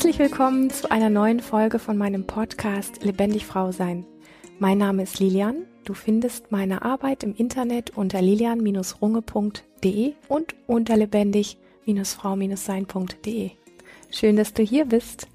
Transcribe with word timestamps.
Herzlich 0.00 0.18
willkommen 0.18 0.70
zu 0.70 0.90
einer 0.90 1.10
neuen 1.10 1.40
Folge 1.40 1.78
von 1.78 1.98
meinem 1.98 2.26
Podcast 2.26 3.04
Lebendig 3.04 3.44
Frau 3.44 3.70
Sein. 3.70 4.06
Mein 4.58 4.78
Name 4.78 5.02
ist 5.02 5.20
Lilian. 5.20 5.66
Du 5.84 5.92
findest 5.92 6.50
meine 6.50 6.80
Arbeit 6.80 7.22
im 7.22 7.34
Internet 7.34 7.98
unter 7.98 8.22
lilian-runge.de 8.22 10.14
und 10.26 10.54
unter 10.66 10.96
lebendig-frau-sein.de. 10.96 13.50
Schön, 14.10 14.36
dass 14.36 14.54
du 14.54 14.62
hier 14.62 14.86
bist. 14.86 15.28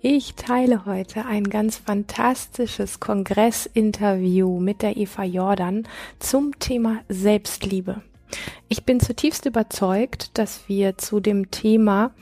Ich 0.00 0.36
teile 0.36 0.86
heute 0.86 1.26
ein 1.26 1.44
ganz 1.44 1.76
fantastisches 1.76 3.00
Kongressinterview 3.00 4.58
mit 4.58 4.80
der 4.80 4.96
Eva 4.96 5.24
Jordan 5.24 5.86
zum 6.18 6.58
Thema 6.58 7.00
Selbstliebe. 7.10 8.00
Ich 8.68 8.84
bin 8.84 9.00
zutiefst 9.00 9.44
überzeugt, 9.44 10.38
dass 10.38 10.66
wir 10.66 10.96
zu 10.96 11.20
dem 11.20 11.50
Thema 11.50 12.14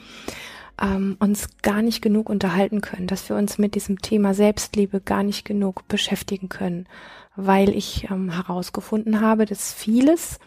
ähm, 0.81 1.17
uns 1.19 1.49
gar 1.63 1.83
nicht 1.83 2.03
genug 2.03 2.29
unterhalten 2.29 2.81
können, 2.81 3.07
dass 3.07 3.29
wir 3.29 3.37
uns 3.37 3.59
mit 3.59 3.75
diesem 3.75 4.01
Thema 4.01 4.35
Selbstliebe 4.35 5.01
gar 5.01 5.23
nicht 5.23 5.45
genug 5.45 5.89
beschäftigen 5.89 6.49
können, 6.49 6.87
weil 7.35 7.71
ich 7.71 8.09
ähm, 8.11 8.31
herausgefunden 8.31 9.21
habe, 9.21 9.47
dass 9.47 9.73
vieles 9.73 10.39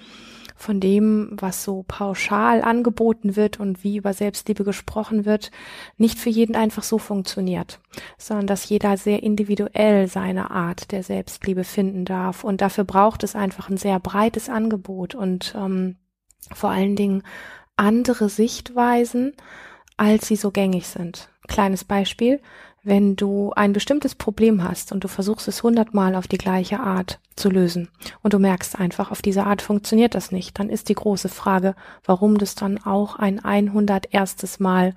von 0.59 0.81
dem, 0.81 1.38
was 1.39 1.63
so 1.63 1.85
pauschal 1.88 2.61
angeboten 2.61 3.38
wird 3.38 3.61
und 3.61 3.85
wie 3.85 3.95
über 3.95 4.13
Selbstliebe 4.13 4.65
gesprochen 4.65 5.23
wird, 5.23 5.52
nicht 5.97 6.19
für 6.19 6.30
jeden 6.30 6.53
einfach 6.57 6.83
so 6.83 6.97
funktioniert, 6.97 7.80
sondern 8.17 8.45
dass 8.45 8.67
jeder 8.67 8.97
sehr 8.97 9.23
individuell 9.23 10.09
seine 10.09 10.52
Art 10.52 10.91
der 10.91 11.02
Selbstliebe 11.02 11.63
finden 11.63 12.03
darf. 12.03 12.43
Und 12.43 12.59
dafür 12.59 12.83
braucht 12.83 13.23
es 13.23 13.36
einfach 13.36 13.69
ein 13.69 13.77
sehr 13.77 14.02
breites 14.02 14.49
Angebot 14.49 15.16
und 15.16 15.55
ähm, 15.58 15.95
vor 16.53 16.71
allen 16.71 16.97
Dingen 16.97 17.23
andere 17.77 18.27
Sichtweisen, 18.27 19.31
als 20.00 20.28
sie 20.28 20.38
so 20.38 20.50
gängig 20.50 20.88
sind. 20.88 21.30
Kleines 21.47 21.83
Beispiel, 21.83 22.39
wenn 22.83 23.17
du 23.17 23.52
ein 23.55 23.73
bestimmtes 23.73 24.16
Problem 24.16 24.64
hast 24.64 24.94
und 24.94 25.03
du 25.03 25.09
versuchst 25.09 25.47
es 25.50 25.61
hundertmal 25.61 26.16
auf 26.16 26.28
die 26.28 26.38
gleiche 26.38 26.80
Art 26.80 27.19
zu 27.36 27.50
lösen 27.50 27.89
und 28.23 28.33
du 28.33 28.39
merkst 28.39 28.80
einfach, 28.80 29.11
auf 29.11 29.22
diese 29.22 29.45
Art 29.45 29.61
funktioniert 29.61 30.16
das 30.16 30.31
nicht, 30.31 30.58
dann 30.58 30.70
ist 30.70 30.88
die 30.88 30.95
große 30.95 31.27
Frage, 31.27 31.75
warum 32.05 32.38
du 32.38 32.44
es 32.44 32.55
dann 32.55 32.77
auch 32.83 33.17
ein 33.17 33.44
100 33.44 34.14
erstes 34.14 34.61
Mal, 34.61 34.95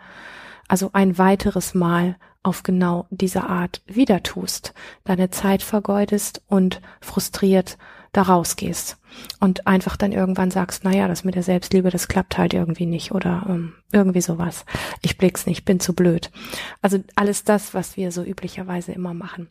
also 0.68 0.90
ein 0.92 1.18
weiteres 1.18 1.74
Mal 1.74 2.16
auf 2.44 2.62
genau 2.62 3.06
diese 3.10 3.44
Art 3.44 3.82
wieder 3.86 4.22
tust, 4.22 4.72
deine 5.04 5.30
Zeit 5.30 5.62
vergeudest 5.62 6.42
und 6.48 6.80
frustriert 7.00 7.76
da 8.12 8.22
rausgehst 8.22 8.98
und 9.40 9.66
einfach 9.66 9.96
dann 9.96 10.12
irgendwann 10.12 10.50
sagst, 10.50 10.84
naja, 10.84 11.08
das 11.08 11.24
mit 11.24 11.34
der 11.34 11.42
Selbstliebe, 11.42 11.90
das 11.90 12.08
klappt 12.08 12.36
halt 12.36 12.52
irgendwie 12.52 12.84
nicht 12.84 13.12
oder 13.12 13.46
ähm, 13.48 13.72
irgendwie 13.90 14.20
sowas. 14.20 14.66
Ich 15.00 15.16
blick's 15.16 15.46
nicht, 15.46 15.64
bin 15.64 15.80
zu 15.80 15.94
blöd. 15.94 16.30
Also 16.82 16.98
alles 17.14 17.44
das, 17.44 17.72
was 17.72 17.96
wir 17.96 18.12
so 18.12 18.22
üblicherweise 18.22 18.92
immer 18.92 19.14
machen. 19.14 19.48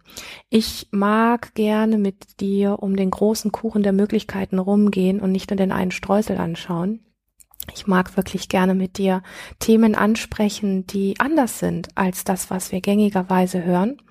Ich 0.50 0.88
mag 0.92 1.56
gerne 1.56 1.98
mit 1.98 2.40
dir 2.40 2.78
um 2.82 2.96
den 2.96 3.10
großen 3.10 3.52
Kuchen 3.52 3.82
der 3.82 3.94
Möglichkeiten 3.94 4.60
rumgehen 4.60 5.20
und 5.20 5.32
nicht 5.32 5.50
nur 5.50 5.58
den 5.58 5.72
einen 5.72 5.92
Streusel 5.92 6.38
anschauen. 6.38 7.00
Ich 7.74 7.88
mag 7.88 8.16
wirklich 8.18 8.50
gerne 8.50 8.76
mit 8.76 8.98
dir 8.98 9.22
Themen 9.60 9.96
ansprechen, 9.96 10.86
die 10.88 11.20
anders 11.20 11.60
sind 11.60 11.90
als 11.96 12.24
das, 12.24 12.50
was 12.50 12.72
wir 12.72 12.82
gängigerweise 12.82 13.64
hören 13.64 14.02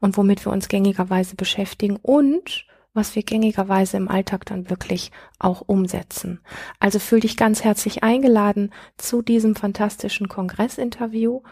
und 0.00 0.16
womit 0.16 0.44
wir 0.44 0.52
uns 0.52 0.68
gängigerweise 0.68 1.36
beschäftigen 1.36 1.96
und 1.96 2.66
was 2.98 3.14
wir 3.14 3.22
gängigerweise 3.22 3.96
im 3.96 4.08
Alltag 4.08 4.44
dann 4.44 4.68
wirklich 4.68 5.12
auch 5.38 5.62
umsetzen. 5.64 6.40
Also 6.80 6.98
fühl 6.98 7.20
dich 7.20 7.36
ganz 7.36 7.62
herzlich 7.62 8.02
eingeladen 8.02 8.72
zu 8.96 9.22
diesem 9.22 9.54
fantastischen 9.54 10.28
Kongressinterview 10.28 11.42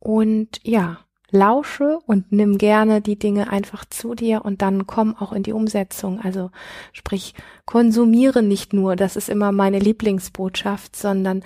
und 0.00 0.60
ja, 0.64 0.98
lausche 1.30 1.98
und 2.06 2.32
nimm 2.32 2.58
gerne 2.58 3.00
die 3.00 3.18
Dinge 3.18 3.50
einfach 3.50 3.84
zu 3.84 4.14
dir 4.14 4.44
und 4.44 4.60
dann 4.62 4.86
komm 4.86 5.14
auch 5.16 5.32
in 5.32 5.42
die 5.42 5.52
Umsetzung. 5.52 6.20
Also 6.20 6.50
sprich, 6.92 7.34
konsumiere 7.64 8.42
nicht 8.42 8.72
nur, 8.72 8.96
das 8.96 9.16
ist 9.16 9.28
immer 9.28 9.52
meine 9.52 9.78
Lieblingsbotschaft, 9.78 10.96
sondern 10.96 11.44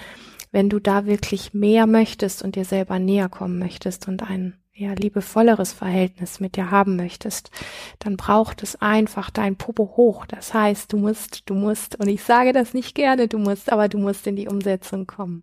wenn 0.51 0.69
du 0.69 0.79
da 0.79 1.07
wirklich 1.07 1.53
mehr 1.53 1.87
möchtest 1.87 2.43
und 2.43 2.57
dir 2.57 2.65
selber 2.65 2.99
näher 2.99 3.29
kommen 3.29 3.59
möchtest 3.59 4.09
und 4.09 4.23
einen 4.23 4.62
ja, 4.75 4.95
liebevolleres 4.95 5.73
Verhältnis 5.73 6.41
mit 6.41 6.57
dir 6.57 6.71
haben 6.71 6.97
möchtest, 6.97 7.51
dann 7.99 8.17
braucht 8.17 8.63
es 8.63 8.81
einfach 8.81 9.31
dein 9.31 9.57
Popo 9.57 9.97
hoch. 9.97 10.25
Das 10.25 10.55
heißt, 10.55 10.93
du 10.93 10.97
musst, 10.97 11.43
du 11.51 11.55
musst, 11.55 12.01
und 12.01 12.09
ich 12.09 12.23
sage 12.23 12.53
das 12.53 12.73
nicht 12.73 12.95
gerne, 12.95 13.29
du 13.29 13.39
musst, 13.39 13.71
aber 13.71 13.89
du 13.89 13.99
musst 13.99 14.27
in 14.27 14.37
die 14.37 14.49
Umsetzung 14.49 15.07
kommen. 15.07 15.43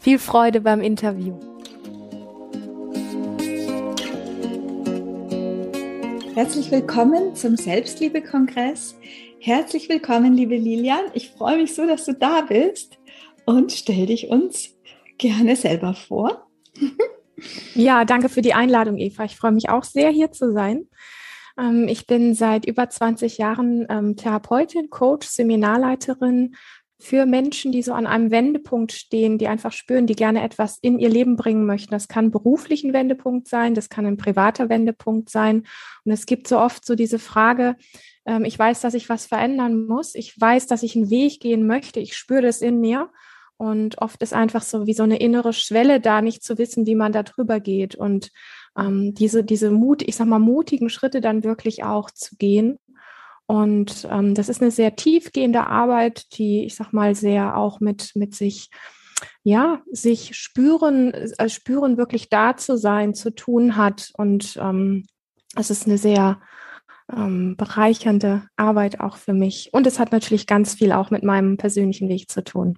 Viel 0.00 0.18
Freude 0.18 0.62
beim 0.62 0.80
Interview. 0.80 1.38
Herzlich 6.34 6.70
willkommen 6.70 7.36
zum 7.36 7.56
Selbstliebe-Kongress. 7.56 8.96
Herzlich 9.38 9.90
willkommen, 9.90 10.32
liebe 10.32 10.56
Lilian. 10.56 11.04
Ich 11.12 11.30
freue 11.30 11.58
mich 11.58 11.74
so, 11.74 11.86
dass 11.86 12.06
du 12.06 12.14
da 12.14 12.40
bist 12.40 12.98
und 13.44 13.70
stell 13.70 14.06
dich 14.06 14.28
uns 14.28 14.70
gerne 15.18 15.56
selber 15.56 15.92
vor. 15.92 16.46
Ja, 17.74 18.04
danke 18.04 18.28
für 18.28 18.42
die 18.42 18.54
Einladung, 18.54 18.98
Eva. 18.98 19.24
Ich 19.24 19.36
freue 19.36 19.52
mich 19.52 19.68
auch 19.68 19.84
sehr, 19.84 20.10
hier 20.10 20.32
zu 20.32 20.52
sein. 20.52 20.88
Ähm, 21.58 21.88
ich 21.88 22.06
bin 22.06 22.34
seit 22.34 22.66
über 22.66 22.88
20 22.88 23.38
Jahren 23.38 23.86
ähm, 23.88 24.16
Therapeutin, 24.16 24.90
Coach, 24.90 25.26
Seminarleiterin 25.26 26.54
für 27.02 27.26
Menschen, 27.26 27.72
die 27.72 27.82
so 27.82 27.94
an 27.94 28.06
einem 28.06 28.30
Wendepunkt 28.30 28.92
stehen, 28.92 29.36
die 29.36 29.48
einfach 29.48 29.72
spüren, 29.72 30.06
die 30.06 30.14
gerne 30.14 30.42
etwas 30.44 30.78
in 30.82 31.00
ihr 31.00 31.08
Leben 31.08 31.34
bringen 31.34 31.66
möchten. 31.66 31.90
Das 31.90 32.06
kann 32.06 32.30
beruflichen 32.30 32.92
Wendepunkt 32.92 33.48
sein, 33.48 33.74
das 33.74 33.88
kann 33.88 34.06
ein 34.06 34.16
privater 34.16 34.68
Wendepunkt 34.68 35.28
sein. 35.28 35.64
Und 36.04 36.12
es 36.12 36.26
gibt 36.26 36.46
so 36.46 36.60
oft 36.60 36.84
so 36.84 36.94
diese 36.94 37.18
Frage, 37.18 37.76
ähm, 38.24 38.44
ich 38.44 38.56
weiß, 38.56 38.80
dass 38.82 38.94
ich 38.94 39.08
was 39.08 39.26
verändern 39.26 39.86
muss, 39.86 40.14
ich 40.14 40.40
weiß, 40.40 40.68
dass 40.68 40.84
ich 40.84 40.94
einen 40.94 41.10
Weg 41.10 41.40
gehen 41.40 41.66
möchte, 41.66 41.98
ich 41.98 42.16
spüre 42.16 42.42
das 42.42 42.62
in 42.62 42.78
mir. 42.78 43.10
Und 43.62 44.02
oft 44.02 44.20
ist 44.24 44.34
einfach 44.34 44.62
so 44.62 44.88
wie 44.88 44.92
so 44.92 45.04
eine 45.04 45.20
innere 45.20 45.52
Schwelle 45.52 46.00
da, 46.00 46.20
nicht 46.20 46.42
zu 46.42 46.58
wissen, 46.58 46.84
wie 46.84 46.96
man 46.96 47.12
da 47.12 47.22
drüber 47.22 47.60
geht. 47.60 47.94
Und 47.94 48.30
ähm, 48.76 49.14
diese, 49.14 49.44
diese 49.44 49.70
Mut, 49.70 50.02
ich 50.02 50.16
sag 50.16 50.26
mal, 50.26 50.40
mutigen 50.40 50.90
Schritte 50.90 51.20
dann 51.20 51.44
wirklich 51.44 51.84
auch 51.84 52.10
zu 52.10 52.34
gehen. 52.34 52.80
Und 53.46 54.08
ähm, 54.10 54.34
das 54.34 54.48
ist 54.48 54.62
eine 54.62 54.72
sehr 54.72 54.96
tiefgehende 54.96 55.68
Arbeit, 55.68 56.36
die, 56.36 56.64
ich 56.64 56.74
sag 56.74 56.92
mal, 56.92 57.14
sehr 57.14 57.56
auch 57.56 57.78
mit, 57.78 58.10
mit 58.16 58.34
sich, 58.34 58.68
ja, 59.44 59.80
sich 59.92 60.34
spüren, 60.34 61.14
äh, 61.14 61.48
spüren, 61.48 61.96
wirklich 61.96 62.30
da 62.30 62.56
zu 62.56 62.76
sein, 62.76 63.14
zu 63.14 63.32
tun 63.32 63.76
hat. 63.76 64.10
Und 64.14 64.58
ähm, 64.60 65.06
es 65.54 65.70
ist 65.70 65.86
eine 65.86 65.98
sehr 65.98 66.40
ähm, 67.16 67.56
bereichernde 67.56 68.42
Arbeit 68.56 68.98
auch 68.98 69.18
für 69.18 69.34
mich. 69.34 69.68
Und 69.72 69.86
es 69.86 70.00
hat 70.00 70.10
natürlich 70.10 70.48
ganz 70.48 70.74
viel 70.74 70.90
auch 70.90 71.12
mit 71.12 71.22
meinem 71.22 71.58
persönlichen 71.58 72.08
Weg 72.08 72.28
zu 72.28 72.42
tun. 72.42 72.76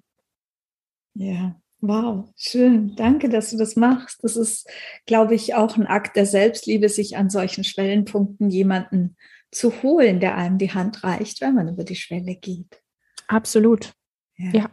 Ja, 1.15 1.61
wow, 1.81 2.29
schön. 2.37 2.95
Danke, 2.97 3.29
dass 3.29 3.51
du 3.51 3.57
das 3.57 3.77
machst. 3.77 4.23
Das 4.23 4.37
ist, 4.37 4.69
glaube 5.07 5.35
ich, 5.35 5.55
auch 5.55 5.77
ein 5.77 5.87
Akt 5.87 6.17
der 6.17 6.27
Selbstliebe, 6.27 6.89
sich 6.89 7.17
an 7.17 7.31
solchen 7.31 7.65
Schwellenpunkten 7.65 8.51
jemanden 8.51 9.17
zu 9.51 9.83
holen, 9.83 10.21
der 10.21 10.37
einem 10.37 10.59
die 10.59 10.73
Hand 10.73 11.05
reicht, 11.05 11.41
wenn 11.41 11.55
man 11.55 11.69
über 11.69 11.85
die 11.85 11.97
Schwelle 11.97 12.35
geht. 12.35 12.83
Absolut. 13.29 13.95
Ja. 14.37 14.51
Ja. 14.53 14.71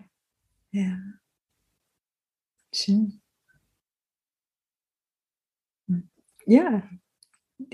ja. 0.72 0.98
Schön. 2.74 3.22
Hm. 5.88 6.10
Ja, 6.48 6.90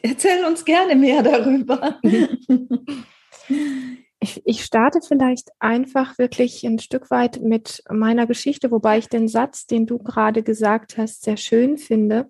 erzähl 0.01 0.43
uns 0.43 0.65
gerne 0.65 0.95
mehr 0.95 1.23
darüber. 1.23 2.01
Ich, 4.27 4.41
ich 4.43 4.63
starte 4.65 4.99
vielleicht 5.01 5.51
einfach 5.59 6.17
wirklich 6.17 6.65
ein 6.65 6.79
Stück 6.79 7.09
weit 7.09 7.41
mit 7.41 7.81
meiner 7.89 8.27
Geschichte, 8.27 8.71
wobei 8.71 8.97
ich 8.97 9.07
den 9.07 9.29
Satz, 9.29 9.67
den 9.67 9.85
du 9.85 9.99
gerade 9.99 10.43
gesagt 10.43 10.97
hast, 10.97 11.23
sehr 11.23 11.37
schön 11.37 11.77
finde, 11.77 12.29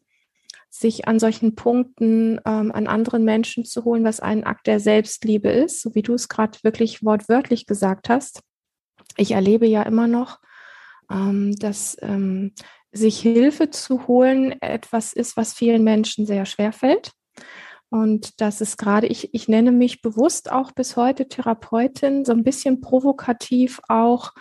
sich 0.70 1.08
an 1.08 1.18
solchen 1.18 1.56
Punkten 1.56 2.40
ähm, 2.46 2.72
an 2.72 2.86
anderen 2.86 3.24
Menschen 3.24 3.66
zu 3.66 3.84
holen, 3.84 4.04
was 4.04 4.20
ein 4.20 4.44
Akt 4.44 4.68
der 4.68 4.80
Selbstliebe 4.80 5.50
ist, 5.50 5.82
so 5.82 5.96
wie 5.96 6.04
du 6.04 6.14
es 6.14 6.30
gerade 6.30 6.60
wirklich 6.62 7.04
wortwörtlich 7.04 7.66
gesagt 7.66 8.10
hast. 8.10 8.42
Ich 9.16 9.32
erlebe 9.32 9.66
ja 9.66 9.82
immer 9.82 10.08
noch, 10.08 10.40
ähm, 11.10 11.56
dass 11.58 11.98
ähm, 12.02 12.54
sich 12.92 13.20
Hilfe 13.20 13.72
zu 13.72 14.06
holen 14.08 14.62
etwas 14.62 15.14
ist, 15.14 15.36
was 15.36 15.54
vielen 15.54 15.84
Menschen 15.84 16.28
sehr 16.28 16.46
schwer 16.46 16.74
fällt. 16.74 17.12
Und 17.89 18.42
das 18.42 18.62
ist 18.62 18.78
gerade, 18.78 19.07
ich, 19.07 19.34
ich 19.34 19.48
nenne 19.48 19.72
mich 19.72 20.01
bewusst 20.01 20.51
auch 20.51 20.72
bis 20.72 20.98
heute 20.98 21.28
Therapeutin, 21.28 22.25
so 22.25 22.34
ein 22.34 22.44
bisschen 22.44 22.81
provokativ 22.81 23.80
auch 23.88 24.34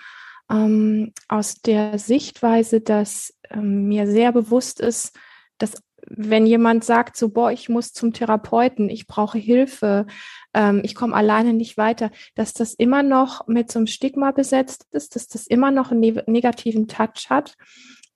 ähm, 0.51 1.13
aus 1.29 1.57
der 1.57 1.99
Sichtweise, 1.99 2.81
dass 2.81 3.35
ähm, 3.51 3.89
mir 3.89 4.07
sehr 4.07 4.33
bewusst 4.33 4.81
ist, 4.81 5.17
dass 5.59 5.75
wenn 6.09 6.47
jemand 6.47 6.85
sagt, 6.85 7.17
so, 7.17 7.31
boah, 7.31 7.51
ich 7.51 7.69
muss 7.69 7.93
zum 7.93 8.13
Therapeuten, 8.13 8.89
ich 8.89 9.07
brauche 9.07 9.39
Hilfe, 9.39 10.07
ähm, 10.55 10.81
ich 10.85 10.95
komme 10.95 11.15
alleine 11.15 11.53
nicht 11.53 11.77
weiter, 11.77 12.11
dass 12.35 12.53
das 12.53 12.75
immer 12.75 13.03
noch 13.03 13.47
mit 13.49 13.73
so 13.73 13.79
einem 13.79 13.87
Stigma 13.87 14.31
besetzt 14.31 14.87
ist, 14.93 15.17
dass 15.17 15.27
das 15.27 15.47
immer 15.47 15.71
noch 15.71 15.91
einen 15.91 16.01
ne 16.01 16.23
negativen 16.27 16.87
Touch 16.87 17.29
hat 17.29 17.57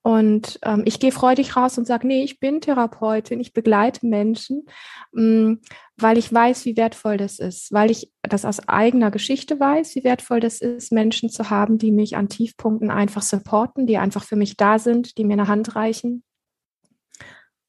Und 0.02 0.58
ähm, 0.62 0.82
ich 0.86 0.98
gehe 0.98 1.12
freudig 1.12 1.56
raus 1.56 1.76
und 1.76 1.86
sage, 1.86 2.06
nee, 2.06 2.22
ich 2.22 2.40
bin 2.40 2.62
Therapeutin, 2.62 3.38
ich 3.38 3.52
begleite 3.52 4.06
Menschen, 4.06 4.64
mh, 5.12 5.22
mm, 5.22 5.60
weil 5.98 6.16
ich 6.16 6.32
weiß, 6.32 6.64
wie 6.64 6.78
wertvoll 6.78 7.18
das 7.18 7.38
ist, 7.38 7.70
weil 7.72 7.90
ich 7.90 8.10
das 8.22 8.46
aus 8.46 8.66
eigener 8.66 9.10
Geschichte 9.10 9.60
weiß, 9.60 9.94
wie 9.96 10.04
wertvoll 10.04 10.40
das 10.40 10.62
ist, 10.62 10.92
Menschen 10.92 11.28
zu 11.28 11.50
haben, 11.50 11.76
die 11.76 11.92
mich 11.92 12.16
an 12.16 12.30
Tiefpunkten 12.30 12.90
einfach 12.90 13.20
supporten, 13.20 13.86
die 13.86 13.98
einfach 13.98 14.24
für 14.24 14.36
mich 14.36 14.56
da 14.56 14.78
sind, 14.78 15.18
die 15.18 15.24
mir 15.24 15.34
eine 15.34 15.48
Hand 15.48 15.76
reichen. 15.76 16.24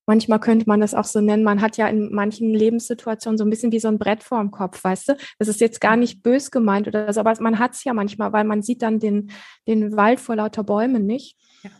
Manchmal 0.07 0.39
könnte 0.39 0.67
man 0.67 0.79
das 0.79 0.93
auch 0.93 1.05
so 1.05 1.21
nennen. 1.21 1.43
Man 1.43 1.61
hat 1.61 1.77
ja 1.77 1.87
in 1.87 2.11
manchen 2.11 2.53
Lebenssituationen 2.53 3.37
so 3.37 3.43
ein 3.43 3.49
bisschen 3.49 3.71
wie 3.71 3.79
so 3.79 3.87
ein 3.87 3.99
Brett 3.99 4.23
vor 4.23 4.39
dem 4.39 4.51
Kopf, 4.51 4.83
weißt 4.83 5.09
du? 5.09 5.17
Das 5.37 5.47
ist 5.47 5.61
jetzt 5.61 5.79
gar 5.79 5.95
nicht 5.95 6.23
bös 6.23 6.49
gemeint 6.49 6.87
oder 6.87 7.11
so, 7.13 7.19
aber 7.19 7.33
man 7.39 7.59
hat 7.59 7.73
es 7.73 7.83
ja 7.83 7.93
manchmal, 7.93 8.33
weil 8.33 8.43
man 8.45 8.61
sieht 8.61 8.81
dann 8.81 8.99
den, 8.99 9.31
den 9.67 9.95
Wald 9.95 10.19
vor 10.19 10.37
lauter 10.37 10.63
Bäumen 10.63 11.05
nicht. 11.05 11.37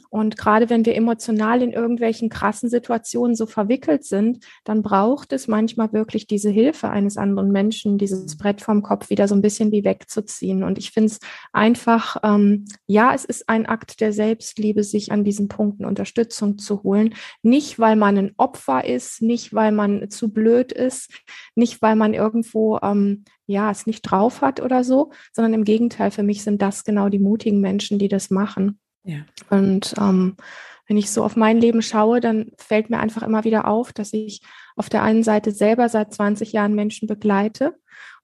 Und 0.10 0.38
gerade 0.38 0.70
wenn 0.70 0.86
wir 0.86 0.96
emotional 0.96 1.62
in 1.62 1.72
irgendwelchen 1.72 2.30
krassen 2.30 2.70
Situationen 2.70 3.36
so 3.36 3.46
verwickelt 3.46 4.04
sind, 4.04 4.46
dann 4.64 4.82
braucht 4.82 5.32
es 5.34 5.48
manchmal 5.48 5.94
wirklich 5.94 6.28
diese 6.28 6.50
Hilfe 6.50 6.90
eines 6.90 7.18
anderen 7.18 7.52
Menschen, 7.52 7.98
dieses 7.98 8.38
Brett 8.38 8.62
vom 8.62 8.84
Kopf 8.84 9.10
wieder 9.10 9.28
so 9.28 9.36
ein 9.36 9.42
bisschen 9.42 9.72
wie 9.72 9.84
wegzuziehen. 9.84 10.64
Und 10.64 10.78
ich 10.78 10.92
finde 10.92 11.08
es 11.08 11.20
einfach, 11.54 12.18
ähm, 12.24 12.66
ja, 12.88 13.14
es 13.14 13.26
ist 13.26 13.48
ein 13.48 13.66
Akt 13.66 14.02
der 14.02 14.14
Selbstliebe, 14.14 14.84
sich 14.84 15.12
an 15.12 15.24
diesen 15.24 15.48
Punkten 15.48 15.86
Unterstützung 15.86 16.58
zu 16.58 16.84
holen. 16.84 17.16
Nicht, 17.42 17.80
weil 17.80 17.96
man 17.96 18.18
ein 18.18 18.34
Opfer 18.38 18.86
ist, 18.86 19.22
nicht, 19.22 19.54
weil 19.54 19.72
man 19.72 20.10
zu 20.10 20.32
blöd 20.32 20.72
ist, 20.72 21.10
nicht, 21.56 21.82
weil 21.82 21.96
man 21.96 22.14
irgendwo 22.14 22.80
ähm, 22.82 23.24
ja, 23.48 23.70
es 23.72 23.86
nicht 23.86 24.02
drauf 24.02 24.42
hat 24.42 24.62
oder 24.62 24.84
so, 24.84 25.12
sondern 25.34 25.54
im 25.54 25.64
Gegenteil, 25.64 26.12
für 26.12 26.24
mich 26.24 26.44
sind 26.44 26.62
das 26.62 26.84
genau 26.84 27.10
die 27.10 27.20
mutigen 27.20 27.62
Menschen, 27.62 28.00
die 28.00 28.08
das 28.08 28.30
machen. 28.30 28.80
Ja. 29.04 29.20
Und 29.50 29.94
ähm, 30.00 30.38
wenn 30.88 30.98
ich 30.98 31.12
so 31.12 31.24
auf 31.24 31.36
mein 31.36 31.58
Leben 31.58 31.82
schaue, 31.82 32.20
dann 32.20 32.52
fällt 32.58 32.90
mir 32.90 33.00
einfach 33.00 33.24
immer 33.24 33.44
wieder 33.44 33.68
auf, 33.68 33.94
dass 33.94 34.14
ich 34.14 34.42
auf 34.76 34.90
der 34.90 35.04
einen 35.04 35.24
Seite 35.24 35.52
selber 35.52 35.90
seit 35.90 36.14
20 36.14 36.52
Jahren 36.52 36.76
Menschen 36.76 37.08
begleite 37.08 37.76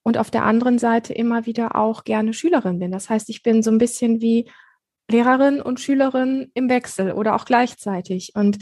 und 0.03 0.17
auf 0.17 0.31
der 0.31 0.43
anderen 0.43 0.79
Seite 0.79 1.13
immer 1.13 1.45
wieder 1.45 1.75
auch 1.75 2.03
gerne 2.03 2.33
Schülerin 2.33 2.79
bin. 2.79 2.91
Das 2.91 3.09
heißt, 3.09 3.29
ich 3.29 3.43
bin 3.43 3.63
so 3.63 3.71
ein 3.71 3.77
bisschen 3.77 4.21
wie 4.21 4.49
Lehrerin 5.09 5.61
und 5.61 5.79
Schülerin 5.79 6.51
im 6.53 6.69
Wechsel 6.69 7.13
oder 7.13 7.35
auch 7.35 7.45
gleichzeitig. 7.45 8.33
Und 8.35 8.57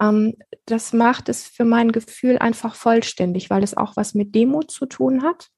ähm, 0.00 0.34
das 0.66 0.92
macht 0.92 1.28
es 1.28 1.46
für 1.46 1.64
mein 1.64 1.92
Gefühl 1.92 2.38
einfach 2.38 2.74
vollständig, 2.74 3.50
weil 3.50 3.62
es 3.62 3.76
auch 3.76 3.96
was 3.96 4.14
mit 4.14 4.34
Demut 4.34 4.70
zu 4.70 4.86
tun 4.86 5.22
hat 5.22 5.50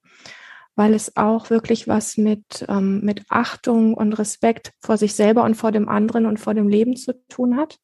weil 0.76 0.94
es 0.94 1.17
auch 1.17 1.50
wirklich 1.50 1.88
was 1.88 2.17
mit, 2.17 2.64
ähm, 2.69 3.00
mit 3.02 3.25
Achtung 3.28 3.94
und 3.94 4.14
Respekt 4.14 4.72
vor 4.81 4.96
sich 4.96 5.14
selber 5.14 5.44
und 5.44 5.55
vor 5.55 5.72
dem 5.72 5.88
anderen 5.88 6.26
und 6.26 6.38
vor 6.38 6.55
dem 6.55 6.69
Leben 6.69 6.96
zu 6.96 7.12
tun 7.28 7.56
hat. 7.56 7.78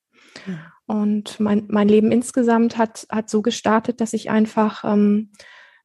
Ja. 0.47 0.73
Und 0.87 1.41
mein, 1.41 1.65
mein 1.69 1.89
Leben 1.89 2.13
insgesamt 2.13 2.79
hat, 2.79 3.07
hat 3.11 3.29
so 3.29 3.43
gestartet, 3.43 4.01
dass 4.01 4.13
ich 4.13 4.31
einfach 4.31 4.85
ähm, 4.85 5.33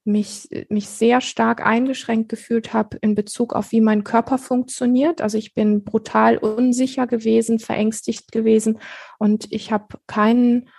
mich, 0.03 0.49
mich 0.69 0.89
sehr 0.89 1.21
stark 1.21 1.65
eingeschränkt 1.65 2.29
gefühlt 2.29 2.73
habe 2.73 2.97
in 3.01 3.15
Bezug 3.15 3.53
auf, 3.53 3.71
wie 3.71 3.81
mein 3.81 4.03
Körper 4.03 4.37
funktioniert. 4.37 5.21
Also 5.21 5.37
ich 5.37 5.53
bin 5.53 5.83
brutal 5.83 6.37
unsicher 6.37 7.07
gewesen, 7.07 7.59
verängstigt 7.59 8.31
gewesen 8.31 8.79
und 9.19 9.51
ich 9.51 9.71
habe 9.71 9.97
keinen 10.07 10.69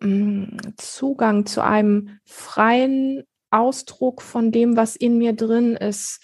mh, 0.00 0.08
mm, 0.08 0.58
Zugang 0.76 1.46
zu 1.46 1.62
einem 1.62 2.18
freien 2.24 3.24
Ausdruck 3.52 4.22
von 4.22 4.52
dem, 4.52 4.76
was 4.76 4.96
in 4.96 5.18
mir 5.18 5.32
drin 5.32 5.76
ist. 5.76 6.20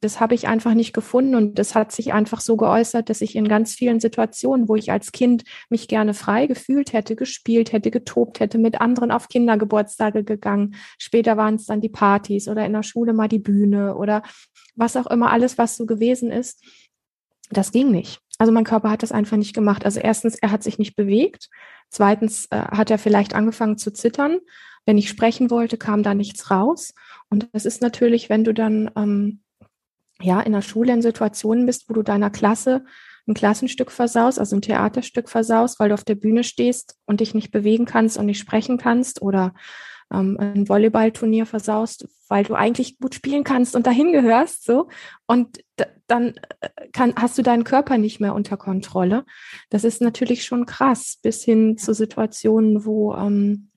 Das 0.00 0.18
habe 0.18 0.34
ich 0.34 0.48
einfach 0.48 0.74
nicht 0.74 0.92
gefunden 0.92 1.36
und 1.36 1.56
das 1.58 1.76
hat 1.76 1.92
sich 1.92 2.12
einfach 2.12 2.40
so 2.40 2.56
geäußert, 2.56 3.08
dass 3.08 3.20
ich 3.20 3.36
in 3.36 3.46
ganz 3.46 3.74
vielen 3.74 4.00
Situationen, 4.00 4.68
wo 4.68 4.74
ich 4.74 4.90
als 4.90 5.12
Kind 5.12 5.44
mich 5.70 5.86
gerne 5.86 6.14
frei 6.14 6.48
gefühlt 6.48 6.92
hätte, 6.92 7.14
gespielt 7.14 7.72
hätte, 7.72 7.92
getobt 7.92 8.40
hätte, 8.40 8.58
mit 8.58 8.80
anderen 8.80 9.12
auf 9.12 9.28
Kindergeburtstage 9.28 10.24
gegangen. 10.24 10.74
Später 10.98 11.36
waren 11.36 11.54
es 11.54 11.66
dann 11.66 11.80
die 11.80 11.88
Partys 11.88 12.48
oder 12.48 12.66
in 12.66 12.72
der 12.72 12.82
Schule 12.82 13.12
mal 13.12 13.28
die 13.28 13.38
Bühne 13.38 13.94
oder 13.94 14.22
was 14.74 14.96
auch 14.96 15.06
immer, 15.06 15.30
alles, 15.30 15.58
was 15.58 15.76
so 15.76 15.86
gewesen 15.86 16.32
ist. 16.32 16.64
Das 17.50 17.70
ging 17.70 17.92
nicht. 17.92 18.20
Also 18.38 18.52
mein 18.52 18.64
Körper 18.64 18.90
hat 18.90 19.02
das 19.02 19.12
einfach 19.12 19.36
nicht 19.36 19.54
gemacht. 19.54 19.84
Also 19.84 20.00
erstens, 20.00 20.36
er 20.36 20.50
hat 20.50 20.62
sich 20.62 20.78
nicht 20.78 20.96
bewegt. 20.96 21.48
Zweitens 21.90 22.46
äh, 22.50 22.56
hat 22.56 22.90
er 22.90 22.98
vielleicht 22.98 23.34
angefangen 23.34 23.78
zu 23.78 23.92
zittern. 23.92 24.38
Wenn 24.86 24.98
ich 24.98 25.08
sprechen 25.08 25.50
wollte, 25.50 25.76
kam 25.76 26.02
da 26.02 26.14
nichts 26.14 26.50
raus. 26.50 26.94
Und 27.30 27.48
das 27.52 27.64
ist 27.64 27.82
natürlich, 27.82 28.28
wenn 28.28 28.44
du 28.44 28.54
dann 28.54 28.90
ähm, 28.96 29.40
ja 30.20 30.40
in 30.40 30.52
der 30.52 30.62
Schule 30.62 30.92
in 30.92 31.02
Situationen 31.02 31.66
bist, 31.66 31.88
wo 31.88 31.94
du 31.94 32.02
deiner 32.02 32.30
Klasse 32.30 32.84
ein 33.26 33.34
Klassenstück 33.34 33.90
versaust, 33.90 34.38
also 34.38 34.56
ein 34.56 34.62
Theaterstück 34.62 35.28
versaust, 35.28 35.78
weil 35.78 35.90
du 35.90 35.94
auf 35.94 36.04
der 36.04 36.14
Bühne 36.14 36.44
stehst 36.44 36.96
und 37.04 37.20
dich 37.20 37.34
nicht 37.34 37.50
bewegen 37.50 37.84
kannst 37.84 38.16
und 38.16 38.26
nicht 38.26 38.38
sprechen 38.38 38.78
kannst 38.78 39.20
oder 39.20 39.52
ähm, 40.12 40.36
ein 40.40 40.68
Volleyballturnier 40.68 41.46
versaust, 41.46 42.08
weil 42.28 42.44
du 42.44 42.54
eigentlich 42.54 42.98
gut 42.98 43.14
spielen 43.14 43.44
kannst 43.44 43.76
und 43.76 43.86
dahin 43.86 44.12
gehörst, 44.12 44.64
so. 44.64 44.88
Und 45.26 45.58
dann 46.06 46.34
äh, 46.60 46.68
kann, 46.92 47.14
hast 47.16 47.36
du 47.36 47.42
deinen 47.42 47.64
Körper 47.64 47.98
nicht 47.98 48.18
mehr 48.20 48.34
unter 48.34 48.56
Kontrolle. 48.56 49.24
Das 49.68 49.84
ist 49.84 50.00
natürlich 50.00 50.44
schon 50.44 50.64
krass, 50.66 51.18
bis 51.22 51.44
hin 51.44 51.76
zu 51.76 51.92
Situationen, 51.92 52.84
wo 52.86 53.14
ähm, 53.14 53.67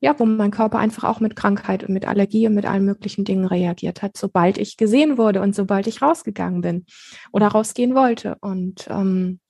ja, 0.00 0.18
wo 0.18 0.24
mein 0.24 0.50
Körper 0.50 0.78
einfach 0.78 1.04
auch 1.04 1.20
mit 1.20 1.36
Krankheit 1.36 1.84
und 1.84 1.92
mit 1.92 2.08
Allergie 2.08 2.46
und 2.46 2.54
mit 2.54 2.64
allen 2.64 2.84
möglichen 2.84 3.24
Dingen 3.24 3.44
reagiert 3.44 4.02
hat, 4.02 4.16
sobald 4.16 4.56
ich 4.58 4.76
gesehen 4.76 5.18
wurde 5.18 5.42
und 5.42 5.54
sobald 5.54 5.86
ich 5.86 6.00
rausgegangen 6.00 6.62
bin 6.62 6.86
oder 7.32 7.48
rausgehen 7.48 7.94
wollte. 7.94 8.36
Und 8.40 8.86
ähm, 8.88 9.40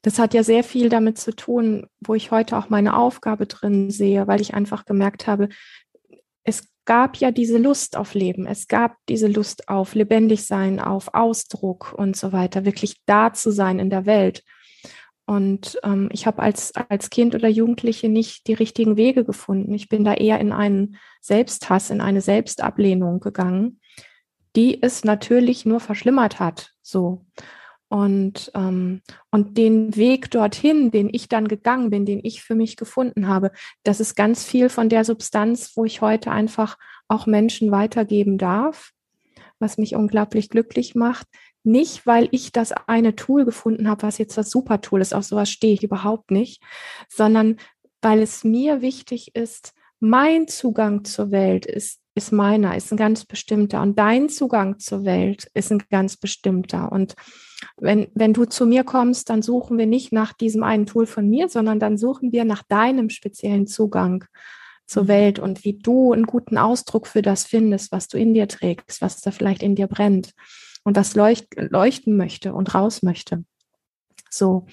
das 0.00 0.18
hat 0.18 0.34
ja 0.34 0.42
sehr 0.42 0.64
viel 0.64 0.88
damit 0.88 1.18
zu 1.18 1.34
tun, 1.34 1.86
wo 2.00 2.14
ich 2.14 2.30
heute 2.30 2.56
auch 2.56 2.70
meine 2.70 2.96
Aufgabe 2.96 3.46
drin 3.46 3.90
sehe, 3.90 4.26
weil 4.26 4.40
ich 4.40 4.54
einfach 4.54 4.84
gemerkt 4.84 5.26
habe, 5.26 5.48
es 6.44 6.68
gab 6.84 7.18
ja 7.18 7.30
diese 7.30 7.58
Lust 7.58 7.96
auf 7.96 8.14
Leben, 8.14 8.46
es 8.46 8.66
gab 8.66 8.96
diese 9.08 9.28
Lust 9.28 9.68
auf 9.68 9.94
lebendig 9.94 10.46
sein, 10.46 10.80
auf 10.80 11.14
Ausdruck 11.14 11.94
und 11.96 12.16
so 12.16 12.32
weiter, 12.32 12.64
wirklich 12.64 12.96
da 13.06 13.32
zu 13.32 13.52
sein 13.52 13.78
in 13.78 13.90
der 13.90 14.06
Welt. 14.06 14.42
Und 15.32 15.78
ähm, 15.82 16.10
ich 16.12 16.26
habe 16.26 16.42
als, 16.42 16.74
als 16.90 17.08
Kind 17.08 17.34
oder 17.34 17.48
Jugendliche 17.48 18.10
nicht 18.10 18.48
die 18.48 18.52
richtigen 18.52 18.98
Wege 18.98 19.24
gefunden. 19.24 19.72
Ich 19.72 19.88
bin 19.88 20.04
da 20.04 20.12
eher 20.12 20.38
in 20.38 20.52
einen 20.52 20.98
Selbsthass, 21.22 21.88
in 21.88 22.02
eine 22.02 22.20
Selbstablehnung 22.20 23.18
gegangen, 23.18 23.80
die 24.56 24.82
es 24.82 25.04
natürlich 25.04 25.64
nur 25.64 25.80
verschlimmert 25.80 26.38
hat. 26.38 26.72
So. 26.82 27.24
Und, 27.88 28.52
ähm, 28.54 29.00
und 29.30 29.56
den 29.56 29.96
Weg 29.96 30.30
dorthin, 30.30 30.90
den 30.90 31.08
ich 31.10 31.30
dann 31.30 31.48
gegangen 31.48 31.88
bin, 31.88 32.04
den 32.04 32.20
ich 32.22 32.42
für 32.42 32.54
mich 32.54 32.76
gefunden 32.76 33.26
habe, 33.26 33.52
das 33.84 34.00
ist 34.00 34.14
ganz 34.14 34.44
viel 34.44 34.68
von 34.68 34.90
der 34.90 35.06
Substanz, 35.06 35.72
wo 35.76 35.86
ich 35.86 36.02
heute 36.02 36.30
einfach 36.30 36.76
auch 37.08 37.24
Menschen 37.24 37.70
weitergeben 37.70 38.36
darf, 38.36 38.90
was 39.58 39.78
mich 39.78 39.94
unglaublich 39.94 40.50
glücklich 40.50 40.94
macht, 40.94 41.26
nicht, 41.64 42.06
weil 42.06 42.28
ich 42.32 42.52
das 42.52 42.72
eine 42.72 43.14
Tool 43.14 43.44
gefunden 43.44 43.88
habe, 43.88 44.02
was 44.02 44.18
jetzt 44.18 44.36
das 44.36 44.50
Super-Tool 44.50 45.00
ist, 45.00 45.14
auf 45.14 45.24
sowas 45.24 45.50
stehe 45.50 45.74
ich 45.74 45.82
überhaupt 45.82 46.30
nicht, 46.30 46.62
sondern 47.08 47.56
weil 48.00 48.20
es 48.20 48.44
mir 48.44 48.82
wichtig 48.82 49.34
ist, 49.34 49.74
mein 50.00 50.48
Zugang 50.48 51.04
zur 51.04 51.30
Welt 51.30 51.64
ist, 51.64 52.00
ist 52.14 52.32
meiner, 52.32 52.76
ist 52.76 52.90
ein 52.92 52.96
ganz 52.96 53.24
bestimmter 53.24 53.80
und 53.80 53.98
dein 53.98 54.28
Zugang 54.28 54.80
zur 54.80 55.04
Welt 55.04 55.48
ist 55.54 55.70
ein 55.70 55.82
ganz 55.90 56.16
bestimmter. 56.16 56.90
Und 56.90 57.14
wenn, 57.76 58.08
wenn 58.14 58.32
du 58.32 58.44
zu 58.44 58.66
mir 58.66 58.82
kommst, 58.82 59.30
dann 59.30 59.42
suchen 59.42 59.78
wir 59.78 59.86
nicht 59.86 60.12
nach 60.12 60.32
diesem 60.32 60.64
einen 60.64 60.86
Tool 60.86 61.06
von 61.06 61.28
mir, 61.28 61.48
sondern 61.48 61.78
dann 61.78 61.96
suchen 61.96 62.32
wir 62.32 62.44
nach 62.44 62.64
deinem 62.64 63.08
speziellen 63.08 63.68
Zugang 63.68 64.24
zur 64.86 65.04
mhm. 65.04 65.08
Welt 65.08 65.38
und 65.38 65.64
wie 65.64 65.78
du 65.78 66.12
einen 66.12 66.26
guten 66.26 66.58
Ausdruck 66.58 67.06
für 67.06 67.22
das 67.22 67.44
findest, 67.44 67.92
was 67.92 68.08
du 68.08 68.18
in 68.18 68.34
dir 68.34 68.48
trägst, 68.48 69.00
was 69.00 69.20
da 69.20 69.30
vielleicht 69.30 69.62
in 69.62 69.76
dir 69.76 69.86
brennt 69.86 70.34
und 70.84 70.96
das 70.96 71.14
leucht, 71.14 71.46
leuchten 71.56 72.16
möchte 72.16 72.54
und 72.54 72.74
raus 72.74 73.02
möchte. 73.02 73.44
So. 74.30 74.66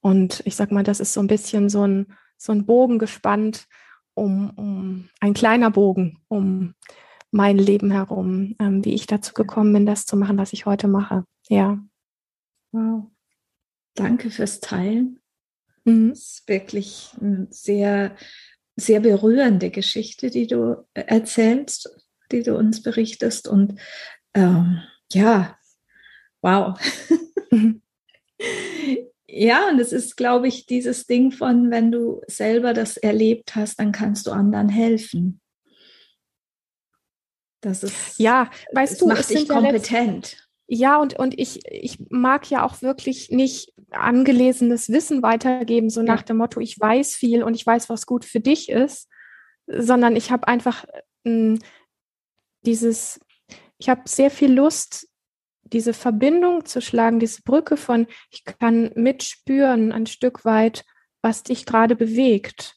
Und 0.00 0.42
ich 0.44 0.56
sag 0.56 0.70
mal, 0.70 0.82
das 0.82 1.00
ist 1.00 1.12
so 1.12 1.20
ein 1.20 1.26
bisschen 1.26 1.68
so 1.68 1.86
ein, 1.86 2.14
so 2.36 2.52
ein 2.52 2.66
Bogen 2.66 2.98
gespannt, 2.98 3.66
um, 4.14 4.50
um 4.50 5.08
ein 5.20 5.34
kleiner 5.34 5.70
Bogen, 5.70 6.18
um 6.28 6.74
mein 7.30 7.58
Leben 7.58 7.90
herum, 7.90 8.54
ähm, 8.60 8.84
wie 8.84 8.94
ich 8.94 9.06
dazu 9.06 9.34
gekommen 9.34 9.72
bin, 9.72 9.86
das 9.86 10.06
zu 10.06 10.16
machen, 10.16 10.38
was 10.38 10.52
ich 10.52 10.66
heute 10.66 10.88
mache. 10.88 11.24
Ja. 11.48 11.78
Wow. 12.70 13.10
Danke 13.94 14.30
fürs 14.30 14.60
Teilen. 14.60 15.20
Mhm. 15.84 16.10
Das 16.10 16.18
ist 16.18 16.48
wirklich 16.48 17.10
eine 17.20 17.46
sehr, 17.50 18.16
sehr 18.76 19.00
berührende 19.00 19.70
Geschichte, 19.70 20.30
die 20.30 20.46
du 20.46 20.86
erzählst, 20.94 21.88
die 22.30 22.42
du 22.42 22.56
uns 22.56 22.82
berichtest. 22.82 23.48
Und 23.48 23.80
ähm, 24.34 24.82
ja, 25.12 25.58
wow. 26.42 26.78
ja, 29.26 29.68
und 29.68 29.78
es 29.78 29.92
ist, 29.92 30.16
glaube 30.16 30.48
ich, 30.48 30.66
dieses 30.66 31.06
Ding 31.06 31.32
von, 31.32 31.70
wenn 31.70 31.90
du 31.92 32.20
selber 32.26 32.72
das 32.72 32.96
erlebt 32.96 33.54
hast, 33.56 33.80
dann 33.80 33.92
kannst 33.92 34.26
du 34.26 34.30
anderen 34.30 34.68
helfen. 34.68 35.40
Das 37.60 37.82
ist, 37.82 38.18
ja, 38.18 38.50
weißt 38.72 39.00
du, 39.00 39.08
macht 39.08 39.28
dich 39.30 39.48
kompetent. 39.48 40.36
Ja, 40.66 41.00
und, 41.00 41.18
und 41.18 41.38
ich, 41.38 41.60
ich 41.66 41.98
mag 42.10 42.48
ja 42.50 42.64
auch 42.64 42.80
wirklich 42.82 43.30
nicht 43.30 43.72
angelesenes 43.90 44.88
Wissen 44.90 45.22
weitergeben, 45.22 45.90
so 45.90 46.02
nach 46.02 46.22
dem 46.22 46.38
Motto, 46.38 46.60
ich 46.60 46.78
weiß 46.78 47.14
viel 47.14 47.42
und 47.42 47.54
ich 47.54 47.66
weiß, 47.66 47.88
was 47.88 48.06
gut 48.06 48.24
für 48.24 48.40
dich 48.40 48.68
ist, 48.68 49.08
sondern 49.66 50.16
ich 50.16 50.30
habe 50.30 50.48
einfach 50.48 50.84
mh, 51.24 51.58
dieses, 52.62 53.20
ich 53.78 53.88
habe 53.88 54.02
sehr 54.06 54.30
viel 54.30 54.52
Lust, 54.52 55.08
diese 55.62 55.94
Verbindung 55.94 56.64
zu 56.64 56.80
schlagen, 56.80 57.20
diese 57.20 57.42
Brücke 57.42 57.76
von, 57.76 58.06
ich 58.30 58.44
kann 58.44 58.90
mitspüren 58.94 59.92
ein 59.92 60.06
Stück 60.06 60.44
weit, 60.44 60.84
was 61.22 61.42
dich 61.42 61.66
gerade 61.66 61.96
bewegt. 61.96 62.76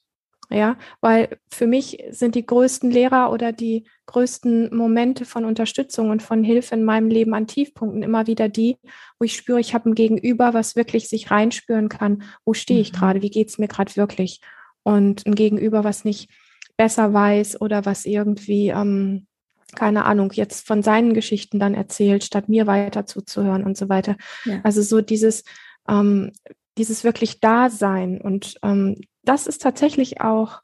Ja, 0.49 0.77
weil 1.01 1.37
für 1.51 1.67
mich 1.67 2.01
sind 2.11 2.35
die 2.35 2.45
größten 2.45 2.89
Lehrer 2.89 3.33
oder 3.33 3.51
die 3.51 3.85
größten 4.05 4.73
Momente 4.73 5.25
von 5.25 5.43
Unterstützung 5.43 6.09
und 6.09 6.23
von 6.23 6.41
Hilfe 6.41 6.75
in 6.75 6.85
meinem 6.85 7.09
Leben 7.09 7.33
an 7.33 7.47
Tiefpunkten 7.47 8.01
immer 8.01 8.27
wieder 8.27 8.47
die, 8.47 8.77
wo 9.19 9.25
ich 9.25 9.35
spüre, 9.35 9.59
ich 9.59 9.73
habe 9.73 9.89
ein 9.89 9.95
Gegenüber, 9.95 10.53
was 10.53 10.77
wirklich 10.77 11.09
sich 11.09 11.31
reinspüren 11.31 11.89
kann. 11.89 12.23
Wo 12.45 12.53
stehe 12.53 12.79
ich 12.79 12.93
mhm. 12.93 12.97
gerade? 12.97 13.21
Wie 13.21 13.29
geht 13.29 13.49
es 13.49 13.57
mir 13.57 13.67
gerade 13.67 13.93
wirklich? 13.97 14.39
Und 14.83 15.25
ein 15.25 15.35
Gegenüber, 15.35 15.83
was 15.83 16.05
nicht 16.05 16.29
besser 16.77 17.11
weiß 17.11 17.59
oder 17.59 17.85
was 17.85 18.05
irgendwie, 18.05 18.69
ähm, 18.69 19.27
keine 19.75 20.05
Ahnung, 20.05 20.31
jetzt 20.33 20.65
von 20.65 20.83
seinen 20.83 21.13
Geschichten 21.13 21.59
dann 21.59 21.73
erzählt, 21.73 22.23
statt 22.23 22.49
mir 22.49 22.67
weiter 22.67 23.05
zuzuhören 23.05 23.63
und 23.63 23.77
so 23.77 23.89
weiter. 23.89 24.15
Ja. 24.45 24.61
Also 24.63 24.81
so 24.81 25.01
dieses, 25.01 25.43
ähm, 25.87 26.31
dieses 26.77 27.03
wirklich 27.03 27.39
Dasein 27.39 28.21
und 28.21 28.55
ähm, 28.63 29.01
das 29.23 29.47
ist 29.47 29.61
tatsächlich 29.61 30.21
auch, 30.21 30.61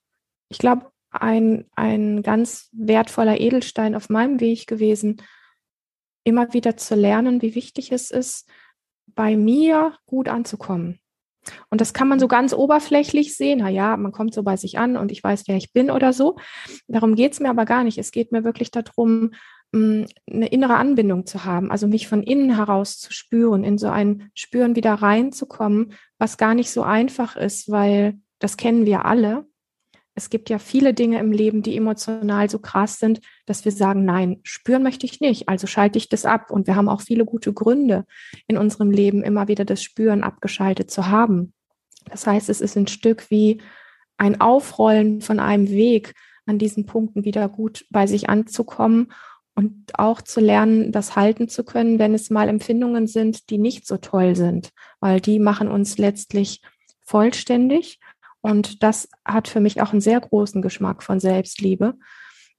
ich 0.50 0.58
glaube, 0.58 0.92
ein, 1.12 1.66
ein 1.76 2.24
ganz 2.24 2.70
wertvoller 2.72 3.40
Edelstein 3.40 3.94
auf 3.94 4.10
meinem 4.10 4.40
Weg 4.40 4.68
gewesen, 4.68 5.22
immer 6.24 6.54
wieder 6.54 6.78
zu 6.78 6.96
lernen, 6.96 7.42
wie 7.42 7.56
wichtig 7.56 7.92
es 7.92 8.10
ist, 8.10 8.50
bei 9.08 9.36
mir 9.36 9.98
gut 10.06 10.30
anzukommen. 10.30 11.00
Und 11.70 11.82
das 11.82 11.94
kann 11.94 12.08
man 12.08 12.20
so 12.20 12.28
ganz 12.28 12.54
oberflächlich 12.54 13.36
sehen. 13.36 13.60
Na 13.60 13.70
ja, 13.70 13.98
man 13.98 14.12
kommt 14.12 14.34
so 14.34 14.44
bei 14.44 14.58
sich 14.58 14.78
an 14.78 14.98
und 14.98 15.12
ich 15.12 15.24
weiß, 15.24 15.44
wer 15.48 15.58
ich 15.58 15.74
bin 15.74 15.92
oder 15.92 16.14
so. 16.14 16.38
Darum 16.88 17.16
geht 17.16 17.34
es 17.34 17.40
mir 17.40 17.50
aber 17.50 17.66
gar 17.66 17.84
nicht. 17.84 17.98
Es 17.98 18.12
geht 18.12 18.32
mir 18.32 18.44
wirklich 18.44 18.72
darum, 18.72 19.32
mm, 19.72 20.04
eine 20.32 20.48
innere 20.48 20.76
Anbindung 20.76 21.26
zu 21.26 21.46
haben, 21.46 21.72
also 21.72 21.88
mich 21.88 22.08
von 22.08 22.24
innen 22.24 22.56
heraus 22.56 22.98
zu 22.98 23.14
spüren, 23.14 23.64
in 23.64 23.78
so 23.78 23.88
ein 23.88 24.30
Spüren 24.36 24.76
wieder 24.76 24.94
reinzukommen, 24.94 25.94
was 26.18 26.38
gar 26.38 26.54
nicht 26.54 26.72
so 26.72 26.84
einfach 26.84 27.36
ist, 27.36 27.70
weil 27.70 28.20
das 28.40 28.58
kennen 28.58 28.86
wir 28.86 29.06
alle. 29.06 29.46
Es 30.16 30.30
gibt 30.30 30.50
ja 30.50 30.60
viele 30.60 30.94
Dinge 30.94 31.20
im 31.20 31.32
Leben, 31.32 31.64
die 31.64 31.76
emotional 31.76 32.50
so 32.50 32.60
krass 32.60 33.00
sind, 33.00 33.20
dass 33.46 33.66
wir 33.66 33.72
sagen, 33.72 34.06
nein, 34.06 34.40
spüren 34.44 34.84
möchte 34.84 35.06
ich 35.06 35.22
nicht, 35.22 35.50
also 35.50 35.66
schalte 35.66 35.98
ich 35.98 36.08
das 36.08 36.26
ab. 36.26 36.52
Und 36.52 36.68
wir 36.68 36.76
haben 36.76 36.90
auch 36.90 37.02
viele 37.02 37.26
gute 37.26 37.52
Gründe 37.52 38.06
in 38.48 38.58
unserem 38.58 38.92
Leben, 38.92 39.24
immer 39.24 39.48
wieder 39.48 39.66
das 39.66 39.82
Spüren 39.82 40.24
abgeschaltet 40.24 40.92
zu 40.92 41.08
haben. 41.08 41.54
Das 42.06 42.28
heißt, 42.28 42.50
es 42.50 42.62
ist 42.62 42.78
ein 42.78 42.88
Stück 42.88 43.32
wie 43.32 43.62
ein 44.18 44.40
Aufrollen 44.40 45.22
von 45.22 45.40
einem 45.40 45.70
Weg, 45.70 46.14
an 46.46 46.60
diesen 46.60 46.86
Punkten 46.86 47.26
wieder 47.26 47.48
gut 47.50 47.86
bei 47.90 48.06
sich 48.08 48.30
anzukommen 48.30 49.14
und 49.56 49.98
auch 49.98 50.22
zu 50.22 50.40
lernen, 50.40 50.92
das 50.92 51.16
halten 51.16 51.48
zu 51.48 51.64
können, 51.64 52.00
wenn 52.00 52.14
es 52.14 52.30
mal 52.30 52.50
Empfindungen 52.50 53.08
sind, 53.08 53.50
die 53.50 53.58
nicht 53.58 53.88
so 53.88 53.98
toll 53.98 54.36
sind, 54.36 54.70
weil 55.00 55.22
die 55.22 55.40
machen 55.40 55.70
uns 55.70 55.98
letztlich 55.98 56.62
vollständig 57.02 58.00
und 58.44 58.84
das 58.84 59.08
hat 59.24 59.48
für 59.48 59.62
mich 59.62 59.82
auch 59.82 59.94
einen 59.94 60.02
sehr 60.02 60.20
großen 60.20 60.62
Geschmack 60.62 61.02
von 61.02 61.22
Selbstliebe, 61.22 61.96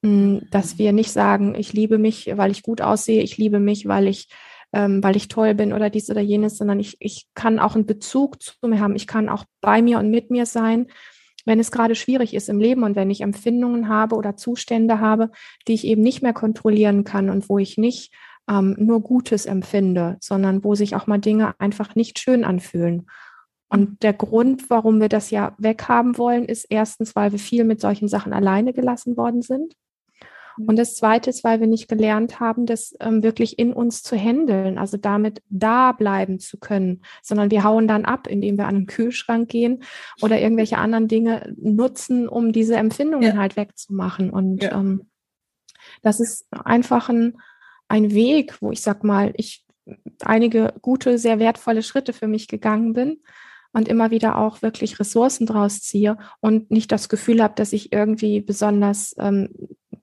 hm, 0.02 0.48
dass 0.50 0.78
wir 0.78 0.92
nicht 0.92 1.12
sagen, 1.12 1.54
ich 1.54 1.74
liebe 1.74 1.98
mich, 1.98 2.32
weil 2.34 2.50
ich 2.50 2.62
gut 2.62 2.80
aussehe, 2.80 3.22
ich 3.22 3.36
liebe 3.36 3.60
mich, 3.60 3.86
weil 3.86 4.08
ich, 4.08 4.28
ähm, 4.72 5.02
weil 5.04 5.14
ich 5.14 5.28
toll 5.28 5.54
bin 5.54 5.74
oder 5.74 5.90
dies 5.90 6.08
oder 6.10 6.22
jenes, 6.22 6.56
sondern 6.56 6.80
ich, 6.80 6.96
ich 7.00 7.26
kann 7.34 7.58
auch 7.58 7.74
einen 7.74 7.84
Bezug 7.84 8.42
zu 8.42 8.54
mir 8.62 8.80
haben. 8.80 8.96
Ich 8.96 9.06
kann 9.06 9.28
auch 9.28 9.44
bei 9.60 9.82
mir 9.82 9.98
und 9.98 10.10
mit 10.10 10.30
mir 10.30 10.46
sein, 10.46 10.86
wenn 11.44 11.60
es 11.60 11.70
gerade 11.70 11.94
schwierig 11.94 12.32
ist 12.32 12.48
im 12.48 12.60
Leben 12.60 12.82
und 12.82 12.96
wenn 12.96 13.10
ich 13.10 13.20
Empfindungen 13.20 13.90
habe 13.90 14.16
oder 14.16 14.36
Zustände 14.36 15.00
habe, 15.00 15.30
die 15.68 15.74
ich 15.74 15.86
eben 15.86 16.00
nicht 16.00 16.22
mehr 16.22 16.32
kontrollieren 16.32 17.04
kann 17.04 17.28
und 17.28 17.50
wo 17.50 17.58
ich 17.58 17.76
nicht 17.76 18.10
ähm, 18.48 18.74
nur 18.78 19.02
Gutes 19.02 19.44
empfinde, 19.44 20.16
sondern 20.20 20.64
wo 20.64 20.74
sich 20.74 20.96
auch 20.96 21.06
mal 21.06 21.18
Dinge 21.18 21.60
einfach 21.60 21.94
nicht 21.94 22.18
schön 22.18 22.42
anfühlen. 22.42 23.06
Und 23.74 24.02
der 24.02 24.12
Grund, 24.12 24.70
warum 24.70 25.00
wir 25.00 25.08
das 25.08 25.30
ja 25.30 25.54
weghaben 25.58 26.18
wollen, 26.18 26.44
ist 26.44 26.66
erstens, 26.70 27.14
weil 27.16 27.32
wir 27.32 27.38
viel 27.38 27.64
mit 27.64 27.80
solchen 27.80 28.08
Sachen 28.08 28.32
alleine 28.32 28.72
gelassen 28.72 29.16
worden 29.16 29.42
sind. 29.42 29.74
Mhm. 30.56 30.68
Und 30.68 30.78
das 30.78 30.96
Zweite 30.96 31.30
ist, 31.30 31.44
weil 31.44 31.60
wir 31.60 31.66
nicht 31.66 31.88
gelernt 31.88 32.40
haben, 32.40 32.66
das 32.66 32.94
ähm, 33.00 33.22
wirklich 33.22 33.58
in 33.58 33.72
uns 33.72 34.02
zu 34.02 34.16
handeln, 34.16 34.78
also 34.78 34.96
damit 34.96 35.42
da 35.48 35.92
bleiben 35.92 36.38
zu 36.38 36.58
können, 36.58 37.02
sondern 37.22 37.50
wir 37.50 37.64
hauen 37.64 37.88
dann 37.88 38.04
ab, 38.04 38.26
indem 38.26 38.58
wir 38.58 38.66
an 38.66 38.74
den 38.76 38.86
Kühlschrank 38.86 39.48
gehen 39.48 39.82
oder 40.22 40.40
irgendwelche 40.40 40.78
anderen 40.78 41.08
Dinge 41.08 41.54
nutzen, 41.58 42.28
um 42.28 42.52
diese 42.52 42.76
Empfindungen 42.76 43.34
ja. 43.34 43.36
halt 43.36 43.56
wegzumachen. 43.56 44.30
Und 44.30 44.62
ja. 44.62 44.78
ähm, 44.78 45.08
das 46.02 46.20
ist 46.20 46.46
einfach 46.50 47.08
ein, 47.08 47.38
ein 47.88 48.12
Weg, 48.12 48.60
wo 48.60 48.70
ich 48.70 48.80
sag 48.80 49.04
mal, 49.04 49.32
ich 49.36 49.64
einige 50.22 50.74
gute, 50.80 51.18
sehr 51.18 51.38
wertvolle 51.38 51.82
Schritte 51.82 52.14
für 52.14 52.26
mich 52.26 52.48
gegangen 52.48 52.94
bin 52.94 53.18
und 53.74 53.88
immer 53.88 54.10
wieder 54.10 54.38
auch 54.38 54.62
wirklich 54.62 54.98
Ressourcen 54.98 55.46
draus 55.46 55.80
ziehe 55.80 56.16
und 56.40 56.70
nicht 56.70 56.92
das 56.92 57.08
Gefühl 57.08 57.42
habe, 57.42 57.54
dass 57.56 57.72
ich 57.72 57.92
irgendwie 57.92 58.40
besonders, 58.40 59.14
ähm, 59.18 59.50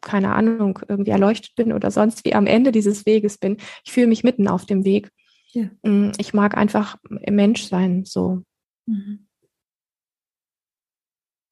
keine 0.01 0.35
Ahnung, 0.35 0.79
irgendwie 0.87 1.11
erleuchtet 1.11 1.55
bin 1.55 1.71
oder 1.71 1.89
sonst 1.89 2.25
wie 2.25 2.35
am 2.35 2.47
Ende 2.47 2.71
dieses 2.71 3.05
Weges 3.05 3.37
bin. 3.37 3.57
Ich 3.85 3.93
fühle 3.93 4.07
mich 4.07 4.23
mitten 4.23 4.47
auf 4.47 4.65
dem 4.65 4.83
Weg. 4.83 5.09
Ja. 5.53 5.69
Mm, 5.83 6.11
ich 6.17 6.33
mag 6.33 6.57
einfach 6.57 6.97
Mensch 7.09 7.63
sein, 7.63 8.03
so. 8.03 8.43
Mhm. 8.85 9.27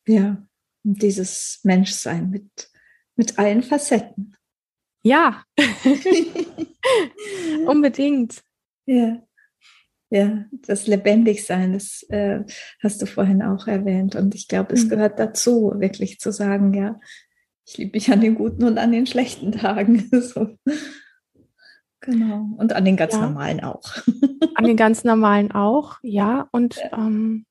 Ja, 0.06 0.44
dieses 0.84 1.62
Menschsein 1.64 2.30
mit, 2.30 2.70
mit 3.16 3.40
allen 3.40 3.64
Facetten. 3.64 4.36
Ja, 5.04 5.46
unbedingt. 7.66 8.44
Ja. 8.86 9.22
Ja, 10.12 10.46
das 10.66 10.88
Lebendigsein, 10.88 11.74
das 11.74 12.04
äh, 12.10 12.44
hast 12.82 13.02
du 13.02 13.06
vorhin 13.06 13.44
auch 13.44 13.68
erwähnt. 13.68 14.16
Und 14.16 14.34
ich 14.34 14.48
glaube, 14.48 14.74
es 14.74 14.86
mhm. 14.86 14.90
gehört 14.90 15.20
dazu, 15.20 15.74
wirklich 15.78 16.20
zu 16.20 16.32
sagen, 16.32 16.74
ja, 16.74 17.00
ich 17.66 17.78
liebe 17.78 17.92
mich 17.94 18.12
an 18.12 18.22
den 18.22 18.34
guten 18.34 18.64
und 18.64 18.80
an 18.80 18.92
den 18.92 19.06
schlechten 19.06 19.52
Tagen. 19.52 20.10
so. 20.22 20.58
Genau. 22.02 22.48
Und 22.58 22.74
an 22.74 22.86
den 22.86 22.98
ganz 22.98 23.14
ja. 23.14 23.22
normalen 23.22 23.60
auch. 23.60 23.84
An 24.56 24.66
den 24.66 24.78
ganz 24.78 25.04
normalen 25.04 25.52
auch, 25.52 25.98
ja. 26.02 26.48
Und 26.52 26.78
ja. 26.78 26.98
Ähm, 26.98 27.46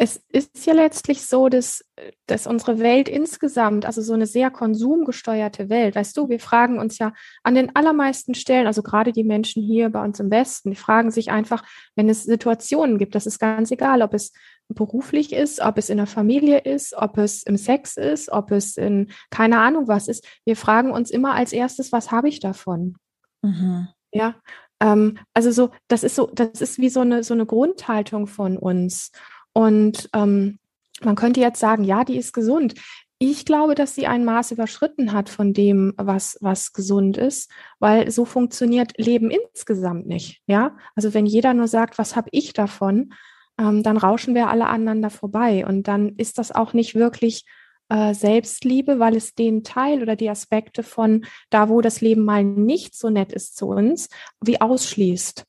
es 0.00 0.22
ist 0.30 0.64
ja 0.64 0.74
letztlich 0.74 1.26
so, 1.26 1.48
dass, 1.48 1.84
dass 2.26 2.46
unsere 2.46 2.78
Welt 2.78 3.08
insgesamt, 3.08 3.84
also 3.84 4.00
so 4.00 4.12
eine 4.12 4.26
sehr 4.26 4.48
konsumgesteuerte 4.48 5.68
Welt, 5.70 5.96
weißt 5.96 6.16
du, 6.16 6.28
wir 6.28 6.38
fragen 6.38 6.78
uns 6.78 6.98
ja 6.98 7.12
an 7.42 7.56
den 7.56 7.74
allermeisten 7.74 8.34
Stellen, 8.34 8.68
also 8.68 8.84
gerade 8.84 9.10
die 9.10 9.24
Menschen 9.24 9.60
hier 9.60 9.90
bei 9.90 10.02
uns 10.04 10.20
im 10.20 10.30
Westen, 10.30 10.70
die 10.70 10.76
fragen 10.76 11.10
sich 11.10 11.32
einfach, 11.32 11.64
wenn 11.96 12.08
es 12.08 12.22
Situationen 12.22 12.98
gibt, 12.98 13.16
das 13.16 13.26
ist 13.26 13.40
ganz 13.40 13.72
egal, 13.72 14.02
ob 14.02 14.14
es 14.14 14.32
beruflich 14.68 15.32
ist, 15.32 15.60
ob 15.60 15.78
es 15.78 15.90
in 15.90 15.96
der 15.96 16.06
Familie 16.06 16.58
ist, 16.58 16.94
ob 16.94 17.18
es 17.18 17.42
im 17.42 17.56
Sex 17.56 17.96
ist, 17.96 18.30
ob 18.30 18.52
es 18.52 18.76
in 18.76 19.10
keine 19.30 19.58
Ahnung 19.58 19.88
was 19.88 20.06
ist. 20.06 20.24
Wir 20.44 20.54
fragen 20.54 20.92
uns 20.92 21.10
immer 21.10 21.34
als 21.34 21.52
erstes, 21.52 21.90
was 21.90 22.12
habe 22.12 22.28
ich 22.28 22.38
davon? 22.38 22.96
Mhm. 23.42 23.88
Ja, 24.12 24.36
ähm, 24.80 25.18
also 25.34 25.50
so, 25.50 25.70
das 25.88 26.04
ist 26.04 26.14
so, 26.14 26.30
das 26.32 26.60
ist 26.60 26.78
wie 26.78 26.88
so 26.88 27.00
eine 27.00 27.24
so 27.24 27.34
eine 27.34 27.46
Grundhaltung 27.46 28.28
von 28.28 28.56
uns. 28.56 29.10
Und 29.52 30.08
ähm, 30.14 30.58
man 31.02 31.16
könnte 31.16 31.40
jetzt 31.40 31.60
sagen, 31.60 31.84
ja, 31.84 32.04
die 32.04 32.16
ist 32.16 32.32
gesund. 32.32 32.74
Ich 33.20 33.44
glaube, 33.44 33.74
dass 33.74 33.94
sie 33.94 34.06
ein 34.06 34.24
Maß 34.24 34.52
überschritten 34.52 35.12
hat 35.12 35.28
von 35.28 35.52
dem, 35.52 35.92
was, 35.96 36.38
was 36.40 36.72
gesund 36.72 37.16
ist, 37.16 37.50
weil 37.80 38.10
so 38.10 38.24
funktioniert 38.24 38.96
Leben 38.96 39.30
insgesamt 39.30 40.06
nicht. 40.06 40.40
Ja, 40.46 40.76
also 40.94 41.14
wenn 41.14 41.26
jeder 41.26 41.52
nur 41.54 41.66
sagt, 41.66 41.98
was 41.98 42.14
habe 42.14 42.28
ich 42.30 42.52
davon, 42.52 43.12
ähm, 43.58 43.82
dann 43.82 43.96
rauschen 43.96 44.34
wir 44.34 44.48
alle 44.48 44.68
aneinander 44.68 45.10
vorbei. 45.10 45.66
Und 45.66 45.88
dann 45.88 46.10
ist 46.16 46.38
das 46.38 46.52
auch 46.52 46.72
nicht 46.74 46.94
wirklich 46.94 47.44
äh, 47.88 48.14
Selbstliebe, 48.14 48.98
weil 48.98 49.16
es 49.16 49.34
den 49.34 49.64
Teil 49.64 50.02
oder 50.02 50.14
die 50.14 50.30
Aspekte 50.30 50.82
von 50.82 51.24
da, 51.50 51.68
wo 51.68 51.80
das 51.80 52.00
Leben 52.00 52.24
mal 52.24 52.44
nicht 52.44 52.94
so 52.94 53.10
nett 53.10 53.32
ist 53.32 53.56
zu 53.56 53.68
uns, 53.68 54.08
wie 54.40 54.60
ausschließt. 54.60 55.44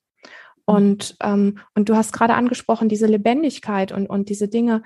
Und, 0.70 1.16
ähm, 1.24 1.58
und 1.74 1.90
du 1.90 1.96
hast 1.96 2.14
gerade 2.14 2.36
angesprochen, 2.36 2.90
diese 2.90 3.08
Lebendigkeit 3.08 3.92
und, 3.92 4.06
und 4.06 4.30
diese 4.30 4.48
Dinge. 4.48 4.84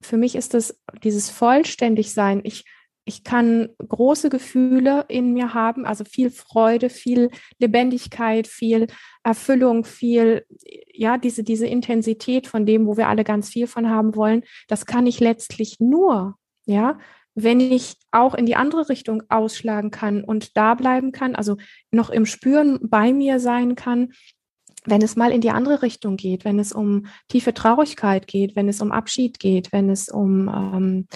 Für 0.00 0.16
mich 0.16 0.36
ist 0.36 0.54
das 0.54 0.80
dieses 1.02 1.28
Vollständigsein. 1.28 2.40
Ich, 2.44 2.64
ich 3.04 3.24
kann 3.24 3.70
große 3.78 4.30
Gefühle 4.30 5.06
in 5.08 5.32
mir 5.32 5.52
haben, 5.52 5.86
also 5.86 6.04
viel 6.04 6.30
Freude, 6.30 6.88
viel 6.88 7.30
Lebendigkeit, 7.58 8.46
viel 8.46 8.86
Erfüllung, 9.24 9.84
viel, 9.84 10.46
ja, 10.92 11.18
diese, 11.18 11.42
diese 11.42 11.66
Intensität 11.66 12.46
von 12.46 12.64
dem, 12.64 12.86
wo 12.86 12.96
wir 12.96 13.08
alle 13.08 13.24
ganz 13.24 13.48
viel 13.48 13.66
von 13.66 13.90
haben 13.90 14.14
wollen. 14.14 14.44
Das 14.68 14.86
kann 14.86 15.04
ich 15.04 15.18
letztlich 15.18 15.80
nur, 15.80 16.36
ja, 16.64 16.96
wenn 17.34 17.58
ich 17.58 17.96
auch 18.12 18.34
in 18.34 18.46
die 18.46 18.54
andere 18.54 18.88
Richtung 18.88 19.24
ausschlagen 19.30 19.90
kann 19.90 20.22
und 20.22 20.56
da 20.56 20.76
bleiben 20.76 21.10
kann, 21.10 21.34
also 21.34 21.56
noch 21.90 22.10
im 22.10 22.24
Spüren 22.24 22.78
bei 22.88 23.12
mir 23.12 23.40
sein 23.40 23.74
kann, 23.74 24.12
wenn 24.86 25.02
es 25.02 25.16
mal 25.16 25.32
in 25.32 25.40
die 25.40 25.50
andere 25.50 25.82
Richtung 25.82 26.16
geht, 26.16 26.44
wenn 26.44 26.58
es 26.58 26.72
um 26.72 27.06
tiefe 27.28 27.54
Traurigkeit 27.54 28.26
geht, 28.26 28.56
wenn 28.56 28.68
es 28.68 28.80
um 28.80 28.92
Abschied 28.92 29.38
geht, 29.38 29.72
wenn 29.72 29.90
es 29.90 30.08
um 30.08 30.48
ähm, 30.48 31.08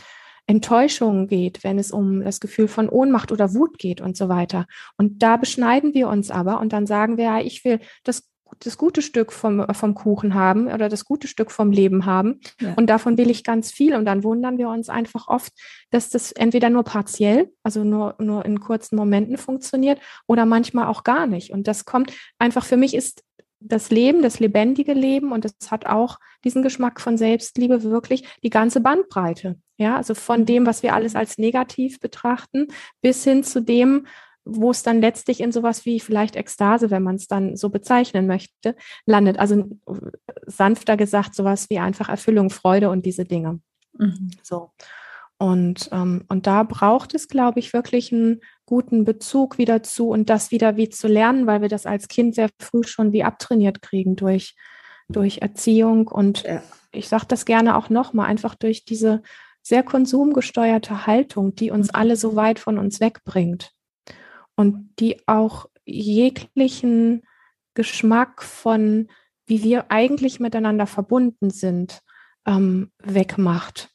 Enttäuschung 0.46 1.28
geht, 1.28 1.62
wenn 1.62 1.78
es 1.78 1.90
um 1.90 2.24
das 2.24 2.40
Gefühl 2.40 2.68
von 2.68 2.88
Ohnmacht 2.88 3.30
oder 3.32 3.54
Wut 3.54 3.78
geht 3.78 4.00
und 4.00 4.16
so 4.16 4.30
weiter. 4.30 4.66
Und 4.96 5.22
da 5.22 5.36
beschneiden 5.36 5.92
wir 5.92 6.08
uns 6.08 6.30
aber 6.30 6.60
und 6.60 6.72
dann 6.72 6.86
sagen 6.86 7.18
wir, 7.18 7.24
ja, 7.24 7.40
ich 7.40 7.64
will 7.64 7.80
das 8.02 8.28
das 8.60 8.78
gute 8.78 9.02
Stück 9.02 9.32
vom, 9.32 9.66
vom 9.72 9.94
Kuchen 9.94 10.34
haben 10.34 10.68
oder 10.68 10.88
das 10.88 11.04
gute 11.04 11.28
Stück 11.28 11.50
vom 11.50 11.70
Leben 11.70 12.06
haben. 12.06 12.40
Ja. 12.60 12.74
Und 12.74 12.88
davon 12.88 13.18
will 13.18 13.30
ich 13.30 13.44
ganz 13.44 13.70
viel. 13.70 13.94
Und 13.94 14.04
dann 14.04 14.24
wundern 14.24 14.58
wir 14.58 14.68
uns 14.68 14.88
einfach 14.88 15.28
oft, 15.28 15.52
dass 15.90 16.08
das 16.08 16.32
entweder 16.32 16.70
nur 16.70 16.84
partiell, 16.84 17.52
also 17.62 17.84
nur, 17.84 18.14
nur 18.18 18.44
in 18.44 18.60
kurzen 18.60 18.96
Momenten 18.96 19.36
funktioniert 19.36 20.00
oder 20.26 20.46
manchmal 20.46 20.86
auch 20.86 21.04
gar 21.04 21.26
nicht. 21.26 21.52
Und 21.52 21.68
das 21.68 21.84
kommt 21.84 22.12
einfach, 22.38 22.64
für 22.64 22.76
mich 22.76 22.94
ist 22.94 23.22
das 23.60 23.90
Leben, 23.90 24.22
das 24.22 24.40
lebendige 24.40 24.92
Leben 24.92 25.32
und 25.32 25.44
es 25.44 25.70
hat 25.70 25.86
auch 25.86 26.18
diesen 26.44 26.62
Geschmack 26.62 27.00
von 27.00 27.16
Selbstliebe 27.16 27.82
wirklich 27.82 28.24
die 28.42 28.50
ganze 28.50 28.80
Bandbreite. 28.80 29.56
Ja, 29.76 29.96
also 29.96 30.14
von 30.14 30.46
dem, 30.46 30.66
was 30.66 30.82
wir 30.82 30.94
alles 30.94 31.14
als 31.14 31.38
negativ 31.38 32.00
betrachten, 32.00 32.68
bis 33.00 33.24
hin 33.24 33.44
zu 33.44 33.60
dem, 33.60 34.06
wo 34.44 34.70
es 34.70 34.82
dann 34.82 35.00
letztlich 35.00 35.40
in 35.40 35.52
sowas 35.52 35.84
wie 35.84 36.00
vielleicht 36.00 36.36
Ekstase, 36.36 36.90
wenn 36.90 37.02
man 37.02 37.16
es 37.16 37.26
dann 37.26 37.56
so 37.56 37.68
bezeichnen 37.68 38.26
möchte, 38.26 38.74
landet. 39.04 39.38
Also 39.38 39.68
sanfter 40.46 40.96
gesagt, 40.96 41.34
sowas 41.34 41.68
wie 41.68 41.78
einfach 41.78 42.08
Erfüllung, 42.08 42.50
Freude 42.50 42.90
und 42.90 43.04
diese 43.04 43.24
Dinge. 43.24 43.60
Mhm. 43.92 44.30
So. 44.42 44.70
Und, 45.38 45.88
ähm, 45.92 46.24
und 46.28 46.48
da 46.48 46.64
braucht 46.64 47.14
es, 47.14 47.28
glaube 47.28 47.60
ich, 47.60 47.72
wirklich 47.72 48.12
einen 48.12 48.40
guten 48.66 49.04
Bezug 49.04 49.56
wieder 49.56 49.84
zu 49.84 50.08
und 50.10 50.28
das 50.28 50.50
wieder 50.50 50.76
wie 50.76 50.88
zu 50.88 51.06
lernen, 51.06 51.46
weil 51.46 51.62
wir 51.62 51.68
das 51.68 51.86
als 51.86 52.08
Kind 52.08 52.34
sehr 52.34 52.50
früh 52.60 52.82
schon 52.82 53.12
wie 53.12 53.22
abtrainiert 53.22 53.80
kriegen 53.80 54.16
durch, 54.16 54.56
durch 55.08 55.38
Erziehung. 55.38 56.08
Und 56.08 56.42
ja. 56.42 56.60
ich 56.90 57.08
sage 57.08 57.26
das 57.28 57.44
gerne 57.44 57.76
auch 57.76 57.88
nochmal, 57.88 58.26
einfach 58.26 58.56
durch 58.56 58.84
diese 58.84 59.22
sehr 59.62 59.84
konsumgesteuerte 59.84 61.06
Haltung, 61.06 61.54
die 61.54 61.70
uns 61.70 61.88
mhm. 61.88 61.94
alle 61.94 62.16
so 62.16 62.34
weit 62.34 62.58
von 62.58 62.76
uns 62.76 63.00
wegbringt 63.00 63.70
und 64.56 64.90
die 64.98 65.20
auch 65.28 65.66
jeglichen 65.84 67.22
Geschmack 67.74 68.42
von, 68.42 69.08
wie 69.46 69.62
wir 69.62 69.92
eigentlich 69.92 70.40
miteinander 70.40 70.88
verbunden 70.88 71.50
sind, 71.50 72.02
ähm, 72.44 72.90
wegmacht 72.98 73.94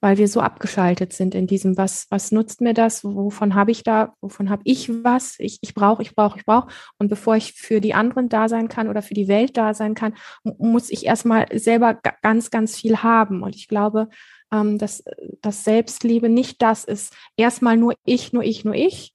weil 0.00 0.18
wir 0.18 0.28
so 0.28 0.40
abgeschaltet 0.40 1.12
sind 1.12 1.34
in 1.34 1.46
diesem, 1.46 1.76
was, 1.76 2.06
was 2.10 2.32
nutzt 2.32 2.60
mir 2.60 2.74
das, 2.74 3.04
wovon 3.04 3.54
habe 3.54 3.70
ich 3.70 3.82
da, 3.82 4.14
wovon 4.20 4.50
habe 4.50 4.62
ich 4.64 4.90
was, 5.04 5.36
ich, 5.38 5.60
brauche, 5.74 6.02
ich 6.02 6.14
brauche, 6.14 6.38
ich 6.38 6.44
brauche. 6.44 6.68
Und 6.98 7.08
bevor 7.08 7.36
ich 7.36 7.52
für 7.52 7.80
die 7.80 7.94
anderen 7.94 8.28
da 8.28 8.48
sein 8.48 8.68
kann 8.68 8.88
oder 8.88 9.02
für 9.02 9.14
die 9.14 9.28
Welt 9.28 9.56
da 9.56 9.74
sein 9.74 9.94
kann, 9.94 10.14
muss 10.42 10.90
ich 10.90 11.06
erstmal 11.06 11.46
selber 11.58 11.98
ganz, 12.22 12.50
ganz 12.50 12.76
viel 12.76 12.98
haben. 13.02 13.42
Und 13.42 13.56
ich 13.56 13.68
glaube, 13.68 14.08
ähm, 14.52 14.78
dass, 14.78 15.04
dass 15.42 15.64
Selbstliebe 15.64 16.28
nicht 16.28 16.62
das 16.62 16.84
ist, 16.84 17.14
erstmal 17.36 17.76
nur 17.76 17.94
ich, 18.04 18.32
nur 18.32 18.44
ich, 18.44 18.64
nur 18.64 18.74
ich, 18.74 19.14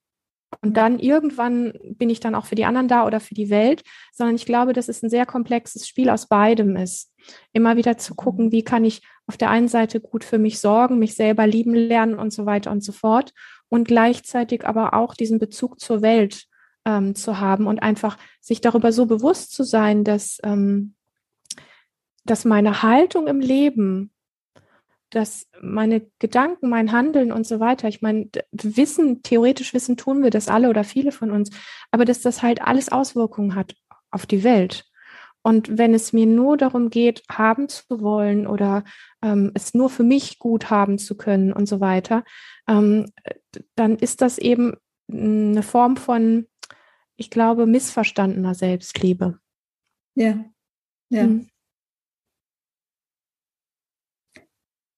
und 0.62 0.77
dann 0.77 1.00
irgendwann 1.00 1.74
bin 1.84 2.10
ich 2.10 2.20
dann 2.20 2.36
auch 2.36 2.46
für 2.46 2.55
die 2.55 2.65
anderen 2.65 2.88
da 2.88 3.05
oder 3.05 3.20
für 3.20 3.34
die 3.34 3.50
Welt, 3.50 3.84
sondern 4.13 4.36
ich 4.36 4.46
glaube, 4.46 4.74
dass 4.74 4.88
es 4.88 5.01
ein 5.03 5.10
sehr 5.10 5.25
komplexes 5.25 5.88
Spiel 5.88 6.10
aus 6.10 6.27
beidem 6.27 6.75
ist. 6.75 7.12
Immer 7.51 7.77
wieder 7.77 7.97
zu 7.97 8.15
gucken, 8.15 8.51
wie 8.51 8.63
kann 8.63 8.85
ich 8.85 9.01
auf 9.27 9.37
der 9.37 9.49
einen 9.49 9.67
Seite 9.67 9.99
gut 9.99 10.23
für 10.23 10.37
mich 10.37 10.59
sorgen, 10.59 10.99
mich 10.99 11.15
selber 11.15 11.47
lieben 11.47 11.73
lernen 11.73 12.19
und 12.19 12.33
so 12.33 12.45
weiter 12.45 12.71
und 12.71 12.83
so 12.83 12.91
fort 12.91 13.33
und 13.69 13.87
gleichzeitig 13.87 14.65
aber 14.65 14.93
auch 14.93 15.13
diesen 15.13 15.39
Bezug 15.39 15.79
zur 15.79 16.01
Welt 16.01 16.45
ähm, 16.85 17.15
zu 17.15 17.39
haben 17.39 17.67
und 17.67 17.81
einfach 17.81 18.17
sich 18.41 18.62
darüber 18.62 18.91
so 18.91 19.05
bewusst 19.05 19.53
zu 19.53 19.63
sein, 19.63 20.03
dass, 20.03 20.39
ähm, 20.43 20.95
dass 22.25 22.45
meine 22.45 22.83
Haltung 22.83 23.27
im 23.27 23.39
Leben 23.39 24.13
dass 25.13 25.47
meine 25.62 26.09
Gedanken, 26.17 26.69
mein 26.69 26.91
Handeln 26.91 27.31
und 27.31 27.45
so 27.45 27.59
weiter, 27.59 27.88
ich 27.88 28.01
meine, 28.01 28.29
wissen, 28.51 29.21
theoretisch 29.21 29.73
wissen, 29.73 29.95
tun 29.95 30.23
wir 30.23 30.31
das 30.31 30.47
alle 30.47 30.69
oder 30.69 30.83
viele 30.83 31.12
von 31.12 31.29
uns, 31.29 31.51
aber 31.91 32.03
dass 32.03 32.21
das 32.21 32.41
halt 32.41 32.62
alles 32.63 32.89
Auswirkungen 32.89 33.53
hat 33.53 33.75
auf 34.09 34.25
die 34.25 34.43
Welt. 34.43 34.86
Und 35.43 35.77
wenn 35.77 35.93
es 35.93 36.13
mir 36.13 36.25
nur 36.25 36.58
darum 36.58 36.89
geht, 36.89 37.23
haben 37.29 37.67
zu 37.69 38.01
wollen 38.01 38.47
oder 38.47 38.84
ähm, 39.21 39.51
es 39.53 39.73
nur 39.73 39.89
für 39.89 40.03
mich 40.03 40.39
gut 40.39 40.69
haben 40.69 40.97
zu 40.97 41.15
können 41.15 41.51
und 41.51 41.67
so 41.67 41.82
weiter, 41.82 42.23
ähm, 42.67 43.12
dann 43.75 43.97
ist 43.97 44.21
das 44.21 44.38
eben 44.38 44.77
eine 45.12 45.62
Form 45.62 45.97
von, 45.97 46.47
ich 47.17 47.29
glaube, 47.29 47.65
missverstandener 47.65 48.56
Selbstliebe. 48.56 49.39
Ja, 50.15 50.45
ja. 51.10 51.27
Mhm. 51.27 51.49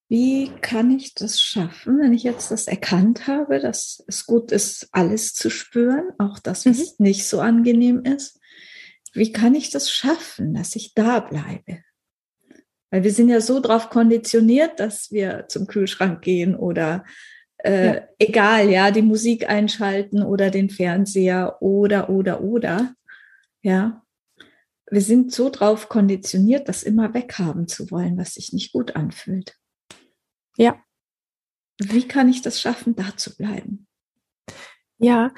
Wie 0.08 0.52
kann 0.62 0.92
ich 0.92 1.16
das 1.16 1.42
schaffen, 1.42 2.00
wenn 2.00 2.14
ich 2.14 2.22
jetzt 2.22 2.52
das 2.52 2.68
erkannt 2.68 3.26
habe, 3.26 3.60
dass 3.60 4.04
es 4.08 4.28
gut 4.28 4.52
ist, 4.52 4.88
alles 4.92 5.34
zu 5.34 5.50
spüren, 5.50 6.12
auch 6.20 6.38
das, 6.38 6.68
was 6.68 7.00
mhm. 7.00 7.06
nicht 7.06 7.28
so 7.28 7.40
angenehm 7.40 8.04
ist? 8.04 8.40
Wie 9.16 9.32
kann 9.32 9.56
ich 9.56 9.70
das 9.70 9.90
schaffen, 9.90 10.54
dass 10.54 10.76
ich 10.76 10.94
da 10.94 11.20
bleibe? 11.20 11.84
Weil 12.92 13.04
wir 13.04 13.12
sind 13.12 13.30
ja 13.30 13.42
so 13.42 13.60
drauf 13.60 13.90
konditioniert, 13.90 14.80
dass 14.80 15.12
wir 15.12 15.46
zum 15.48 15.68
Kühlschrank 15.68 16.22
gehen 16.22 16.56
oder 16.56 17.04
äh, 17.58 17.96
ja. 17.96 18.08
egal, 18.20 18.70
ja, 18.70 18.92
die 18.92 19.02
Musik 19.02 19.50
einschalten 19.50 20.22
oder 20.22 20.52
den 20.52 20.70
Fernseher 20.70 21.62
oder, 21.62 22.10
oder, 22.10 22.42
oder. 22.42 22.94
Ja. 23.62 24.04
Wir 24.92 25.02
sind 25.02 25.32
so 25.32 25.50
drauf 25.50 25.90
konditioniert, 25.90 26.70
das 26.70 26.84
immer 26.84 27.14
weghaben 27.14 27.68
zu 27.68 27.90
wollen, 27.90 28.18
was 28.18 28.36
sich 28.36 28.54
nicht 28.54 28.72
gut 28.72 28.96
anfühlt. 28.96 29.58
Ja. 30.58 30.80
Wie 31.82 32.08
kann 32.08 32.30
ich 32.30 32.42
das 32.42 32.62
schaffen, 32.62 32.96
da 32.96 33.18
zu 33.18 33.36
bleiben? 33.36 33.88
Ja, 34.98 35.34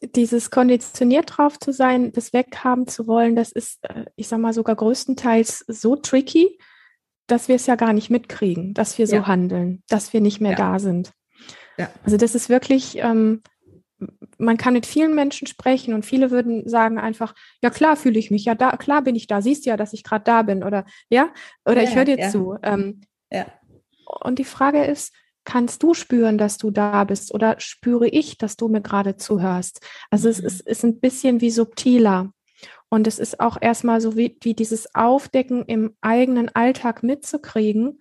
dieses 0.00 0.50
konditioniert 0.50 1.36
drauf 1.36 1.58
zu 1.58 1.72
sein, 1.72 2.12
das 2.12 2.32
weghaben 2.32 2.86
zu 2.86 3.06
wollen, 3.06 3.36
das 3.36 3.52
ist, 3.52 3.84
äh, 3.84 4.06
ich 4.16 4.28
sag 4.28 4.38
mal, 4.38 4.52
sogar 4.52 4.76
größtenteils 4.76 5.64
so 5.68 5.96
tricky, 5.96 6.58
dass 7.26 7.48
wir 7.48 7.56
es 7.56 7.66
ja 7.66 7.74
gar 7.74 7.92
nicht 7.92 8.10
mitkriegen, 8.10 8.72
dass 8.72 8.98
wir 8.98 9.06
so 9.06 9.16
ja. 9.16 9.26
handeln, 9.26 9.82
dass 9.88 10.12
wir 10.12 10.20
nicht 10.20 10.40
mehr 10.40 10.52
ja. 10.52 10.56
da 10.56 10.78
sind. 10.78 11.12
Ja. 11.76 11.90
Also 12.04 12.16
das 12.16 12.34
ist 12.34 12.48
wirklich, 12.48 12.98
ähm, 12.98 13.42
man 14.38 14.56
kann 14.56 14.74
mit 14.74 14.86
vielen 14.86 15.14
Menschen 15.14 15.46
sprechen 15.46 15.92
und 15.92 16.06
viele 16.06 16.30
würden 16.30 16.68
sagen 16.68 16.98
einfach, 16.98 17.34
ja 17.62 17.70
klar 17.70 17.96
fühle 17.96 18.18
ich 18.18 18.30
mich, 18.30 18.44
ja 18.44 18.54
da, 18.54 18.76
klar 18.76 19.02
bin 19.02 19.14
ich 19.14 19.26
da, 19.26 19.42
siehst 19.42 19.66
ja, 19.66 19.76
dass 19.76 19.92
ich 19.92 20.04
gerade 20.04 20.24
da 20.24 20.42
bin 20.42 20.62
oder 20.62 20.84
ja, 21.08 21.30
oder 21.64 21.82
ich 21.82 21.94
höre 21.94 22.04
dir 22.04 22.28
zu. 22.30 22.56
Ähm. 22.62 23.00
Und 24.06 24.38
die 24.38 24.44
Frage 24.44 24.84
ist, 24.84 25.12
kannst 25.46 25.82
du 25.82 25.94
spüren, 25.94 26.36
dass 26.36 26.58
du 26.58 26.70
da 26.70 27.04
bist 27.04 27.32
oder 27.32 27.58
spüre 27.58 28.08
ich, 28.08 28.36
dass 28.36 28.56
du 28.56 28.68
mir 28.68 28.82
gerade 28.82 29.16
zuhörst? 29.16 29.80
Also 30.10 30.28
mhm. 30.28 30.32
es 30.32 30.40
ist, 30.40 30.60
ist 30.60 30.84
ein 30.84 31.00
bisschen 31.00 31.40
wie 31.40 31.50
subtiler. 31.50 32.30
Und 32.88 33.06
es 33.06 33.18
ist 33.18 33.40
auch 33.40 33.56
erstmal 33.60 34.00
so 34.00 34.16
wie, 34.16 34.36
wie 34.42 34.54
dieses 34.54 34.94
Aufdecken 34.94 35.64
im 35.64 35.96
eigenen 36.02 36.54
Alltag 36.54 37.02
mitzukriegen, 37.02 38.00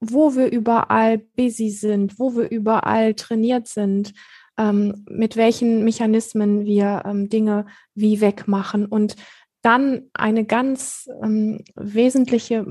wo 0.00 0.34
wir 0.34 0.50
überall 0.50 1.18
busy 1.18 1.70
sind, 1.70 2.18
wo 2.18 2.36
wir 2.36 2.50
überall 2.50 3.14
trainiert 3.14 3.68
sind, 3.68 4.12
ähm, 4.58 5.04
mit 5.08 5.36
welchen 5.36 5.84
Mechanismen 5.84 6.66
wir 6.66 7.02
ähm, 7.06 7.28
Dinge 7.28 7.66
wie 7.94 8.20
wegmachen 8.20 8.86
und 8.86 9.16
dann 9.62 10.10
eine 10.12 10.44
ganz 10.44 11.08
ähm, 11.22 11.64
wesentliche 11.74 12.66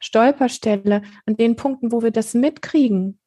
Stolperstelle, 0.00 1.02
an 1.26 1.36
den 1.36 1.56
Punkten, 1.56 1.92
wo 1.92 2.02
wir 2.02 2.10
das 2.10 2.34
mitkriegen, 2.34 3.18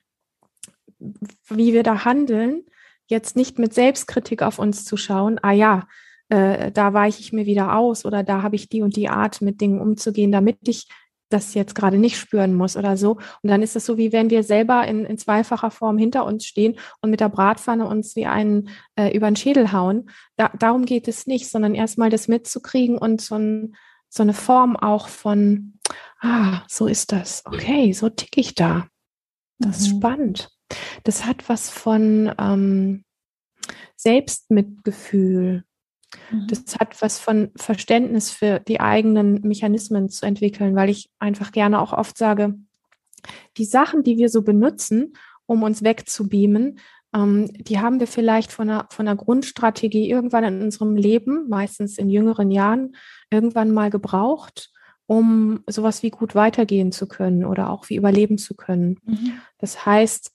wie 1.48 1.74
wir 1.74 1.84
da 1.84 2.06
handeln, 2.06 2.64
jetzt 3.08 3.36
nicht 3.36 3.60
mit 3.60 3.74
Selbstkritik 3.74 4.42
auf 4.42 4.60
uns 4.60 4.86
zu 4.86 4.98
schauen, 4.98 5.40
ah 5.42 5.52
ja, 5.52 5.88
äh, 6.30 6.72
da 6.72 6.94
weiche 6.94 7.20
ich 7.20 7.34
mir 7.34 7.46
wieder 7.46 7.76
aus 7.76 8.06
oder 8.06 8.24
da 8.24 8.42
habe 8.42 8.56
ich 8.56 8.70
die 8.70 8.82
und 8.82 8.96
die 8.96 9.10
Art, 9.10 9.42
mit 9.42 9.60
Dingen 9.60 9.82
umzugehen, 9.82 10.32
damit 10.32 10.68
ich 10.68 10.88
das 11.32 11.54
jetzt 11.54 11.76
gerade 11.76 11.98
nicht 11.98 12.18
spüren 12.18 12.54
muss 12.54 12.78
oder 12.78 12.98
so. 12.98 13.18
Und 13.42 13.50
dann 13.50 13.62
ist 13.62 13.76
es 13.76 13.86
so, 13.86 13.98
wie 13.98 14.12
wenn 14.12 14.30
wir 14.30 14.44
selber 14.44 14.86
in, 14.88 15.06
in 15.06 15.18
zweifacher 15.18 15.72
Form 15.72 15.98
hinter 15.98 16.26
uns 16.26 16.46
stehen 16.46 16.78
und 17.02 17.10
mit 17.10 17.20
der 17.20 17.30
Bratpfanne 17.30 17.88
uns 17.88 18.16
wie 18.16 18.26
einen 18.26 18.70
äh, 18.96 19.16
über 19.16 19.30
den 19.30 19.36
Schädel 19.36 19.72
hauen. 19.72 20.10
Da, 20.36 20.52
darum 20.58 20.86
geht 20.86 21.08
es 21.08 21.28
nicht, 21.28 21.50
sondern 21.50 21.76
erstmal 21.76 22.10
das 22.10 22.28
mitzukriegen 22.28 22.98
und 22.98 23.22
so, 23.22 23.36
ein, 23.36 23.76
so 24.10 24.24
eine 24.24 24.34
Form 24.34 24.76
auch 24.76 25.08
von, 25.08 25.80
ah, 26.20 26.62
so 26.68 26.88
ist 26.88 27.12
das. 27.12 27.44
Okay, 27.46 27.94
so 27.94 28.10
tick 28.10 28.38
ich 28.38 28.56
da. 28.56 28.88
Das 29.58 29.80
mhm. 29.80 29.86
ist 29.86 29.90
spannend. 29.90 30.50
Das 31.04 31.26
hat 31.26 31.48
was 31.50 31.70
von 31.70 32.34
ähm, 32.38 33.04
Selbstmitgefühl. 33.96 35.64
Mhm. 36.32 36.48
Das 36.48 36.78
hat 36.80 37.02
was 37.02 37.20
von 37.20 37.52
Verständnis 37.56 38.32
für 38.32 38.60
die 38.60 38.80
eigenen 38.80 39.42
Mechanismen 39.42 40.10
zu 40.10 40.26
entwickeln, 40.26 40.76
weil 40.76 40.90
ich 40.90 41.10
einfach 41.20 41.52
gerne 41.52 41.80
auch 41.82 41.94
oft 41.94 42.18
sage, 42.18 42.56
die 43.58 43.66
Sachen, 43.66 44.04
die 44.04 44.18
wir 44.18 44.30
so 44.30 44.42
benutzen, 44.42 45.14
um 45.46 45.64
uns 45.64 45.84
wegzubeamen, 45.84 46.80
ähm, 47.14 47.52
die 47.54 47.80
haben 47.80 48.00
wir 48.00 48.08
vielleicht 48.08 48.52
von 48.52 48.70
einer, 48.70 48.88
von 48.90 49.08
einer 49.08 49.18
Grundstrategie 49.18 50.10
irgendwann 50.10 50.44
in 50.44 50.62
unserem 50.62 50.96
Leben, 50.96 51.48
meistens 51.50 51.98
in 51.98 52.10
jüngeren 52.10 52.52
Jahren, 52.52 52.96
irgendwann 53.30 53.72
mal 53.72 53.90
gebraucht, 53.90 54.72
um 55.08 55.64
sowas 55.68 56.04
wie 56.04 56.10
gut 56.10 56.36
weitergehen 56.36 56.92
zu 56.92 57.08
können 57.08 57.44
oder 57.46 57.70
auch 57.70 57.90
wie 57.90 57.98
überleben 57.98 58.38
zu 58.38 58.56
können. 58.56 59.00
Mhm. 59.04 59.34
Das 59.58 59.86
heißt, 59.86 60.32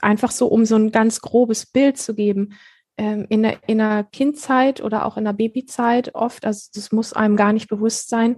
einfach 0.00 0.30
so, 0.30 0.46
um 0.46 0.64
so 0.64 0.76
ein 0.76 0.90
ganz 0.90 1.20
grobes 1.20 1.66
Bild 1.66 1.96
zu 1.98 2.14
geben, 2.14 2.54
ähm, 2.98 3.26
in, 3.28 3.42
der, 3.42 3.58
in 3.66 3.78
der 3.78 4.04
Kindzeit 4.04 4.82
oder 4.82 5.04
auch 5.04 5.16
in 5.16 5.24
der 5.24 5.34
Babyzeit 5.34 6.14
oft, 6.14 6.46
also 6.46 6.70
das 6.74 6.92
muss 6.92 7.12
einem 7.12 7.36
gar 7.36 7.52
nicht 7.52 7.68
bewusst 7.68 8.08
sein, 8.08 8.36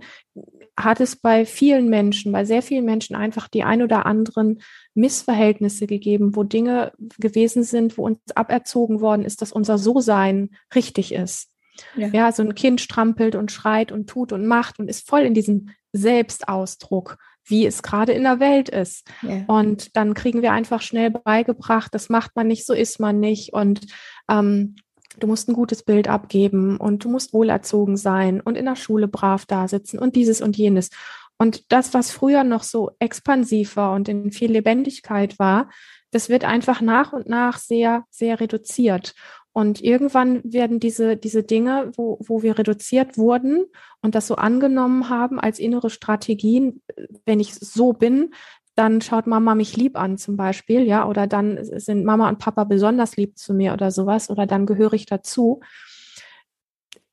hat 0.77 1.01
es 1.01 1.17
bei 1.17 1.45
vielen 1.45 1.89
Menschen, 1.89 2.33
bei 2.33 2.45
sehr 2.45 2.63
vielen 2.63 2.85
Menschen 2.85 3.15
einfach 3.15 3.49
die 3.49 3.63
ein 3.63 3.83
oder 3.83 4.07
anderen 4.07 4.61
Missverhältnisse 4.95 5.87
gegeben, 5.87 6.35
wo 6.35 6.43
Dinge 6.43 6.93
gewesen 7.19 7.63
sind, 7.63 7.99
wo 7.99 8.07
uns 8.07 8.19
aberzogen 8.35 9.01
worden 9.01 9.25
ist, 9.25 9.43
dass 9.43 9.53
unser 9.53 9.79
So-Sein 9.79 10.51
richtig 10.75 11.13
ist. 11.13 11.51
Ja. 11.95 12.09
ja, 12.09 12.33
so 12.33 12.43
ein 12.43 12.57
Kind 12.57 12.81
strampelt 12.81 13.37
und 13.37 13.53
schreit 13.53 13.93
und 13.93 14.11
tut 14.11 14.33
und 14.33 14.45
macht 14.47 14.81
und 14.81 14.89
ist 14.89 15.09
voll 15.09 15.21
in 15.21 15.35
diesem 15.35 15.71
Selbstausdruck, 15.93 17.19
wie 17.49 17.67
es 17.67 17.83
gerade 17.83 18.13
in 18.13 18.23
der 18.23 18.41
Welt 18.41 18.69
ist. 18.69 19.07
Ja. 19.23 19.45
Und 19.47 19.97
dann 19.97 20.15
kriegen 20.15 20.43
wir 20.43 20.53
einfach 20.53 20.83
schnell 20.83 21.11
beigebracht, 21.11 21.95
das 21.95 22.09
macht 22.09 22.37
man 22.37 22.47
nicht, 22.47 22.67
so 22.67 22.75
ist 22.75 23.01
man 23.01 23.21
nicht. 23.21 23.53
Und 23.53 23.87
ähm, 24.31 24.77
du 25.19 25.27
musst 25.27 25.49
ein 25.49 25.55
gutes 25.55 25.83
Bild 25.83 26.09
abgeben 26.09 26.77
und 26.77 27.05
du 27.05 27.11
musst 27.11 27.33
wohlerzogen 27.33 27.97
sein 27.97 28.41
und 28.41 28.57
in 28.57 28.67
der 28.67 28.77
Schule 28.77 29.09
brav 29.09 29.47
da 29.47 29.67
sitzen 29.69 29.99
und 29.99 30.17
dieses 30.17 30.41
und 30.41 30.57
jenes. 30.57 30.91
Und 31.39 31.73
das, 31.73 31.95
was 31.95 32.11
früher 32.11 32.45
noch 32.45 32.65
so 32.65 32.91
expansiv 32.99 33.77
war 33.77 33.95
und 33.95 34.09
in 34.09 34.33
viel 34.33 34.51
Lebendigkeit 34.51 35.39
war, 35.39 35.71
das 36.11 36.29
wird 36.29 36.45
einfach 36.45 36.81
nach 36.81 37.13
und 37.13 37.29
nach 37.29 37.59
sehr, 37.59 38.05
sehr 38.11 38.41
reduziert. 38.41 39.15
Und 39.59 39.83
irgendwann 39.83 40.41
werden 40.45 40.79
diese, 40.79 41.17
diese 41.17 41.43
Dinge, 41.43 41.91
wo, 41.97 42.17
wo 42.21 42.45
wir 42.45 42.61
reduziert 42.61 43.19
wurden 43.19 43.67
und 44.01 44.15
das 44.15 44.29
so 44.29 44.37
angenommen 44.37 45.09
haben 45.09 45.41
als 45.41 45.59
innere 45.59 45.91
Strategien, 45.91 46.81
wenn 47.27 47.41
ich 47.41 47.57
so 47.57 47.93
bin, 47.93 48.33
dann 48.77 49.01
schaut 49.01 49.27
Mama 49.27 49.57
mich 49.57 49.77
lieb 49.77 49.99
an 49.99 50.17
zum 50.17 50.37
Beispiel, 50.37 50.83
ja, 50.83 51.09
oder 51.09 51.27
dann 51.27 51.59
sind 51.61 52.05
Mama 52.05 52.29
und 52.29 52.39
Papa 52.39 52.63
besonders 52.63 53.17
lieb 53.17 53.37
zu 53.37 53.53
mir 53.53 53.73
oder 53.73 53.91
sowas, 53.91 54.31
oder 54.31 54.47
dann 54.47 54.65
gehöre 54.65 54.93
ich 54.93 55.07
dazu. 55.07 55.59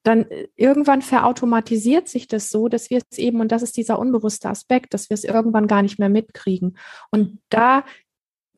Dann 0.04 0.30
äh, 0.30 0.48
irgendwann 0.56 1.02
verautomatisiert 1.02 2.08
sich 2.08 2.28
das 2.28 2.52
so, 2.52 2.68
dass 2.68 2.92
wir 2.92 3.02
es 3.10 3.18
eben, 3.18 3.42
und 3.42 3.52
das 3.52 3.64
ist 3.64 3.76
dieser 3.76 3.98
unbewusste 3.98 4.50
Aspekt, 4.50 4.94
dass 4.94 5.10
wir 5.10 5.16
es 5.16 5.24
irgendwann 5.24 5.66
gar 5.66 5.82
nicht 5.82 5.98
mehr 5.98 6.10
mitkriegen. 6.10 6.78
Und 7.10 7.40
da 7.50 7.86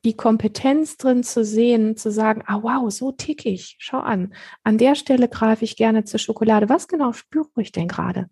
die 0.07 0.15
Kompetenz 0.15 0.95
drin 0.95 1.21
zu 1.21 1.43
sehen, 1.43 1.97
zu 1.97 2.11
sagen, 2.11 2.41
ah 2.45 2.63
wow, 2.63 2.89
so 2.89 3.11
tick 3.11 3.45
ich, 3.45 3.75
schau 3.77 3.99
an. 3.99 4.33
An 4.63 4.77
der 4.77 4.95
Stelle 4.95 5.27
greife 5.27 5.65
ich 5.65 5.75
gerne 5.75 6.05
zur 6.05 6.19
Schokolade. 6.19 6.69
Was 6.69 6.87
genau 6.87 7.11
spüre 7.11 7.49
ich 7.57 7.73
denn 7.73 7.89
gerade? 7.89 8.29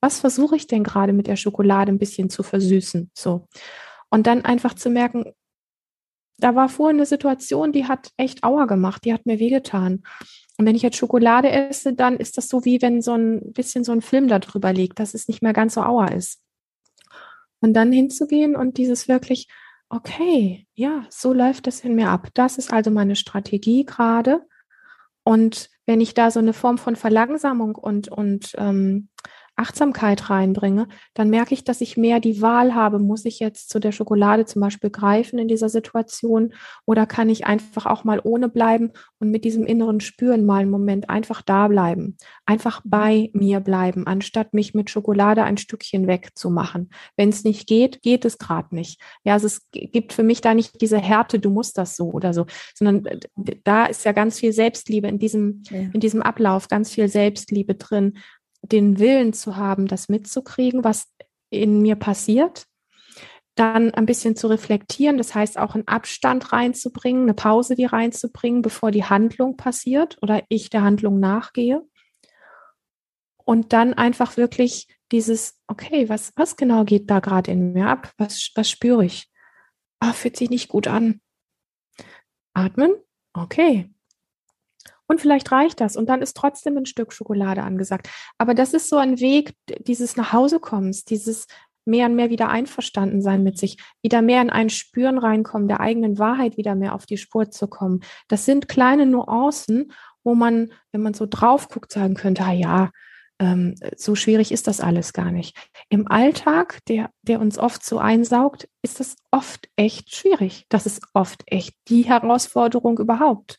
Was 0.00 0.20
versuche 0.20 0.54
ich 0.56 0.66
denn 0.66 0.84
gerade 0.84 1.14
mit 1.14 1.26
der 1.26 1.36
Schokolade 1.36 1.90
ein 1.90 1.98
bisschen 1.98 2.28
zu 2.28 2.42
versüßen? 2.42 3.10
So. 3.14 3.48
Und 4.10 4.26
dann 4.26 4.44
einfach 4.44 4.74
zu 4.74 4.90
merken, 4.90 5.32
da 6.36 6.54
war 6.54 6.68
vorhin 6.68 6.98
eine 6.98 7.06
Situation, 7.06 7.72
die 7.72 7.86
hat 7.86 8.10
echt 8.18 8.44
Auer 8.44 8.66
gemacht, 8.66 9.06
die 9.06 9.14
hat 9.14 9.24
mir 9.24 9.38
wehgetan. 9.38 10.02
Und 10.58 10.66
wenn 10.66 10.76
ich 10.76 10.82
jetzt 10.82 10.98
Schokolade 10.98 11.50
esse, 11.50 11.94
dann 11.94 12.18
ist 12.18 12.36
das 12.36 12.48
so 12.48 12.66
wie 12.66 12.82
wenn 12.82 13.00
so 13.00 13.14
ein 13.14 13.54
bisschen 13.54 13.82
so 13.82 13.92
ein 13.92 14.02
Film 14.02 14.28
da 14.28 14.40
drüber 14.40 14.74
liegt, 14.74 14.98
dass 14.98 15.14
es 15.14 15.26
nicht 15.26 15.42
mehr 15.42 15.54
ganz 15.54 15.72
so 15.72 15.80
Auer 15.80 16.12
ist. 16.12 16.42
Und 17.60 17.72
dann 17.72 17.92
hinzugehen 17.92 18.56
und 18.56 18.76
dieses 18.76 19.08
wirklich, 19.08 19.48
okay, 19.94 20.66
ja, 20.74 21.04
so 21.08 21.32
läuft 21.32 21.66
es 21.66 21.80
in 21.80 21.94
mir 21.94 22.08
ab. 22.08 22.28
Das 22.34 22.58
ist 22.58 22.72
also 22.72 22.90
meine 22.90 23.16
Strategie 23.16 23.84
gerade. 23.84 24.42
Und 25.22 25.70
wenn 25.86 26.00
ich 26.00 26.14
da 26.14 26.30
so 26.30 26.40
eine 26.40 26.52
Form 26.52 26.78
von 26.78 26.96
Verlangsamung 26.96 27.76
und, 27.76 28.08
und 28.08 28.52
ähm, 28.58 29.08
Achtsamkeit 29.56 30.30
reinbringe, 30.30 30.88
dann 31.14 31.30
merke 31.30 31.54
ich, 31.54 31.64
dass 31.64 31.80
ich 31.80 31.96
mehr 31.96 32.20
die 32.20 32.42
Wahl 32.42 32.74
habe, 32.74 32.98
muss 32.98 33.24
ich 33.24 33.38
jetzt 33.38 33.70
zu 33.70 33.78
der 33.78 33.92
Schokolade 33.92 34.46
zum 34.46 34.60
Beispiel 34.60 34.90
greifen 34.90 35.38
in 35.38 35.48
dieser 35.48 35.68
Situation 35.68 36.54
oder 36.86 37.06
kann 37.06 37.28
ich 37.28 37.46
einfach 37.46 37.86
auch 37.86 38.04
mal 38.04 38.20
ohne 38.22 38.48
bleiben 38.48 38.90
und 39.20 39.30
mit 39.30 39.44
diesem 39.44 39.64
inneren 39.64 40.00
Spüren 40.00 40.44
mal 40.44 40.62
einen 40.62 40.70
Moment 40.70 41.08
einfach 41.08 41.42
da 41.42 41.68
bleiben, 41.68 42.16
einfach 42.46 42.80
bei 42.84 43.30
mir 43.32 43.60
bleiben, 43.60 44.06
anstatt 44.06 44.54
mich 44.54 44.74
mit 44.74 44.90
Schokolade 44.90 45.44
ein 45.44 45.56
Stückchen 45.56 46.06
wegzumachen. 46.06 46.90
Wenn 47.16 47.28
es 47.28 47.44
nicht 47.44 47.68
geht, 47.68 48.02
geht 48.02 48.24
es 48.24 48.38
gerade 48.38 48.74
nicht. 48.74 49.00
Ja, 49.22 49.34
also 49.34 49.46
es 49.46 49.68
gibt 49.70 50.12
für 50.12 50.24
mich 50.24 50.40
da 50.40 50.54
nicht 50.54 50.80
diese 50.80 50.98
Härte, 50.98 51.38
du 51.38 51.50
musst 51.50 51.78
das 51.78 51.96
so 51.96 52.10
oder 52.10 52.34
so, 52.34 52.46
sondern 52.74 53.04
da 53.62 53.86
ist 53.86 54.04
ja 54.04 54.12
ganz 54.12 54.40
viel 54.40 54.52
Selbstliebe 54.52 55.06
in 55.06 55.18
diesem, 55.18 55.62
ja. 55.70 55.78
in 55.92 56.00
diesem 56.00 56.22
Ablauf, 56.22 56.68
ganz 56.68 56.90
viel 56.90 57.08
Selbstliebe 57.08 57.76
drin 57.76 58.18
den 58.72 58.98
Willen 58.98 59.32
zu 59.32 59.56
haben, 59.56 59.86
das 59.86 60.08
mitzukriegen, 60.08 60.84
was 60.84 61.06
in 61.50 61.82
mir 61.82 61.96
passiert, 61.96 62.66
dann 63.54 63.94
ein 63.94 64.06
bisschen 64.06 64.34
zu 64.34 64.48
reflektieren, 64.48 65.16
das 65.16 65.34
heißt 65.34 65.58
auch 65.58 65.74
einen 65.74 65.86
Abstand 65.86 66.52
reinzubringen, 66.52 67.22
eine 67.22 67.34
Pause 67.34 67.76
wie 67.76 67.84
reinzubringen, 67.84 68.62
bevor 68.62 68.90
die 68.90 69.04
Handlung 69.04 69.56
passiert 69.56 70.18
oder 70.22 70.42
ich 70.48 70.70
der 70.70 70.82
Handlung 70.82 71.20
nachgehe. 71.20 71.82
Und 73.44 73.72
dann 73.72 73.94
einfach 73.94 74.36
wirklich 74.36 74.88
dieses, 75.12 75.60
okay, 75.68 76.08
was, 76.08 76.32
was 76.34 76.56
genau 76.56 76.84
geht 76.84 77.10
da 77.10 77.20
gerade 77.20 77.50
in 77.52 77.74
mir 77.74 77.88
ab? 77.88 78.12
Was, 78.16 78.50
was 78.54 78.68
spüre 78.70 79.04
ich? 79.04 79.30
Ah, 80.00 80.12
fühlt 80.12 80.36
sich 80.36 80.50
nicht 80.50 80.68
gut 80.68 80.88
an. 80.88 81.20
Atmen, 82.54 82.94
okay, 83.34 83.93
und 85.06 85.20
vielleicht 85.20 85.52
reicht 85.52 85.80
das 85.80 85.96
und 85.96 86.08
dann 86.08 86.22
ist 86.22 86.36
trotzdem 86.36 86.76
ein 86.76 86.86
Stück 86.86 87.12
Schokolade 87.12 87.62
angesagt. 87.62 88.08
Aber 88.38 88.54
das 88.54 88.74
ist 88.74 88.88
so 88.88 88.96
ein 88.96 89.20
Weg 89.20 89.54
dieses 89.86 90.16
Nachhausekommens, 90.16 91.04
dieses 91.04 91.46
mehr 91.84 92.06
und 92.06 92.16
mehr 92.16 92.30
wieder 92.30 92.48
einverstanden 92.48 93.20
sein 93.20 93.42
mit 93.42 93.58
sich, 93.58 93.76
wieder 94.02 94.22
mehr 94.22 94.40
in 94.40 94.50
ein 94.50 94.70
Spüren 94.70 95.18
reinkommen, 95.18 95.68
der 95.68 95.80
eigenen 95.80 96.18
Wahrheit 96.18 96.56
wieder 96.56 96.74
mehr 96.74 96.94
auf 96.94 97.06
die 97.06 97.18
Spur 97.18 97.50
zu 97.50 97.68
kommen. 97.68 98.00
Das 98.28 98.44
sind 98.46 98.68
kleine 98.68 99.06
Nuancen, 99.06 99.92
wo 100.22 100.34
man, 100.34 100.72
wenn 100.92 101.02
man 101.02 101.14
so 101.14 101.26
drauf 101.28 101.68
guckt, 101.68 101.92
sagen 101.92 102.14
könnte, 102.14 102.44
ah 102.44 102.52
ja, 102.52 102.90
ähm, 103.38 103.74
so 103.96 104.14
schwierig 104.14 104.52
ist 104.52 104.66
das 104.66 104.80
alles 104.80 105.12
gar 105.12 105.30
nicht. 105.30 105.56
Im 105.88 106.08
Alltag, 106.08 106.78
der, 106.88 107.10
der 107.22 107.40
uns 107.40 107.58
oft 107.58 107.84
so 107.84 107.98
einsaugt, 107.98 108.68
ist 108.82 109.00
das 109.00 109.16
oft 109.30 109.68
echt 109.76 110.14
schwierig. 110.14 110.66
Das 110.68 110.86
ist 110.86 111.02
oft 111.12 111.42
echt 111.46 111.74
die 111.88 112.02
Herausforderung 112.02 112.98
überhaupt 112.98 113.58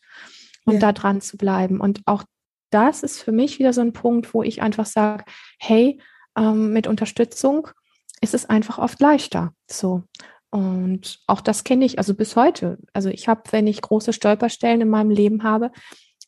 und 0.66 0.76
ja. 0.76 0.80
da 0.80 0.92
dran 0.92 1.22
zu 1.22 1.38
bleiben. 1.38 1.80
Und 1.80 2.02
auch 2.06 2.24
das 2.72 3.04
ist 3.04 3.22
für 3.22 3.32
mich 3.32 3.60
wieder 3.60 3.74
so 3.74 3.82
ein 3.82 3.94
Punkt, 3.94 4.34
wo 4.34 4.44
ich 4.44 4.62
einfach 4.62 4.86
sage, 4.86 5.24
hey, 5.60 6.02
ähm, 6.38 6.74
mit 6.74 6.88
Unterstützung 6.88 7.70
ist 8.22 8.34
es 8.34 8.50
einfach 8.50 8.78
oft 8.78 9.00
leichter. 9.00 9.54
So. 9.70 10.04
Und 10.50 11.20
auch 11.28 11.42
das 11.42 11.64
kenne 11.64 11.86
ich 11.86 11.98
also 12.00 12.14
bis 12.14 12.36
heute. 12.36 12.78
Also 12.94 13.10
ich 13.10 13.28
habe, 13.28 13.44
wenn 13.52 13.68
ich 13.68 13.82
große 13.82 14.14
Stolperstellen 14.14 14.82
in 14.82 14.90
meinem 14.90 15.10
Leben 15.10 15.44
habe, 15.44 15.72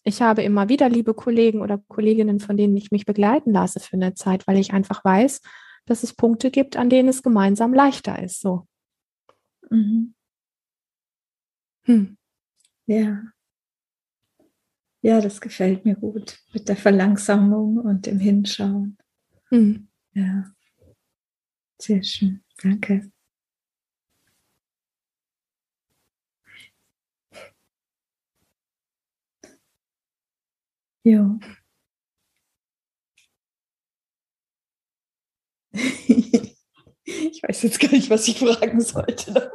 ich 0.03 0.21
habe 0.21 0.41
immer 0.43 0.69
wieder 0.69 0.89
liebe 0.89 1.13
Kollegen 1.13 1.61
oder 1.61 1.79
Kolleginnen, 1.89 2.39
von 2.39 2.55
denen 2.55 2.77
ich 2.77 2.91
mich 2.91 3.05
begleiten 3.05 3.51
lasse 3.51 3.79
für 3.79 3.97
eine 3.97 4.13
Zeit, 4.13 4.47
weil 4.47 4.57
ich 4.57 4.73
einfach 4.73 5.03
weiß, 5.03 5.41
dass 5.85 6.03
es 6.03 6.13
Punkte 6.13 6.51
gibt, 6.51 6.77
an 6.77 6.89
denen 6.89 7.09
es 7.09 7.23
gemeinsam 7.23 7.73
leichter 7.73 8.21
ist. 8.21 8.41
So. 8.41 8.67
Mhm. 9.69 10.13
Hm. 11.83 12.17
Ja. 12.85 13.23
Ja, 15.01 15.21
das 15.21 15.41
gefällt 15.41 15.85
mir 15.85 15.95
gut 15.95 16.39
mit 16.53 16.67
der 16.67 16.75
Verlangsamung 16.75 17.77
und 17.77 18.05
dem 18.05 18.19
Hinschauen. 18.19 18.97
Mhm. 19.51 19.87
Ja, 20.13 20.51
sehr 21.81 22.03
schön. 22.03 22.43
Danke. 22.61 23.11
Ja. 31.03 31.39
Ich 37.09 37.41
weiß 37.41 37.61
jetzt 37.63 37.79
gar 37.79 37.91
nicht, 37.91 38.09
was 38.09 38.27
ich 38.27 38.39
fragen 38.39 38.81
sollte. 38.81 39.51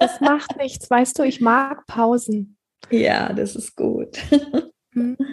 Das 0.00 0.20
macht 0.20 0.56
nichts, 0.56 0.90
weißt 0.90 1.18
du, 1.18 1.22
ich 1.22 1.40
mag 1.40 1.86
Pausen. 1.86 2.56
Ja, 2.90 3.32
das 3.32 3.56
ist 3.56 3.76
gut. 3.76 4.18
Hm. 4.92 5.16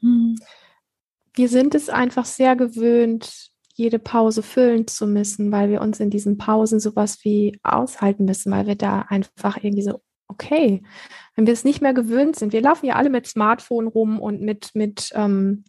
Hm. 0.00 0.36
Wir 1.34 1.48
sind 1.48 1.74
es 1.74 1.88
einfach 1.88 2.24
sehr 2.24 2.54
gewöhnt, 2.54 3.50
jede 3.74 3.98
Pause 3.98 4.42
füllen 4.42 4.86
zu 4.86 5.06
müssen, 5.06 5.52
weil 5.52 5.70
wir 5.70 5.80
uns 5.80 6.00
in 6.00 6.10
diesen 6.10 6.38
Pausen 6.38 6.80
sowas 6.80 7.18
wie 7.22 7.58
aushalten 7.62 8.24
müssen, 8.24 8.52
weil 8.52 8.66
wir 8.66 8.74
da 8.76 9.02
einfach 9.08 9.56
irgendwie 9.56 9.82
so, 9.82 10.00
okay, 10.28 10.82
wenn 11.36 11.46
wir 11.46 11.52
es 11.52 11.64
nicht 11.64 11.80
mehr 11.80 11.94
gewöhnt 11.94 12.36
sind, 12.36 12.52
wir 12.52 12.60
laufen 12.60 12.86
ja 12.86 12.96
alle 12.96 13.10
mit 13.10 13.26
Smartphone 13.26 13.86
rum 13.86 14.20
und 14.20 14.40
mit, 14.40 14.70
mit 14.74 15.10
ähm, 15.14 15.64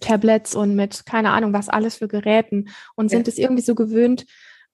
Tablets 0.00 0.54
und 0.54 0.74
mit 0.74 1.06
keine 1.06 1.30
Ahnung 1.30 1.52
was 1.52 1.68
alles 1.68 1.96
für 1.96 2.08
Geräten 2.08 2.68
und 2.96 3.08
sind 3.08 3.26
ja. 3.26 3.32
es 3.32 3.38
irgendwie 3.38 3.62
so 3.62 3.74
gewöhnt, 3.74 4.26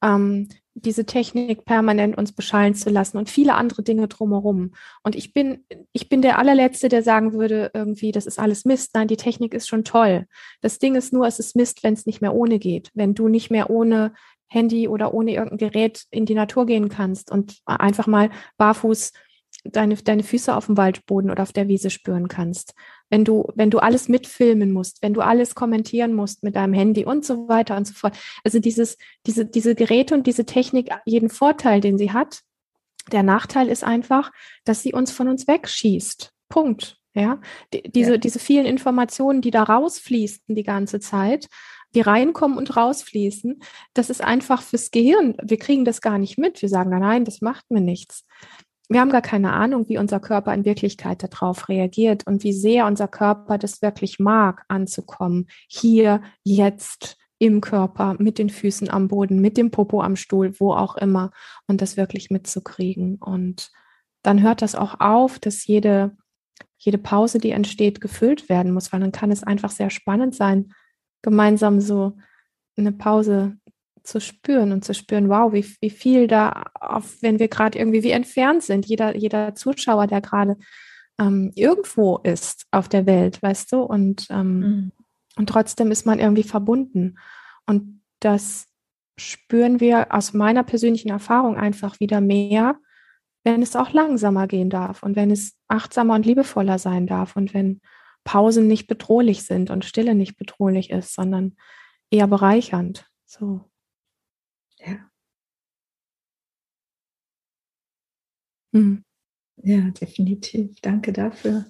ähm, 0.02 0.48
diese 0.74 1.04
Technik 1.04 1.64
permanent 1.64 2.16
uns 2.16 2.32
beschallen 2.32 2.74
zu 2.74 2.90
lassen 2.90 3.18
und 3.18 3.28
viele 3.28 3.54
andere 3.54 3.82
Dinge 3.82 4.08
drumherum. 4.08 4.72
Und 5.02 5.16
ich 5.16 5.32
bin, 5.32 5.64
ich 5.92 6.08
bin 6.08 6.22
der 6.22 6.38
allerletzte, 6.38 6.88
der 6.88 7.02
sagen 7.02 7.32
würde, 7.32 7.70
irgendwie, 7.74 8.12
das 8.12 8.26
ist 8.26 8.38
alles 8.38 8.64
Mist. 8.64 8.90
Nein, 8.94 9.08
die 9.08 9.16
Technik 9.16 9.52
ist 9.52 9.68
schon 9.68 9.84
toll. 9.84 10.26
Das 10.60 10.78
Ding 10.78 10.94
ist 10.94 11.12
nur, 11.12 11.26
es 11.26 11.38
ist 11.38 11.56
Mist, 11.56 11.82
wenn 11.82 11.94
es 11.94 12.06
nicht 12.06 12.20
mehr 12.20 12.34
ohne 12.34 12.58
geht. 12.58 12.90
Wenn 12.94 13.14
du 13.14 13.28
nicht 13.28 13.50
mehr 13.50 13.68
ohne 13.68 14.12
Handy 14.46 14.88
oder 14.88 15.12
ohne 15.14 15.32
irgendein 15.32 15.58
Gerät 15.58 16.04
in 16.10 16.26
die 16.26 16.34
Natur 16.34 16.66
gehen 16.66 16.88
kannst 16.88 17.30
und 17.30 17.58
einfach 17.64 18.06
mal 18.06 18.30
barfuß 18.56 19.12
deine, 19.64 19.96
deine 19.96 20.22
Füße 20.22 20.54
auf 20.54 20.66
dem 20.66 20.76
Waldboden 20.76 21.30
oder 21.30 21.42
auf 21.42 21.52
der 21.52 21.68
Wiese 21.68 21.90
spüren 21.90 22.28
kannst. 22.28 22.74
Wenn 23.08 23.24
du, 23.24 23.48
wenn 23.54 23.70
du 23.70 23.78
alles 23.78 24.08
mitfilmen 24.08 24.72
musst, 24.72 25.02
wenn 25.02 25.14
du 25.14 25.20
alles 25.20 25.54
kommentieren 25.54 26.14
musst 26.14 26.42
mit 26.42 26.56
deinem 26.56 26.72
Handy 26.72 27.04
und 27.04 27.24
so 27.24 27.48
weiter 27.48 27.76
und 27.76 27.86
so 27.86 27.94
fort. 27.94 28.16
Also 28.44 28.58
dieses, 28.58 28.96
diese, 29.26 29.44
diese 29.46 29.74
Geräte 29.74 30.14
und 30.14 30.26
diese 30.26 30.46
Technik, 30.46 30.90
jeden 31.04 31.28
Vorteil, 31.30 31.80
den 31.80 31.98
sie 31.98 32.12
hat, 32.12 32.40
der 33.12 33.22
Nachteil 33.22 33.68
ist 33.68 33.84
einfach, 33.84 34.30
dass 34.64 34.82
sie 34.82 34.92
uns 34.92 35.10
von 35.10 35.28
uns 35.28 35.46
wegschießt. 35.46 36.32
Punkt. 36.48 36.96
Ja, 37.12 37.40
die, 37.74 37.82
diese, 37.82 38.12
ja. 38.12 38.18
diese 38.18 38.38
vielen 38.38 38.66
Informationen, 38.66 39.42
die 39.42 39.50
da 39.50 39.64
rausfließen 39.64 40.54
die 40.54 40.62
ganze 40.62 41.00
Zeit, 41.00 41.48
die 41.92 42.02
reinkommen 42.02 42.56
und 42.56 42.76
rausfließen, 42.76 43.60
das 43.94 44.10
ist 44.10 44.22
einfach 44.22 44.62
fürs 44.62 44.92
Gehirn. 44.92 45.36
Wir 45.42 45.58
kriegen 45.58 45.84
das 45.84 46.02
gar 46.02 46.18
nicht 46.18 46.38
mit. 46.38 46.62
Wir 46.62 46.68
sagen, 46.68 46.90
nein, 46.90 47.24
das 47.24 47.40
macht 47.40 47.68
mir 47.68 47.80
nichts 47.80 48.24
wir 48.90 49.00
haben 49.00 49.10
gar 49.10 49.22
keine 49.22 49.52
Ahnung, 49.52 49.88
wie 49.88 49.98
unser 49.98 50.18
Körper 50.20 50.52
in 50.52 50.64
Wirklichkeit 50.64 51.22
darauf 51.22 51.68
reagiert 51.68 52.26
und 52.26 52.42
wie 52.42 52.52
sehr 52.52 52.86
unser 52.86 53.08
Körper 53.08 53.56
das 53.56 53.82
wirklich 53.82 54.18
mag, 54.18 54.64
anzukommen. 54.68 55.46
Hier, 55.68 56.22
jetzt, 56.42 57.16
im 57.40 57.62
Körper, 57.62 58.16
mit 58.18 58.38
den 58.38 58.50
Füßen 58.50 58.90
am 58.90 59.08
Boden, 59.08 59.40
mit 59.40 59.56
dem 59.56 59.70
Popo 59.70 60.02
am 60.02 60.14
Stuhl, 60.14 60.60
wo 60.60 60.74
auch 60.74 60.96
immer, 60.96 61.30
und 61.66 61.80
das 61.80 61.96
wirklich 61.96 62.28
mitzukriegen. 62.30 63.16
Und 63.16 63.70
dann 64.22 64.42
hört 64.42 64.60
das 64.60 64.74
auch 64.74 65.00
auf, 65.00 65.38
dass 65.38 65.66
jede, 65.66 66.16
jede 66.76 66.98
Pause, 66.98 67.38
die 67.38 67.52
entsteht, 67.52 68.02
gefüllt 68.02 68.50
werden 68.50 68.72
muss, 68.72 68.92
weil 68.92 69.00
dann 69.00 69.12
kann 69.12 69.30
es 69.30 69.42
einfach 69.42 69.70
sehr 69.70 69.88
spannend 69.88 70.34
sein, 70.34 70.74
gemeinsam 71.22 71.80
so 71.80 72.18
eine 72.76 72.92
Pause 72.92 73.56
zu 74.02 74.20
spüren 74.20 74.72
und 74.72 74.84
zu 74.84 74.94
spüren, 74.94 75.28
wow, 75.28 75.52
wie, 75.52 75.64
wie 75.80 75.90
viel 75.90 76.26
da, 76.26 76.64
auf, 76.80 77.22
wenn 77.22 77.38
wir 77.38 77.48
gerade 77.48 77.78
irgendwie 77.78 78.02
wie 78.02 78.10
entfernt 78.10 78.62
sind, 78.62 78.86
jeder, 78.86 79.16
jeder 79.16 79.54
Zuschauer, 79.54 80.06
der 80.06 80.20
gerade 80.20 80.56
ähm, 81.18 81.52
irgendwo 81.54 82.18
ist 82.18 82.66
auf 82.70 82.88
der 82.88 83.06
Welt, 83.06 83.42
weißt 83.42 83.72
du, 83.72 83.82
und, 83.82 84.26
ähm, 84.30 84.58
mhm. 84.58 84.92
und 85.36 85.48
trotzdem 85.48 85.90
ist 85.90 86.06
man 86.06 86.18
irgendwie 86.18 86.42
verbunden. 86.42 87.18
Und 87.66 88.02
das 88.20 88.66
spüren 89.18 89.80
wir 89.80 90.14
aus 90.14 90.32
meiner 90.32 90.64
persönlichen 90.64 91.10
Erfahrung 91.10 91.56
einfach 91.56 92.00
wieder 92.00 92.20
mehr, 92.20 92.76
wenn 93.44 93.62
es 93.62 93.76
auch 93.76 93.92
langsamer 93.92 94.46
gehen 94.46 94.70
darf 94.70 95.02
und 95.02 95.16
wenn 95.16 95.30
es 95.30 95.56
achtsamer 95.68 96.14
und 96.14 96.26
liebevoller 96.26 96.78
sein 96.78 97.06
darf 97.06 97.36
und 97.36 97.54
wenn 97.54 97.80
Pausen 98.24 98.66
nicht 98.66 98.86
bedrohlich 98.86 99.44
sind 99.44 99.70
und 99.70 99.84
Stille 99.84 100.14
nicht 100.14 100.36
bedrohlich 100.36 100.90
ist, 100.90 101.14
sondern 101.14 101.56
eher 102.10 102.26
bereichernd. 102.26 103.06
So. 103.24 103.64
Ja. 104.78 105.10
Mhm. 108.72 109.04
Ja, 109.62 109.80
definitiv. 109.90 110.80
Danke 110.80 111.12
dafür. 111.12 111.66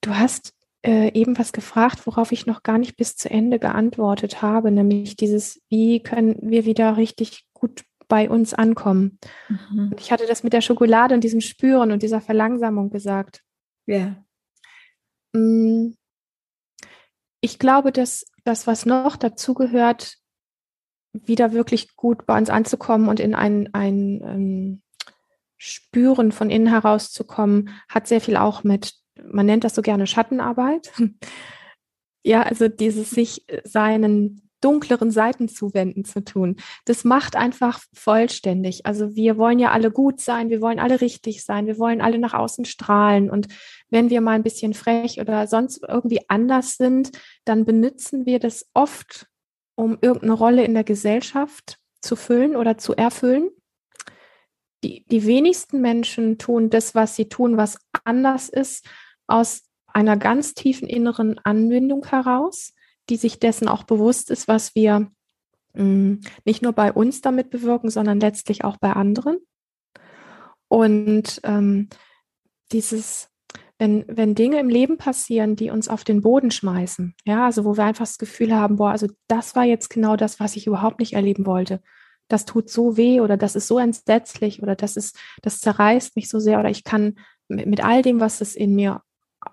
Du 0.00 0.14
hast 0.14 0.54
äh, 0.82 1.12
eben 1.18 1.38
was 1.38 1.52
gefragt, 1.52 2.06
worauf 2.06 2.32
ich 2.32 2.46
noch 2.46 2.62
gar 2.62 2.78
nicht 2.78 2.96
bis 2.96 3.16
zu 3.16 3.28
Ende 3.28 3.58
geantwortet 3.58 4.42
habe, 4.42 4.70
nämlich 4.70 5.16
dieses, 5.16 5.60
wie 5.68 6.00
können 6.00 6.38
wir 6.42 6.64
wieder 6.64 6.96
richtig 6.96 7.46
gut 7.52 7.84
bei 8.08 8.30
uns 8.30 8.54
ankommen. 8.54 9.18
Mhm. 9.48 9.94
Ich 9.98 10.12
hatte 10.12 10.26
das 10.26 10.44
mit 10.44 10.52
der 10.52 10.60
Schokolade 10.60 11.14
und 11.14 11.24
diesem 11.24 11.40
Spüren 11.40 11.90
und 11.90 12.02
dieser 12.02 12.20
Verlangsamung 12.20 12.90
gesagt. 12.90 13.42
Ja. 13.86 14.24
Mm. 15.32 15.94
Ich 17.40 17.58
glaube, 17.58 17.92
dass 17.92 18.24
das, 18.44 18.66
was 18.66 18.86
noch 18.86 19.16
dazugehört, 19.16 20.18
wieder 21.24 21.52
wirklich 21.52 21.96
gut 21.96 22.26
bei 22.26 22.36
uns 22.36 22.50
anzukommen 22.50 23.08
und 23.08 23.20
in 23.20 23.34
ein, 23.34 23.72
ein 23.72 24.20
ähm, 24.24 24.82
Spüren 25.56 26.32
von 26.32 26.50
innen 26.50 26.66
herauszukommen, 26.66 27.70
hat 27.88 28.06
sehr 28.06 28.20
viel 28.20 28.36
auch 28.36 28.62
mit, 28.62 28.94
man 29.24 29.46
nennt 29.46 29.64
das 29.64 29.74
so 29.74 29.82
gerne 29.82 30.06
Schattenarbeit. 30.06 30.92
ja, 32.22 32.42
also 32.42 32.68
dieses 32.68 33.10
sich 33.10 33.46
seinen 33.64 34.46
dunkleren 34.60 35.10
Seiten 35.10 35.48
zuwenden 35.48 36.04
zu 36.04 36.24
tun. 36.24 36.56
Das 36.86 37.04
macht 37.04 37.36
einfach 37.36 37.80
vollständig. 37.92 38.86
Also 38.86 39.14
wir 39.14 39.36
wollen 39.36 39.58
ja 39.58 39.70
alle 39.70 39.90
gut 39.90 40.20
sein, 40.20 40.50
wir 40.50 40.60
wollen 40.60 40.78
alle 40.78 41.00
richtig 41.00 41.44
sein, 41.44 41.66
wir 41.66 41.78
wollen 41.78 42.00
alle 42.00 42.18
nach 42.18 42.34
außen 42.34 42.64
strahlen. 42.64 43.30
Und 43.30 43.48
wenn 43.90 44.10
wir 44.10 44.20
mal 44.20 44.32
ein 44.32 44.42
bisschen 44.42 44.74
frech 44.74 45.20
oder 45.20 45.46
sonst 45.46 45.84
irgendwie 45.86 46.20
anders 46.28 46.76
sind, 46.76 47.12
dann 47.44 47.64
benutzen 47.64 48.26
wir 48.26 48.38
das 48.38 48.68
oft 48.74 49.28
um 49.76 49.98
irgendeine 50.00 50.32
Rolle 50.32 50.64
in 50.64 50.74
der 50.74 50.84
Gesellschaft 50.84 51.78
zu 52.00 52.16
füllen 52.16 52.56
oder 52.56 52.78
zu 52.78 52.96
erfüllen. 52.96 53.50
Die, 54.82 55.04
die 55.06 55.26
wenigsten 55.26 55.80
Menschen 55.80 56.38
tun 56.38 56.70
das, 56.70 56.94
was 56.94 57.14
sie 57.14 57.28
tun, 57.28 57.56
was 57.56 57.78
anders 58.04 58.48
ist, 58.48 58.86
aus 59.26 59.62
einer 59.86 60.16
ganz 60.16 60.54
tiefen 60.54 60.88
inneren 60.88 61.38
Anbindung 61.38 62.04
heraus, 62.06 62.74
die 63.08 63.16
sich 63.16 63.38
dessen 63.38 63.68
auch 63.68 63.84
bewusst 63.84 64.30
ist, 64.30 64.48
was 64.48 64.74
wir 64.74 65.10
mh, 65.74 65.84
mm, 65.84 66.20
nicht 66.44 66.62
nur 66.62 66.72
bei 66.72 66.92
uns 66.92 67.20
damit 67.20 67.50
bewirken, 67.50 67.90
sondern 67.90 68.20
letztlich 68.20 68.64
auch 68.64 68.76
bei 68.76 68.92
anderen. 68.92 69.38
Und 70.68 71.40
ähm, 71.44 71.88
dieses 72.72 73.28
wenn, 73.78 74.04
wenn 74.08 74.34
Dinge 74.34 74.58
im 74.58 74.68
Leben 74.68 74.96
passieren, 74.96 75.54
die 75.54 75.70
uns 75.70 75.88
auf 75.88 76.02
den 76.02 76.22
Boden 76.22 76.50
schmeißen, 76.50 77.14
ja, 77.24 77.44
also 77.44 77.64
wo 77.64 77.76
wir 77.76 77.84
einfach 77.84 78.06
das 78.06 78.18
Gefühl 78.18 78.54
haben, 78.54 78.76
boah, 78.76 78.90
also 78.90 79.06
das 79.28 79.54
war 79.54 79.64
jetzt 79.64 79.90
genau 79.90 80.16
das, 80.16 80.40
was 80.40 80.56
ich 80.56 80.66
überhaupt 80.66 80.98
nicht 80.98 81.12
erleben 81.12 81.46
wollte. 81.46 81.82
Das 82.28 82.44
tut 82.44 82.70
so 82.70 82.96
weh 82.96 83.20
oder 83.20 83.36
das 83.36 83.54
ist 83.54 83.68
so 83.68 83.78
entsetzlich 83.78 84.62
oder 84.62 84.74
das 84.74 84.96
ist, 84.96 85.18
das 85.42 85.60
zerreißt 85.60 86.16
mich 86.16 86.28
so 86.28 86.40
sehr 86.40 86.58
oder 86.58 86.70
ich 86.70 86.84
kann 86.84 87.16
mit, 87.48 87.66
mit 87.66 87.84
all 87.84 88.02
dem, 88.02 88.18
was 88.18 88.40
es 88.40 88.56
in 88.56 88.74
mir 88.74 89.02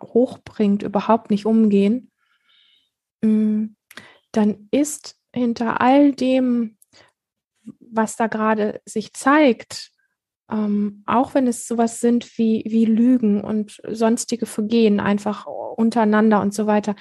hochbringt, 0.01 0.83
überhaupt 0.83 1.29
nicht 1.29 1.45
umgehen, 1.45 2.11
mm, 3.21 3.65
dann 4.31 4.67
ist 4.71 5.17
hinter 5.33 5.81
all 5.81 6.13
dem, 6.13 6.77
was 7.79 8.15
da 8.15 8.27
gerade 8.27 8.81
sich 8.85 9.13
zeigt, 9.13 9.92
ähm, 10.53 11.03
auch 11.07 11.33
wenn 11.33 11.47
es 11.47 11.67
sowas 11.67 11.99
sind 11.99 12.37
wie, 12.37 12.63
wie 12.67 12.85
Lügen 12.85 13.41
und 13.41 13.81
sonstige 13.89 14.45
Vergehen 14.45 14.99
einfach 14.99 15.47
untereinander 15.47 16.41
und 16.41 16.53
so 16.53 16.67
weiter, 16.67 16.95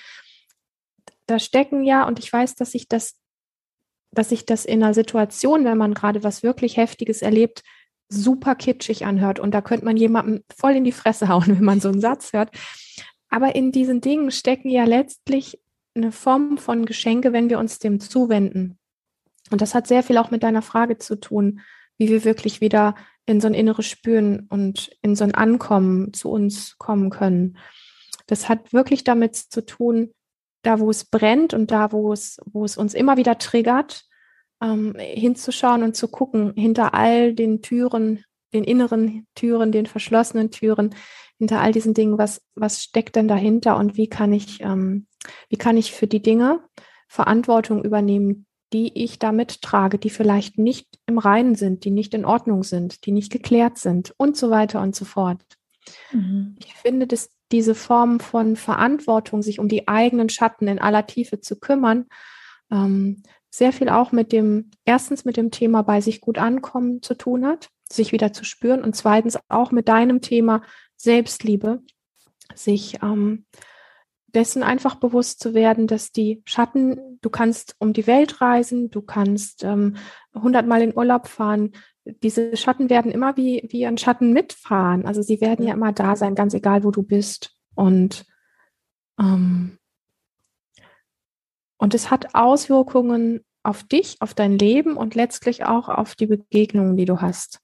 da 1.27 1.39
stecken 1.39 1.85
ja, 1.85 2.07
und 2.07 2.19
ich 2.19 2.33
weiß, 2.33 2.55
dass 2.55 2.75
ich 2.75 2.89
das, 2.89 3.19
dass 4.11 4.31
sich 4.31 4.47
das 4.47 4.65
in 4.65 4.83
einer 4.83 4.95
Situation, 4.95 5.67
wenn 5.67 5.77
man 5.77 5.93
gerade 5.93 6.25
was 6.25 6.43
wirklich 6.43 6.79
Heftiges 6.79 7.21
erlebt, 7.21 7.63
super 8.09 8.55
kitschig 8.55 9.05
anhört. 9.05 9.39
Und 9.39 9.53
da 9.53 9.61
könnte 9.61 9.85
man 9.85 9.99
jemandem 9.99 10.43
voll 10.57 10.73
in 10.73 10.85
die 10.85 10.93
Fresse 10.93 11.29
hauen, 11.29 11.49
wenn 11.49 11.65
man 11.65 11.81
so 11.81 11.89
einen 11.89 12.01
Satz 12.01 12.33
hört. 12.33 12.51
Aber 13.29 13.55
in 13.55 13.71
diesen 13.71 14.01
Dingen 14.01 14.31
stecken 14.31 14.71
ja 14.71 14.85
letztlich 14.85 15.61
eine 15.95 16.11
Form 16.11 16.57
von 16.57 16.87
Geschenke, 16.87 17.35
wenn 17.35 17.51
wir 17.51 17.59
uns 17.59 17.79
dem 17.79 18.01
zuwenden. 18.01 18.79
Und 19.51 19.61
das 19.61 19.75
hat 19.75 19.87
sehr 19.87 20.03
viel 20.03 20.17
auch 20.17 20.31
mit 20.31 20.43
deiner 20.43 20.63
Frage 20.63 20.97
zu 20.97 21.17
tun, 21.17 21.61
wie 21.99 22.09
wir 22.09 22.25
wirklich 22.25 22.63
wieder 22.63 22.95
in 23.27 23.41
so 23.41 23.47
ein 23.47 23.55
inneres 23.55 23.87
Spüren 23.87 24.47
und 24.49 24.91
in 25.01 25.15
so 25.15 25.25
ein 25.25 25.35
Ankommen 25.35 26.13
zu 26.13 26.31
uns 26.31 26.77
kommen 26.79 27.11
können. 27.11 27.59
Das 28.27 28.49
hat 28.49 28.73
wirklich 28.73 29.05
damit 29.05 29.37
zu 29.37 29.65
tun, 29.65 30.13
da 30.63 30.81
wo 30.81 30.91
es 30.91 31.05
brennt 31.05 31.55
und 31.55 31.71
da 31.71 31.93
wo 31.93 32.13
es, 32.13 32.39
wo 32.45 32.65
es 32.65 32.77
uns 32.77 32.95
immer 32.95 33.17
wieder 33.17 33.39
triggert, 33.39 34.05
ähm, 34.63 34.95
hinzuschauen 34.99 35.83
und 35.83 35.97
zu 35.97 36.09
gucken, 36.09 36.53
hinter 36.57 36.95
all 36.95 37.35
den 37.35 37.63
Türen, 37.63 38.25
den 38.53 38.65
inneren 38.65 39.27
Türen, 39.35 39.73
den 39.73 39.87
verschlossenen 39.87 40.51
Türen, 40.51 40.95
hinter 41.39 41.61
all 41.61 41.73
diesen 41.73 41.95
Dingen, 41.95 42.19
was, 42.19 42.41
was 42.55 42.83
steckt 42.83 43.17
denn 43.17 43.29
dahinter 43.29 43.77
und 43.77 43.97
wie 43.97 44.09
kann 44.09 44.33
ich, 44.33 44.61
ähm, 44.61 45.07
wie 45.49 45.57
kann 45.57 45.77
ich 45.77 45.93
für 45.93 46.07
die 46.07 46.23
Dinge 46.23 46.61
Verantwortung 47.09 47.85
übernehmen, 47.85 48.47
die 48.73 49.03
ich 49.03 49.19
damit 49.19 49.63
trage, 49.63 49.99
die 49.99 50.11
vielleicht 50.11 50.59
nicht 50.59 50.89
im 51.07 51.19
Reinen 51.19 51.55
sind, 51.55 51.85
die 51.85 51.91
nicht 51.91 52.15
in 52.15 52.25
Ordnung 52.25 52.63
sind, 52.63 53.07
die 53.07 53.13
nicht 53.13 53.31
geklärt 53.31 53.79
sind 53.79 54.15
und 54.17 54.37
so 54.37 54.51
weiter 54.51 54.81
und 54.81 54.97
so 54.97 55.05
fort. 55.05 55.43
Mhm. 56.13 56.57
Ich 56.59 56.75
finde, 56.75 57.07
dass 57.07 57.31
diese 57.51 57.75
Form 57.75 58.21
von 58.21 58.57
Verantwortung, 58.57 59.43
sich 59.43 59.59
um 59.59 59.69
die 59.69 59.89
eigenen 59.89 60.29
Schatten 60.29 60.69
in 60.69 60.79
aller 60.79 61.07
Tiefe 61.07 61.41
zu 61.41 61.59
kümmern, 61.59 62.07
ähm, 62.71 63.23
sehr 63.51 63.73
viel 63.73 63.91
auch 63.91 64.13
mit 64.13 64.33
dem, 64.33 64.71
erstens 64.87 65.27
mit 65.27 65.37
dem 65.37 65.51
Thema 65.51 65.83
bei 65.83 66.01
sich 66.01 66.23
gut 66.23 66.39
ankommen 66.39 67.03
zu 67.03 67.15
tun 67.15 67.45
hat, 67.45 67.69
sich 67.91 68.13
wieder 68.13 68.33
zu 68.33 68.45
spüren 68.45 68.83
und 68.83 68.97
zweitens 68.97 69.39
auch 69.49 69.71
mit 69.71 69.89
deinem 69.89 70.23
Thema 70.23 70.63
Selbstliebe, 70.97 71.83
sich 72.55 73.03
ähm, 73.03 73.45
dessen 74.35 74.63
einfach 74.63 74.95
bewusst 74.97 75.41
zu 75.41 75.55
werden, 75.55 75.87
dass 75.87 76.13
die 76.13 76.43
Schatten, 76.45 77.19
du 77.21 77.31
kannst 77.31 77.77
um 77.79 77.93
die 77.93 78.07
Welt 78.07 78.41
reisen, 78.41 78.91
du 78.91 79.03
kannst 79.03 79.63
ähm, 79.65 79.97
hundertmal 80.35 80.83
ähm, 80.83 80.91
in 80.91 80.97
Urlaub 80.97 81.29
fahren. 81.29 81.73
Diese 82.05 82.57
Schatten 82.57 82.91
werden 82.91 83.13
immer 83.13 83.37
wie, 83.37 83.67
wie 83.71 83.87
ein 83.87 83.99
Schatten 83.99 84.33
mitfahren. 84.33 85.07
Also 85.07 85.23
sie 85.23 85.41
werden 85.41 85.67
ja 85.67 85.75
immer 85.75 85.93
da 85.93 86.17
sein, 86.17 86.35
ganz 86.35 86.55
egal, 86.55 86.83
wo 86.85 86.91
du 86.91 87.03
bist. 87.03 87.55
Und, 87.75 88.25
ähm, 89.21 89.79
und 91.77 91.95
es 91.95 92.11
hat 92.11 92.35
Auswirkungen 92.35 93.45
auf 93.63 93.85
dich, 93.85 94.17
auf 94.21 94.35
dein 94.35 94.59
Leben 94.59 94.97
und 94.97 95.15
letztlich 95.15 95.65
auch 95.65 95.89
auf 95.89 96.15
die 96.15 96.27
Begegnungen, 96.27 96.97
die 96.97 97.05
du 97.05 97.21
hast. 97.21 97.61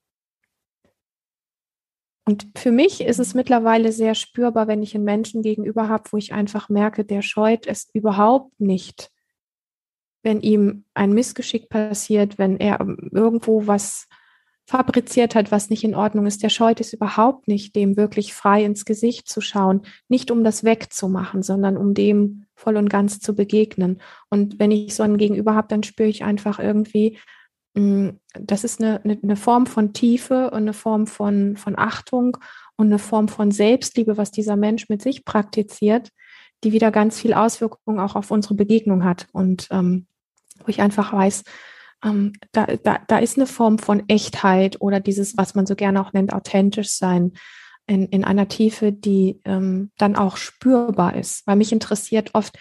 Und 2.28 2.46
für 2.58 2.72
mich 2.72 3.00
ist 3.00 3.20
es 3.20 3.32
mittlerweile 3.32 3.90
sehr 3.90 4.14
spürbar, 4.14 4.68
wenn 4.68 4.82
ich 4.82 4.94
einen 4.94 5.04
Menschen 5.04 5.40
gegenüber 5.40 5.88
habe, 5.88 6.10
wo 6.10 6.18
ich 6.18 6.34
einfach 6.34 6.68
merke, 6.68 7.02
der 7.02 7.22
scheut 7.22 7.66
es 7.66 7.88
überhaupt 7.94 8.60
nicht, 8.60 9.10
wenn 10.22 10.42
ihm 10.42 10.84
ein 10.92 11.14
Missgeschick 11.14 11.70
passiert, 11.70 12.36
wenn 12.36 12.58
er 12.58 12.80
irgendwo 13.12 13.66
was 13.66 14.08
fabriziert 14.66 15.34
hat, 15.34 15.50
was 15.50 15.70
nicht 15.70 15.84
in 15.84 15.94
Ordnung 15.94 16.26
ist. 16.26 16.42
Der 16.42 16.50
scheut 16.50 16.82
es 16.82 16.92
überhaupt 16.92 17.48
nicht, 17.48 17.74
dem 17.74 17.96
wirklich 17.96 18.34
frei 18.34 18.62
ins 18.62 18.84
Gesicht 18.84 19.26
zu 19.26 19.40
schauen, 19.40 19.80
nicht 20.10 20.30
um 20.30 20.44
das 20.44 20.64
wegzumachen, 20.64 21.42
sondern 21.42 21.78
um 21.78 21.94
dem 21.94 22.44
voll 22.54 22.76
und 22.76 22.90
ganz 22.90 23.20
zu 23.20 23.34
begegnen. 23.34 24.02
Und 24.28 24.58
wenn 24.58 24.70
ich 24.70 24.94
so 24.94 25.02
einen 25.02 25.16
Gegenüber 25.16 25.54
habe, 25.54 25.68
dann 25.68 25.82
spüre 25.82 26.10
ich 26.10 26.24
einfach 26.24 26.58
irgendwie, 26.58 27.16
das 28.32 28.64
ist 28.64 28.80
eine, 28.80 29.02
eine, 29.04 29.18
eine 29.22 29.36
Form 29.36 29.66
von 29.66 29.92
Tiefe 29.92 30.50
und 30.50 30.58
eine 30.58 30.72
Form 30.72 31.06
von, 31.06 31.56
von 31.56 31.78
Achtung 31.78 32.36
und 32.76 32.86
eine 32.86 32.98
Form 32.98 33.28
von 33.28 33.50
Selbstliebe, 33.50 34.16
was 34.16 34.30
dieser 34.30 34.56
Mensch 34.56 34.88
mit 34.88 35.02
sich 35.02 35.24
praktiziert, 35.24 36.10
die 36.64 36.72
wieder 36.72 36.90
ganz 36.90 37.20
viel 37.20 37.34
Auswirkungen 37.34 38.00
auch 38.00 38.16
auf 38.16 38.30
unsere 38.30 38.54
Begegnung 38.54 39.04
hat. 39.04 39.26
Und 39.32 39.68
ähm, 39.70 40.06
wo 40.60 40.68
ich 40.68 40.80
einfach 40.80 41.12
weiß, 41.12 41.44
ähm, 42.04 42.32
da, 42.52 42.66
da, 42.66 43.00
da 43.06 43.18
ist 43.18 43.36
eine 43.36 43.46
Form 43.46 43.78
von 43.78 44.08
Echtheit 44.08 44.80
oder 44.80 45.00
dieses, 45.00 45.36
was 45.36 45.54
man 45.54 45.66
so 45.66 45.74
gerne 45.74 46.00
auch 46.00 46.12
nennt, 46.12 46.32
authentisch 46.32 46.90
sein 46.90 47.32
in, 47.86 48.06
in 48.06 48.24
einer 48.24 48.48
Tiefe, 48.48 48.92
die 48.92 49.40
ähm, 49.44 49.90
dann 49.98 50.16
auch 50.16 50.36
spürbar 50.36 51.16
ist. 51.16 51.46
Weil 51.46 51.56
mich 51.56 51.72
interessiert 51.72 52.30
oft 52.34 52.58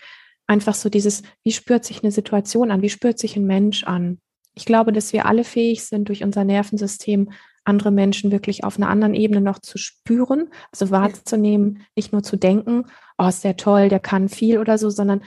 einfach 0.48 0.74
so 0.74 0.90
dieses, 0.90 1.24
wie 1.44 1.52
spürt 1.52 1.86
sich 1.86 2.04
eine 2.04 2.12
Situation 2.12 2.72
an, 2.72 2.82
wie 2.82 2.90
spürt 2.90 3.20
sich 3.20 3.36
ein 3.36 3.46
Mensch 3.46 3.84
an? 3.84 4.20
Ich 4.58 4.66
glaube, 4.66 4.92
dass 4.92 5.14
wir 5.14 5.28
alle 5.28 5.44
fähig 5.44 5.86
sind, 5.86 6.10
durch 6.10 6.24
unser 6.24 6.44
Nervensystem 6.44 7.30
andere 7.64 7.92
Menschen 7.92 8.32
wirklich 8.32 8.64
auf 8.64 8.78
einer 8.78 8.90
anderen 8.90 9.14
Ebene 9.14 9.40
noch 9.40 9.60
zu 9.60 9.78
spüren, 9.78 10.50
also 10.72 10.90
wahrzunehmen, 10.90 11.84
nicht 11.96 12.12
nur 12.12 12.24
zu 12.24 12.38
denken, 12.38 12.86
oh, 13.20 13.28
ist 13.28 13.44
der 13.44 13.56
toll, 13.56 13.88
der 13.88 14.00
kann 14.00 14.30
viel 14.30 14.58
oder 14.58 14.80
so, 14.80 14.90
sondern 14.90 15.22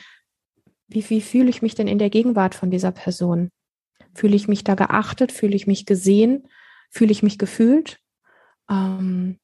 wie, 0.89 1.09
wie 1.11 1.21
fühle 1.21 1.49
ich 1.49 1.63
mich 1.63 1.77
denn 1.77 1.87
in 1.87 2.01
der 2.01 2.11
Gegenwart 2.11 2.57
von 2.57 2.73
dieser 2.73 2.91
Person? 2.91 3.51
Fühle 4.15 4.35
ich 4.35 4.49
mich 4.49 4.65
da 4.65 4.75
geachtet? 4.75 5.31
Fühle 5.31 5.55
ich 5.55 5.69
mich 5.69 5.87
gesehen? 5.87 6.49
Fühle 6.91 7.13
ich 7.13 7.23
mich 7.23 7.39
gefühlt? 7.39 8.01
Ähm, 8.69 9.39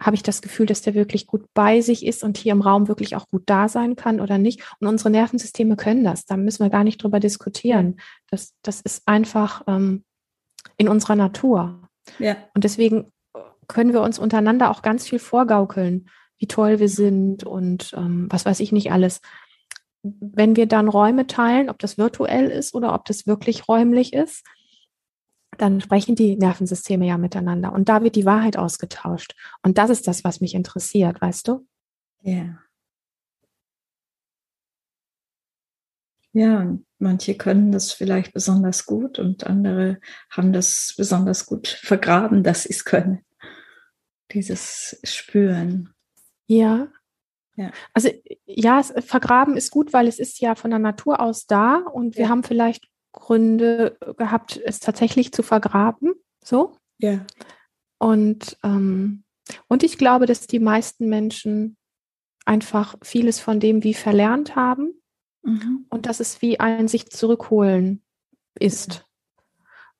habe 0.00 0.16
ich 0.16 0.22
das 0.22 0.40
Gefühl, 0.40 0.66
dass 0.66 0.80
der 0.82 0.94
wirklich 0.94 1.26
gut 1.26 1.44
bei 1.52 1.80
sich 1.82 2.06
ist 2.06 2.24
und 2.24 2.38
hier 2.38 2.52
im 2.52 2.62
Raum 2.62 2.88
wirklich 2.88 3.16
auch 3.16 3.28
gut 3.28 3.42
da 3.46 3.68
sein 3.68 3.96
kann 3.96 4.20
oder 4.20 4.38
nicht. 4.38 4.62
Und 4.80 4.88
unsere 4.88 5.10
Nervensysteme 5.10 5.76
können 5.76 6.04
das. 6.04 6.24
Da 6.24 6.36
müssen 6.36 6.64
wir 6.64 6.70
gar 6.70 6.84
nicht 6.84 7.02
drüber 7.02 7.20
diskutieren. 7.20 8.00
Das, 8.30 8.54
das 8.62 8.80
ist 8.80 9.02
einfach 9.06 9.62
ähm, 9.66 10.04
in 10.78 10.88
unserer 10.88 11.16
Natur. 11.16 11.88
Ja. 12.18 12.36
Und 12.54 12.64
deswegen 12.64 13.12
können 13.68 13.92
wir 13.92 14.00
uns 14.00 14.18
untereinander 14.18 14.70
auch 14.70 14.82
ganz 14.82 15.06
viel 15.06 15.18
vorgaukeln, 15.18 16.08
wie 16.38 16.48
toll 16.48 16.80
wir 16.80 16.88
sind 16.88 17.44
und 17.44 17.92
ähm, 17.96 18.26
was 18.30 18.46
weiß 18.46 18.60
ich 18.60 18.72
nicht 18.72 18.90
alles. 18.90 19.20
Wenn 20.02 20.56
wir 20.56 20.66
dann 20.66 20.88
Räume 20.88 21.26
teilen, 21.26 21.68
ob 21.68 21.78
das 21.78 21.98
virtuell 21.98 22.48
ist 22.50 22.74
oder 22.74 22.94
ob 22.94 23.04
das 23.04 23.26
wirklich 23.26 23.68
räumlich 23.68 24.14
ist, 24.14 24.44
dann 25.60 25.80
sprechen 25.80 26.14
die 26.14 26.36
Nervensysteme 26.36 27.06
ja 27.06 27.18
miteinander 27.18 27.72
und 27.72 27.88
da 27.88 28.02
wird 28.02 28.16
die 28.16 28.24
Wahrheit 28.24 28.56
ausgetauscht. 28.56 29.34
Und 29.62 29.78
das 29.78 29.90
ist 29.90 30.08
das, 30.08 30.24
was 30.24 30.40
mich 30.40 30.54
interessiert, 30.54 31.20
weißt 31.20 31.48
du? 31.48 31.66
Ja. 32.22 32.58
Ja, 36.32 36.60
und 36.60 36.86
manche 36.98 37.36
können 37.36 37.72
das 37.72 37.92
vielleicht 37.92 38.32
besonders 38.32 38.86
gut 38.86 39.18
und 39.18 39.46
andere 39.46 40.00
haben 40.30 40.52
das 40.52 40.94
besonders 40.96 41.44
gut 41.44 41.66
vergraben, 41.66 42.44
dass 42.44 42.62
sie 42.62 42.70
es 42.70 42.84
können. 42.84 43.24
Dieses 44.32 45.00
Spüren. 45.02 45.92
Ja. 46.46 46.88
Ja. 47.56 47.72
Also 47.92 48.10
ja, 48.46 48.82
vergraben 48.82 49.56
ist 49.56 49.70
gut, 49.70 49.92
weil 49.92 50.06
es 50.06 50.20
ist 50.20 50.40
ja 50.40 50.54
von 50.54 50.70
der 50.70 50.78
Natur 50.78 51.20
aus 51.20 51.46
da 51.46 51.76
und 51.76 52.16
wir 52.16 52.24
ja. 52.24 52.28
haben 52.30 52.44
vielleicht 52.44 52.88
Gründe 53.12 53.96
gehabt, 54.16 54.60
es 54.64 54.80
tatsächlich 54.80 55.32
zu 55.32 55.42
vergraben. 55.42 56.14
So. 56.44 56.76
Ja. 56.98 57.24
Und, 57.98 58.56
ähm, 58.62 59.24
und 59.68 59.82
ich 59.82 59.98
glaube, 59.98 60.26
dass 60.26 60.46
die 60.46 60.60
meisten 60.60 61.08
Menschen 61.08 61.76
einfach 62.44 62.96
vieles 63.02 63.40
von 63.40 63.60
dem 63.60 63.84
wie 63.84 63.94
verlernt 63.94 64.56
haben 64.56 64.94
mhm. 65.42 65.86
und 65.90 66.06
dass 66.06 66.20
es 66.20 66.40
wie 66.42 66.58
ein 66.60 66.88
sich 66.88 67.10
zurückholen 67.10 68.02
ist. 68.58 69.06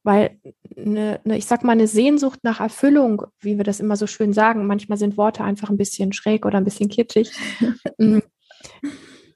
Weil 0.03 0.41
eine, 0.77 1.21
eine, 1.25 1.37
ich 1.37 1.45
sag 1.45 1.63
mal, 1.63 1.73
eine 1.73 1.87
Sehnsucht 1.87 2.41
nach 2.43 2.61
Erfüllung, 2.61 3.27
wie 3.41 3.59
wir 3.59 3.65
das 3.65 3.81
immer 3.81 3.97
so 3.97 4.07
schön 4.07 4.33
sagen, 4.33 4.67
manchmal 4.67 4.97
sind 4.97 5.19
Worte 5.19 5.45
einfach 5.45 5.69
ein 5.69 5.77
bisschen 5.77 6.13
schräg 6.13 6.47
oder 6.47 6.59
ein 6.59 6.65
bisschen 6.65 6.89
kitschig. 6.89 7.31
Mm. 7.99 8.21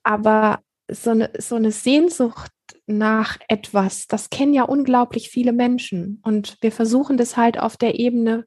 Aber 0.02 0.60
so 0.90 1.10
eine, 1.10 1.30
so 1.38 1.56
eine 1.56 1.70
Sehnsucht 1.70 2.50
nach 2.86 3.38
etwas. 3.48 4.06
Das 4.06 4.30
kennen 4.30 4.54
ja 4.54 4.64
unglaublich 4.64 5.30
viele 5.30 5.52
Menschen. 5.52 6.20
Und 6.22 6.56
wir 6.60 6.72
versuchen 6.72 7.16
das 7.16 7.36
halt 7.36 7.58
auf 7.58 7.76
der 7.76 7.98
Ebene, 7.98 8.46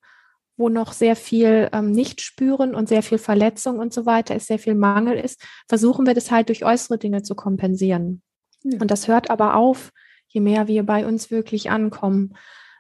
wo 0.58 0.70
noch 0.70 0.92
sehr 0.94 1.16
viel 1.16 1.70
ähm, 1.72 1.92
nicht 1.92 2.22
spüren 2.22 2.76
und 2.76 2.90
sehr 2.90 3.04
viel 3.04 3.20
Verletzung 3.20 3.80
und 3.80 3.94
so 3.94 4.06
weiter 4.06 4.36
ist, 4.36 4.48
sehr 4.48 4.60
viel 4.60 4.76
Mangel 4.76 5.18
ist, 5.18 5.42
versuchen 5.68 6.06
wir 6.06 6.14
das 6.14 6.32
halt 6.32 6.50
durch 6.50 6.66
äußere 6.66 6.98
Dinge 6.98 7.22
zu 7.22 7.36
kompensieren. 7.36 8.22
Ja. 8.64 8.80
Und 8.82 8.90
das 8.90 9.08
hört 9.08 9.30
aber 9.30 9.56
auf, 9.56 9.92
je 10.28 10.42
mehr 10.42 10.68
wir 10.68 10.84
bei 10.84 11.06
uns 11.06 11.30
wirklich 11.30 11.70
ankommen. 11.70 12.34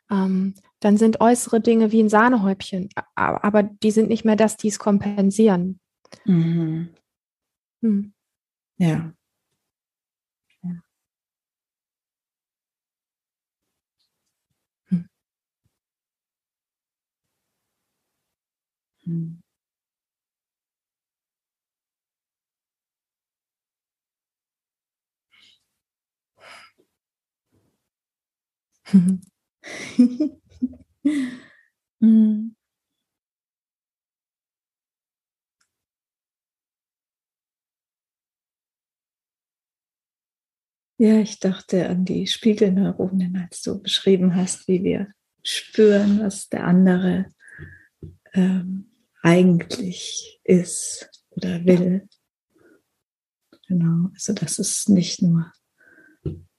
Ähm, 0.10 0.56
dann 0.80 0.98
sind 0.98 1.22
äußere 1.22 1.60
Dinge 1.60 1.92
wie 1.92 2.02
ein 2.02 2.10
Sahnehäubchen, 2.10 2.90
aber 3.16 3.64
die 3.64 3.92
sind 3.92 4.10
nicht 4.10 4.26
mehr 4.26 4.36
das, 4.36 4.58
die 4.58 4.68
es 4.68 4.80
kompensieren. 4.80 5.80
Mhm. 6.26 6.90
Hm. 7.82 8.14
Ja, 8.78 9.12
Mhm. 19.08 19.42
Ja, 41.00 41.20
ich 41.20 41.40
dachte 41.40 41.88
an 41.90 42.06
die 42.06 42.26
Spiegelneuronen, 42.26 43.38
als 43.38 43.62
du 43.62 43.80
beschrieben 43.80 44.36
hast, 44.36 44.68
wie 44.68 44.84
wir 44.84 45.12
spüren, 45.44 46.20
was 46.22 46.50
der 46.50 46.64
andere 46.66 47.28
ähm, 48.34 48.90
eigentlich 49.28 50.40
ist 50.46 51.10
oder 51.32 51.66
will. 51.66 52.08
Genau, 53.68 54.10
also 54.14 54.34
das 54.34 54.60
ist 54.60 54.88
nicht 54.88 55.22
nur 55.22 55.52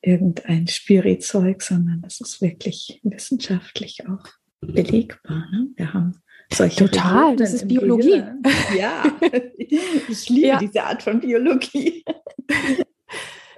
irgendein 0.02 0.68
Spiritzeug, 0.68 1.62
sondern 1.62 2.02
das 2.02 2.20
ist 2.20 2.42
wirklich 2.42 3.00
wissenschaftlich 3.02 4.06
auch 4.08 4.26
belegbar. 4.60 5.46
Ne? 5.50 5.68
Wir 5.76 5.94
haben 5.94 6.20
solche 6.52 6.84
Total, 6.84 7.36
das 7.36 7.54
ist 7.54 7.68
Biologie. 7.68 8.22
Ja, 8.76 9.04
ich 9.56 10.28
liebe 10.28 10.48
ja. 10.48 10.58
diese 10.58 10.84
Art 10.84 11.02
von 11.02 11.20
Biologie. 11.20 12.04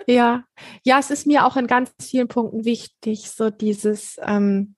Ja, 0.06 0.44
ja, 0.84 0.98
es 0.98 1.10
ist 1.10 1.26
mir 1.26 1.44
auch 1.46 1.56
in 1.56 1.66
ganz 1.66 1.92
vielen 2.00 2.28
Punkten 2.28 2.64
wichtig, 2.64 3.30
so 3.30 3.50
dieses, 3.50 4.18
ähm, 4.22 4.74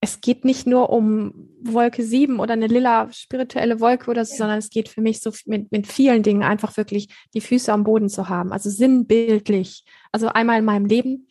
es 0.00 0.20
geht 0.20 0.44
nicht 0.44 0.66
nur 0.66 0.90
um 0.90 1.50
Wolke 1.62 2.02
7 2.02 2.40
oder 2.40 2.54
eine 2.54 2.68
lila 2.68 3.12
spirituelle 3.12 3.80
Wolke 3.80 4.10
oder 4.10 4.24
so, 4.24 4.32
ja. 4.32 4.38
sondern 4.38 4.58
es 4.58 4.70
geht 4.70 4.88
für 4.88 5.02
mich 5.02 5.20
so 5.20 5.30
mit, 5.44 5.70
mit 5.72 5.86
vielen 5.86 6.22
Dingen 6.22 6.42
einfach 6.42 6.76
wirklich 6.76 7.08
die 7.34 7.42
Füße 7.42 7.72
am 7.72 7.84
Boden 7.84 8.08
zu 8.08 8.28
haben. 8.28 8.52
Also 8.52 8.70
sinnbildlich. 8.70 9.84
Also 10.10 10.28
einmal 10.28 10.58
in 10.58 10.64
meinem 10.64 10.86
Leben 10.86 11.28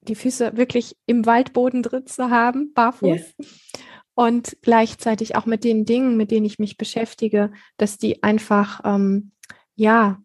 die 0.00 0.14
Füße 0.14 0.56
wirklich 0.56 0.96
im 1.06 1.26
Waldboden 1.26 1.82
drin 1.82 2.06
zu 2.06 2.30
haben, 2.30 2.72
barfuß. 2.72 3.08
Yes. 3.08 3.34
Und 4.14 4.56
gleichzeitig 4.62 5.36
auch 5.36 5.44
mit 5.44 5.62
den 5.62 5.84
Dingen, 5.84 6.16
mit 6.16 6.30
denen 6.30 6.46
ich 6.46 6.58
mich 6.58 6.78
beschäftige, 6.78 7.52
dass 7.76 7.98
die 7.98 8.22
einfach 8.22 8.80
ähm, 8.84 9.32
ja, 9.78 10.20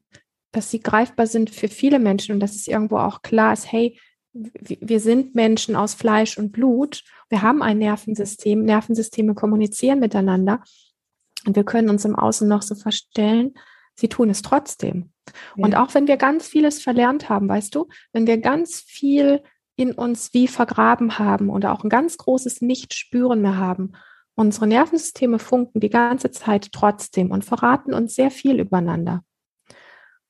dass 0.52 0.72
sie 0.72 0.80
greifbar 0.80 1.28
sind 1.28 1.50
für 1.50 1.68
viele 1.68 2.00
Menschen 2.00 2.34
und 2.34 2.40
dass 2.40 2.56
es 2.56 2.68
irgendwo 2.68 2.98
auch 2.98 3.22
klar 3.22 3.54
ist, 3.54 3.72
hey, 3.72 4.00
wir 4.34 5.00
sind 5.00 5.36
Menschen 5.36 5.76
aus 5.76 5.94
Fleisch 5.94 6.38
und 6.38 6.52
Blut. 6.52 7.04
Wir 7.30 7.42
haben 7.42 7.62
ein 7.62 7.78
Nervensystem. 7.78 8.64
Nervensysteme 8.64 9.36
kommunizieren 9.36 10.00
miteinander. 10.00 10.64
Und 11.46 11.56
wir 11.56 11.64
können 11.64 11.90
uns 11.90 12.06
im 12.06 12.16
Außen 12.16 12.48
noch 12.48 12.62
so 12.62 12.76
verstellen. 12.76 13.54
Sie 13.96 14.10
tun 14.10 14.30
es 14.30 14.42
trotzdem. 14.42 15.12
Ja. 15.56 15.66
Und 15.66 15.76
auch 15.76 15.94
wenn 15.94 16.08
wir 16.08 16.18
ganz 16.18 16.48
vieles 16.48 16.82
verlernt 16.82 17.30
haben, 17.30 17.48
weißt 17.48 17.76
du, 17.76 17.88
wenn 18.12 18.26
wir 18.26 18.38
ganz 18.40 18.82
viel 18.82 19.44
in 19.76 19.92
uns 19.92 20.34
wie 20.34 20.48
vergraben 20.48 21.20
haben 21.20 21.50
oder 21.50 21.72
auch 21.72 21.84
ein 21.84 21.90
ganz 21.90 22.18
großes 22.18 22.62
Nicht-Spüren 22.62 23.42
mehr 23.42 23.58
haben, 23.58 23.94
unsere 24.36 24.68
Nervensysteme 24.68 25.38
funken 25.38 25.80
die 25.80 25.90
ganze 25.90 26.32
Zeit 26.32 26.72
trotzdem 26.72 27.32
und 27.32 27.46
verraten 27.46 27.94
uns 27.94 28.16
sehr 28.16 28.32
viel 28.32 28.60
übereinander. 28.60 29.24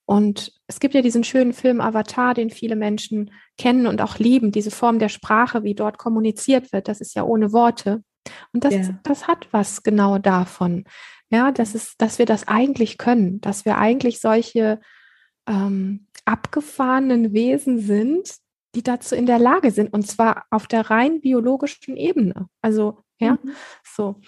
Und 0.05 0.51
es 0.67 0.79
gibt 0.79 0.93
ja 0.93 1.01
diesen 1.01 1.23
schönen 1.23 1.53
Film 1.53 1.79
Avatar, 1.79 2.33
den 2.33 2.49
viele 2.49 2.75
Menschen 2.75 3.31
kennen 3.57 3.87
und 3.87 4.01
auch 4.01 4.19
lieben, 4.19 4.51
diese 4.51 4.71
Form 4.71 4.99
der 4.99 5.09
Sprache, 5.09 5.63
wie 5.63 5.75
dort 5.75 5.97
kommuniziert 5.97 6.73
wird. 6.73 6.87
Das 6.87 6.99
ist 6.99 7.15
ja 7.15 7.23
ohne 7.23 7.53
Worte. 7.53 8.03
Und 8.51 8.63
das, 8.63 8.73
ja. 8.73 8.99
das 9.03 9.27
hat 9.27 9.47
was 9.51 9.83
genau 9.83 10.17
davon. 10.17 10.85
Ja, 11.29 11.51
das 11.51 11.73
ist, 11.73 11.95
dass 11.99 12.19
wir 12.19 12.25
das 12.25 12.47
eigentlich 12.47 12.97
können, 12.97 13.41
dass 13.41 13.65
wir 13.65 13.77
eigentlich 13.77 14.19
solche 14.19 14.79
ähm, 15.47 16.07
abgefahrenen 16.25 17.33
Wesen 17.33 17.79
sind, 17.79 18.35
die 18.75 18.83
dazu 18.83 19.15
in 19.15 19.25
der 19.25 19.39
Lage 19.39 19.71
sind, 19.71 19.93
und 19.93 20.07
zwar 20.07 20.45
auf 20.49 20.67
der 20.67 20.89
rein 20.89 21.21
biologischen 21.21 21.95
Ebene. 21.95 22.47
Also 22.61 23.03
ja, 23.24 23.38
mhm. 23.43 23.51
so. 23.84 24.21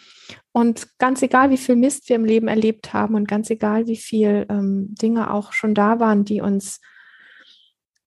Und 0.51 0.97
ganz 0.99 1.21
egal, 1.21 1.49
wie 1.49 1.57
viel 1.57 1.75
Mist 1.75 2.09
wir 2.09 2.15
im 2.15 2.25
Leben 2.25 2.47
erlebt 2.47 2.93
haben 2.93 3.15
und 3.15 3.27
ganz 3.27 3.49
egal, 3.49 3.87
wie 3.87 3.97
viel 3.97 4.45
ähm, 4.49 4.95
Dinge 5.01 5.31
auch 5.31 5.53
schon 5.53 5.73
da 5.73 5.99
waren, 5.99 6.25
die 6.25 6.41
uns 6.41 6.81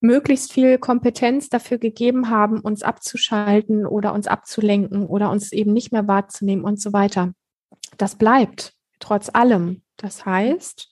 möglichst 0.01 0.53
viel 0.53 0.79
Kompetenz 0.79 1.49
dafür 1.49 1.79
gegeben 1.79 2.31
haben, 2.31 2.61
uns 2.61 2.83
abzuschalten 2.83 3.87
oder 3.87 4.13
uns 4.13 4.27
abzulenken 4.29 5.07
oder 5.07 5.31
uns 5.31 5.53
eben 5.53 5.73
nicht 5.73 5.93
mehr 5.93 6.07
wahrzunehmen 6.07 6.65
und 6.65 6.81
so 6.81 6.93
weiter. 6.93 7.33
Das 7.97 8.17
bleibt 8.17 8.75
trotz 9.01 9.29
allem. 9.33 9.83
Das 9.97 10.25
heißt, 10.25 10.89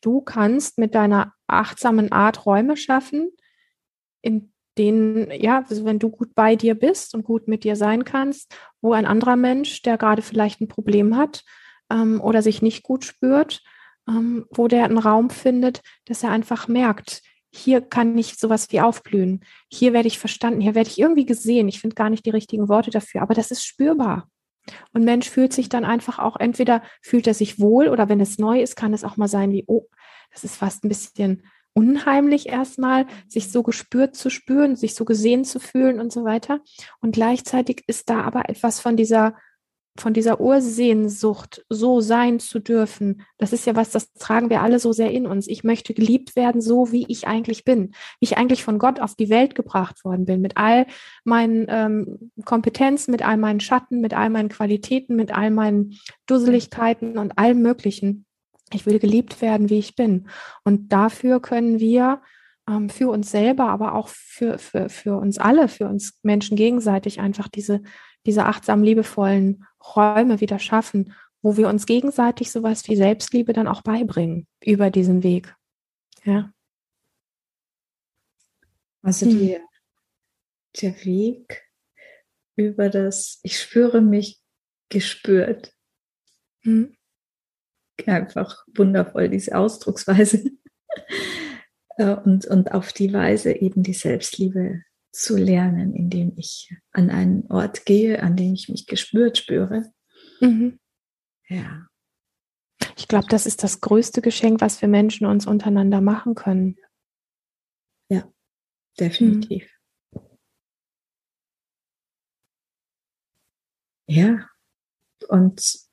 du 0.00 0.20
kannst 0.20 0.78
mit 0.78 0.94
deiner 0.94 1.34
achtsamen 1.46 2.12
Art 2.12 2.46
Räume 2.46 2.76
schaffen, 2.76 3.30
in 4.22 4.52
denen, 4.78 5.30
ja, 5.30 5.64
also 5.68 5.84
wenn 5.84 5.98
du 5.98 6.10
gut 6.10 6.34
bei 6.34 6.56
dir 6.56 6.74
bist 6.74 7.14
und 7.14 7.24
gut 7.24 7.48
mit 7.48 7.64
dir 7.64 7.76
sein 7.76 8.04
kannst, 8.04 8.54
wo 8.80 8.92
ein 8.92 9.06
anderer 9.06 9.36
Mensch, 9.36 9.82
der 9.82 9.98
gerade 9.98 10.22
vielleicht 10.22 10.60
ein 10.60 10.68
Problem 10.68 11.16
hat 11.16 11.44
ähm, 11.90 12.20
oder 12.20 12.42
sich 12.42 12.62
nicht 12.62 12.82
gut 12.82 13.04
spürt, 13.04 13.62
ähm, 14.08 14.46
wo 14.50 14.68
der 14.68 14.84
einen 14.84 14.98
Raum 14.98 15.30
findet, 15.30 15.82
dass 16.04 16.22
er 16.22 16.30
einfach 16.30 16.68
merkt, 16.68 17.22
hier 17.52 17.80
kann 17.80 18.16
ich 18.18 18.34
sowas 18.36 18.70
wie 18.70 18.80
aufblühen, 18.80 19.44
hier 19.68 19.92
werde 19.92 20.08
ich 20.08 20.18
verstanden, 20.18 20.60
hier 20.60 20.74
werde 20.74 20.90
ich 20.90 20.98
irgendwie 20.98 21.26
gesehen. 21.26 21.68
Ich 21.68 21.80
finde 21.80 21.94
gar 21.94 22.10
nicht 22.10 22.26
die 22.26 22.30
richtigen 22.30 22.68
Worte 22.68 22.90
dafür, 22.90 23.22
aber 23.22 23.34
das 23.34 23.50
ist 23.50 23.64
spürbar. 23.64 24.28
Und 24.92 25.04
Mensch 25.04 25.30
fühlt 25.30 25.52
sich 25.52 25.68
dann 25.68 25.84
einfach 25.84 26.18
auch, 26.18 26.36
entweder 26.36 26.82
fühlt 27.00 27.26
er 27.26 27.34
sich 27.34 27.58
wohl 27.58 27.88
oder 27.88 28.08
wenn 28.08 28.20
es 28.20 28.38
neu 28.38 28.60
ist, 28.60 28.76
kann 28.76 28.92
es 28.92 29.04
auch 29.04 29.16
mal 29.16 29.28
sein 29.28 29.52
wie, 29.52 29.64
oh, 29.66 29.86
das 30.32 30.44
ist 30.44 30.56
fast 30.56 30.84
ein 30.84 30.88
bisschen 30.88 31.44
unheimlich 31.76 32.48
erstmal, 32.48 33.06
sich 33.28 33.52
so 33.52 33.62
gespürt 33.62 34.16
zu 34.16 34.30
spüren, 34.30 34.76
sich 34.76 34.94
so 34.94 35.04
gesehen 35.04 35.44
zu 35.44 35.60
fühlen 35.60 36.00
und 36.00 36.10
so 36.10 36.24
weiter. 36.24 36.60
Und 37.00 37.12
gleichzeitig 37.12 37.84
ist 37.86 38.08
da 38.08 38.22
aber 38.22 38.48
etwas 38.48 38.80
von 38.80 38.96
dieser 38.96 39.34
von 39.98 40.12
dieser 40.12 40.42
Ursehnsucht, 40.42 41.64
so 41.70 42.02
sein 42.02 42.38
zu 42.38 42.60
dürfen, 42.60 43.22
das 43.38 43.54
ist 43.54 43.64
ja 43.64 43.74
was, 43.76 43.90
das 43.90 44.12
tragen 44.12 44.50
wir 44.50 44.60
alle 44.60 44.78
so 44.78 44.92
sehr 44.92 45.10
in 45.10 45.26
uns. 45.26 45.48
Ich 45.48 45.64
möchte 45.64 45.94
geliebt 45.94 46.36
werden, 46.36 46.60
so 46.60 46.92
wie 46.92 47.06
ich 47.08 47.26
eigentlich 47.26 47.64
bin, 47.64 47.92
wie 48.20 48.26
ich 48.26 48.36
eigentlich 48.36 48.62
von 48.62 48.78
Gott 48.78 49.00
auf 49.00 49.14
die 49.14 49.30
Welt 49.30 49.54
gebracht 49.54 50.04
worden 50.04 50.26
bin, 50.26 50.42
mit 50.42 50.58
all 50.58 50.84
meinen 51.24 51.64
ähm, 51.70 52.30
Kompetenzen, 52.44 53.10
mit 53.10 53.26
all 53.26 53.38
meinen 53.38 53.60
Schatten, 53.60 54.02
mit 54.02 54.12
all 54.12 54.28
meinen 54.28 54.50
Qualitäten, 54.50 55.16
mit 55.16 55.32
all 55.32 55.50
meinen 55.50 55.98
Dusseligkeiten 56.26 57.16
und 57.16 57.38
allem 57.38 57.62
Möglichen. 57.62 58.25
Ich 58.72 58.86
will 58.86 58.98
geliebt 58.98 59.40
werden, 59.40 59.70
wie 59.70 59.78
ich 59.78 59.94
bin. 59.94 60.28
Und 60.64 60.92
dafür 60.92 61.40
können 61.40 61.78
wir 61.78 62.20
ähm, 62.68 62.90
für 62.90 63.08
uns 63.08 63.30
selber, 63.30 63.68
aber 63.68 63.94
auch 63.94 64.08
für, 64.08 64.58
für, 64.58 64.88
für 64.88 65.16
uns 65.16 65.38
alle, 65.38 65.68
für 65.68 65.88
uns 65.88 66.18
Menschen 66.22 66.56
gegenseitig 66.56 67.20
einfach 67.20 67.48
diese, 67.48 67.82
diese 68.26 68.44
achtsam 68.44 68.82
liebevollen 68.82 69.64
Räume 69.94 70.40
wieder 70.40 70.58
schaffen, 70.58 71.14
wo 71.42 71.56
wir 71.56 71.68
uns 71.68 71.86
gegenseitig 71.86 72.50
sowas 72.50 72.88
wie 72.88 72.96
Selbstliebe 72.96 73.52
dann 73.52 73.68
auch 73.68 73.82
beibringen 73.82 74.48
über 74.64 74.90
diesen 74.90 75.22
Weg. 75.22 75.54
Ja. 76.24 76.52
Also 79.02 79.26
hm. 79.26 79.38
die, 79.38 79.58
der 80.82 81.04
Weg 81.04 81.62
über 82.56 82.88
das, 82.88 83.38
ich 83.44 83.60
spüre 83.60 84.00
mich 84.00 84.40
gespürt. 84.88 85.72
Hm 86.62 86.95
einfach 88.06 88.64
wundervoll, 88.74 89.28
diese 89.28 89.56
Ausdrucksweise. 89.56 90.42
Äh, 91.98 92.14
und, 92.14 92.44
und 92.44 92.72
auf 92.72 92.92
die 92.92 93.12
Weise 93.14 93.52
eben 93.52 93.82
die 93.82 93.94
Selbstliebe 93.94 94.82
zu 95.12 95.36
lernen, 95.36 95.94
indem 95.94 96.34
ich 96.36 96.74
an 96.92 97.08
einen 97.08 97.50
Ort 97.50 97.86
gehe, 97.86 98.22
an 98.22 98.36
dem 98.36 98.52
ich 98.52 98.68
mich 98.68 98.86
gespürt 98.86 99.38
spüre. 99.38 99.90
Mhm. 100.40 100.78
Ja. 101.48 101.86
Ich 102.96 103.08
glaube, 103.08 103.26
das 103.28 103.46
ist 103.46 103.62
das 103.62 103.80
größte 103.80 104.20
Geschenk, 104.20 104.60
was 104.60 104.82
wir 104.82 104.88
Menschen 104.88 105.26
uns 105.26 105.46
untereinander 105.46 106.02
machen 106.02 106.34
können. 106.34 106.76
Ja, 108.10 108.30
definitiv. 109.00 109.64
Mhm. 110.12 110.20
Ja, 114.08 114.48
und 115.28 115.85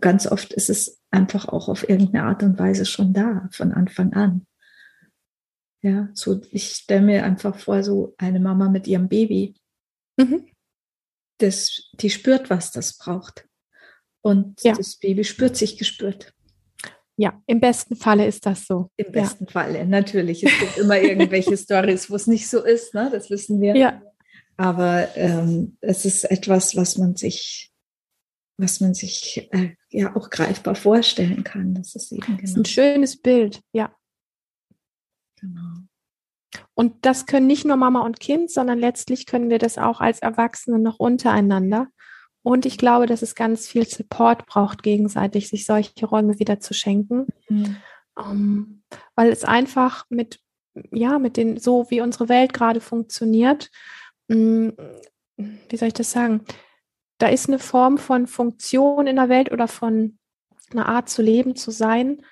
ganz 0.00 0.26
oft 0.26 0.52
ist 0.52 0.70
es 0.70 1.00
einfach 1.10 1.48
auch 1.48 1.68
auf 1.68 1.88
irgendeine 1.88 2.24
Art 2.24 2.42
und 2.42 2.58
Weise 2.58 2.86
schon 2.86 3.12
da, 3.12 3.48
von 3.52 3.72
Anfang 3.72 4.12
an. 4.12 4.46
Ja, 5.82 6.08
so 6.12 6.40
ich 6.50 6.70
stelle 6.70 7.02
mir 7.02 7.24
einfach 7.24 7.56
vor, 7.56 7.82
so 7.84 8.14
eine 8.18 8.40
Mama 8.40 8.68
mit 8.68 8.86
ihrem 8.86 9.08
Baby, 9.08 9.54
mhm. 10.16 10.48
das, 11.38 11.90
die 11.94 12.10
spürt, 12.10 12.50
was 12.50 12.72
das 12.72 12.98
braucht. 12.98 13.46
Und 14.22 14.62
ja. 14.62 14.74
das 14.74 14.96
Baby 14.96 15.24
spürt 15.24 15.56
sich 15.56 15.78
gespürt. 15.78 16.34
Ja, 17.16 17.40
im 17.46 17.60
besten 17.60 17.96
Falle 17.96 18.26
ist 18.26 18.46
das 18.46 18.66
so. 18.66 18.90
Im 18.96 19.10
besten 19.12 19.44
ja. 19.44 19.50
Falle, 19.50 19.86
natürlich. 19.86 20.44
Es 20.44 20.58
gibt 20.58 20.78
immer 20.78 21.00
irgendwelche 21.00 21.56
Stories, 21.56 22.10
wo 22.10 22.16
es 22.16 22.26
nicht 22.26 22.48
so 22.48 22.64
ist, 22.64 22.94
ne? 22.94 23.08
das 23.12 23.30
wissen 23.30 23.60
wir. 23.60 23.76
Ja. 23.76 24.02
Aber 24.56 25.16
ähm, 25.16 25.76
es 25.80 26.04
ist 26.04 26.24
etwas, 26.24 26.76
was 26.76 26.98
man 26.98 27.16
sich 27.16 27.72
was 28.58 28.80
man 28.80 28.92
sich 28.92 29.48
äh, 29.52 29.76
ja 29.90 30.14
auch 30.16 30.30
greifbar 30.30 30.74
vorstellen 30.74 31.44
kann. 31.44 31.74
Das 31.74 31.94
ist 31.94 32.12
eben 32.12 32.22
genau. 32.22 32.38
Das 32.40 32.50
ist 32.50 32.56
ein 32.56 32.62
genau 32.62 32.68
schönes 32.68 33.16
Bild, 33.20 33.62
ja. 33.72 33.94
Genau. 35.40 35.88
Und 36.74 37.04
das 37.04 37.26
können 37.26 37.46
nicht 37.46 37.64
nur 37.64 37.76
Mama 37.76 38.00
und 38.00 38.20
Kind, 38.20 38.50
sondern 38.50 38.78
letztlich 38.78 39.26
können 39.26 39.50
wir 39.50 39.58
das 39.58 39.78
auch 39.78 40.00
als 40.00 40.20
Erwachsene 40.20 40.78
noch 40.78 40.98
untereinander. 40.98 41.88
Und 42.42 42.66
ich 42.66 42.78
glaube, 42.78 43.06
dass 43.06 43.22
es 43.22 43.34
ganz 43.34 43.66
viel 43.66 43.86
Support 43.86 44.46
braucht, 44.46 44.82
gegenseitig 44.82 45.48
sich 45.48 45.66
solche 45.66 46.06
Räume 46.06 46.38
wieder 46.38 46.60
zu 46.60 46.74
schenken. 46.74 47.26
Mhm. 47.48 47.76
Um, 48.14 48.24
ähm, 48.30 48.82
weil 49.14 49.30
es 49.30 49.44
einfach 49.44 50.06
mit, 50.08 50.40
ja, 50.90 51.18
mit 51.18 51.36
den, 51.36 51.58
so 51.58 51.86
wie 51.90 52.00
unsere 52.00 52.28
Welt 52.28 52.52
gerade 52.52 52.80
funktioniert, 52.80 53.70
mm, 54.28 54.70
wie 55.36 55.76
soll 55.76 55.88
ich 55.88 55.94
das 55.94 56.10
sagen? 56.10 56.44
Da 57.18 57.28
ist 57.28 57.48
eine 57.48 57.58
Form 57.58 57.98
von 57.98 58.26
Funktion 58.26 59.06
in 59.06 59.16
der 59.16 59.28
Welt 59.28 59.52
oder 59.52 59.68
von 59.68 60.18
einer 60.70 60.88
Art 60.88 61.08
zu 61.08 61.22
leben, 61.22 61.56
zu 61.56 61.70
sein, 61.70 62.22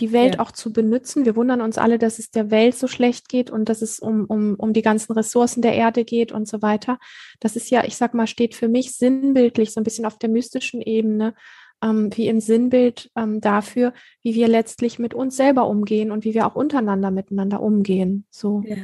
die 0.00 0.12
Welt 0.12 0.34
ja. 0.34 0.40
auch 0.40 0.50
zu 0.50 0.72
benutzen. 0.72 1.24
Wir 1.24 1.36
wundern 1.36 1.60
uns 1.60 1.78
alle, 1.78 1.98
dass 1.98 2.18
es 2.18 2.30
der 2.30 2.50
Welt 2.50 2.74
so 2.74 2.88
schlecht 2.88 3.28
geht 3.28 3.50
und 3.50 3.68
dass 3.68 3.80
es 3.80 4.00
um, 4.00 4.24
um, 4.24 4.54
um 4.56 4.72
die 4.72 4.82
ganzen 4.82 5.12
Ressourcen 5.12 5.62
der 5.62 5.74
Erde 5.74 6.04
geht 6.04 6.32
und 6.32 6.48
so 6.48 6.62
weiter. 6.62 6.98
Das 7.40 7.56
ist 7.56 7.70
ja, 7.70 7.84
ich 7.84 7.96
sag 7.96 8.12
mal, 8.12 8.26
steht 8.26 8.54
für 8.54 8.68
mich 8.68 8.92
sinnbildlich 8.92 9.72
so 9.72 9.80
ein 9.80 9.84
bisschen 9.84 10.04
auf 10.04 10.18
der 10.18 10.30
mystischen 10.30 10.82
Ebene, 10.82 11.34
ähm, 11.82 12.10
wie 12.14 12.28
ein 12.28 12.40
Sinnbild 12.40 13.10
ähm, 13.16 13.40
dafür, 13.40 13.92
wie 14.22 14.34
wir 14.34 14.48
letztlich 14.48 14.98
mit 14.98 15.14
uns 15.14 15.36
selber 15.36 15.68
umgehen 15.68 16.10
und 16.10 16.24
wie 16.24 16.34
wir 16.34 16.46
auch 16.46 16.56
untereinander 16.56 17.12
miteinander 17.12 17.60
umgehen. 17.60 18.26
So. 18.30 18.62
Ja 18.66 18.76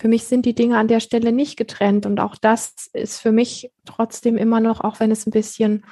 für 0.00 0.08
mich 0.08 0.24
sind 0.24 0.46
die 0.46 0.54
Dinge 0.54 0.78
an 0.78 0.88
der 0.88 1.00
Stelle 1.00 1.32
nicht 1.32 1.56
getrennt. 1.56 2.06
Und 2.06 2.20
auch 2.20 2.36
das 2.36 2.88
ist 2.92 3.20
für 3.20 3.32
mich 3.32 3.72
trotzdem 3.84 4.36
immer 4.36 4.60
noch, 4.60 4.80
auch 4.80 5.00
wenn 5.00 5.10
es 5.10 5.26
ein 5.26 5.32
bisschen 5.32 5.84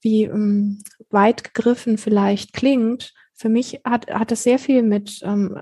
wie 0.00 0.24
ähm, 0.24 0.82
weit 1.10 1.44
gegriffen 1.44 1.98
vielleicht 1.98 2.52
klingt, 2.52 3.12
für 3.40 3.48
mich 3.48 3.80
hat, 3.84 4.10
hat 4.10 4.32
es 4.32 4.42
sehr 4.42 4.58
viel 4.58 4.82
mit, 4.82 5.20
ähm, 5.22 5.58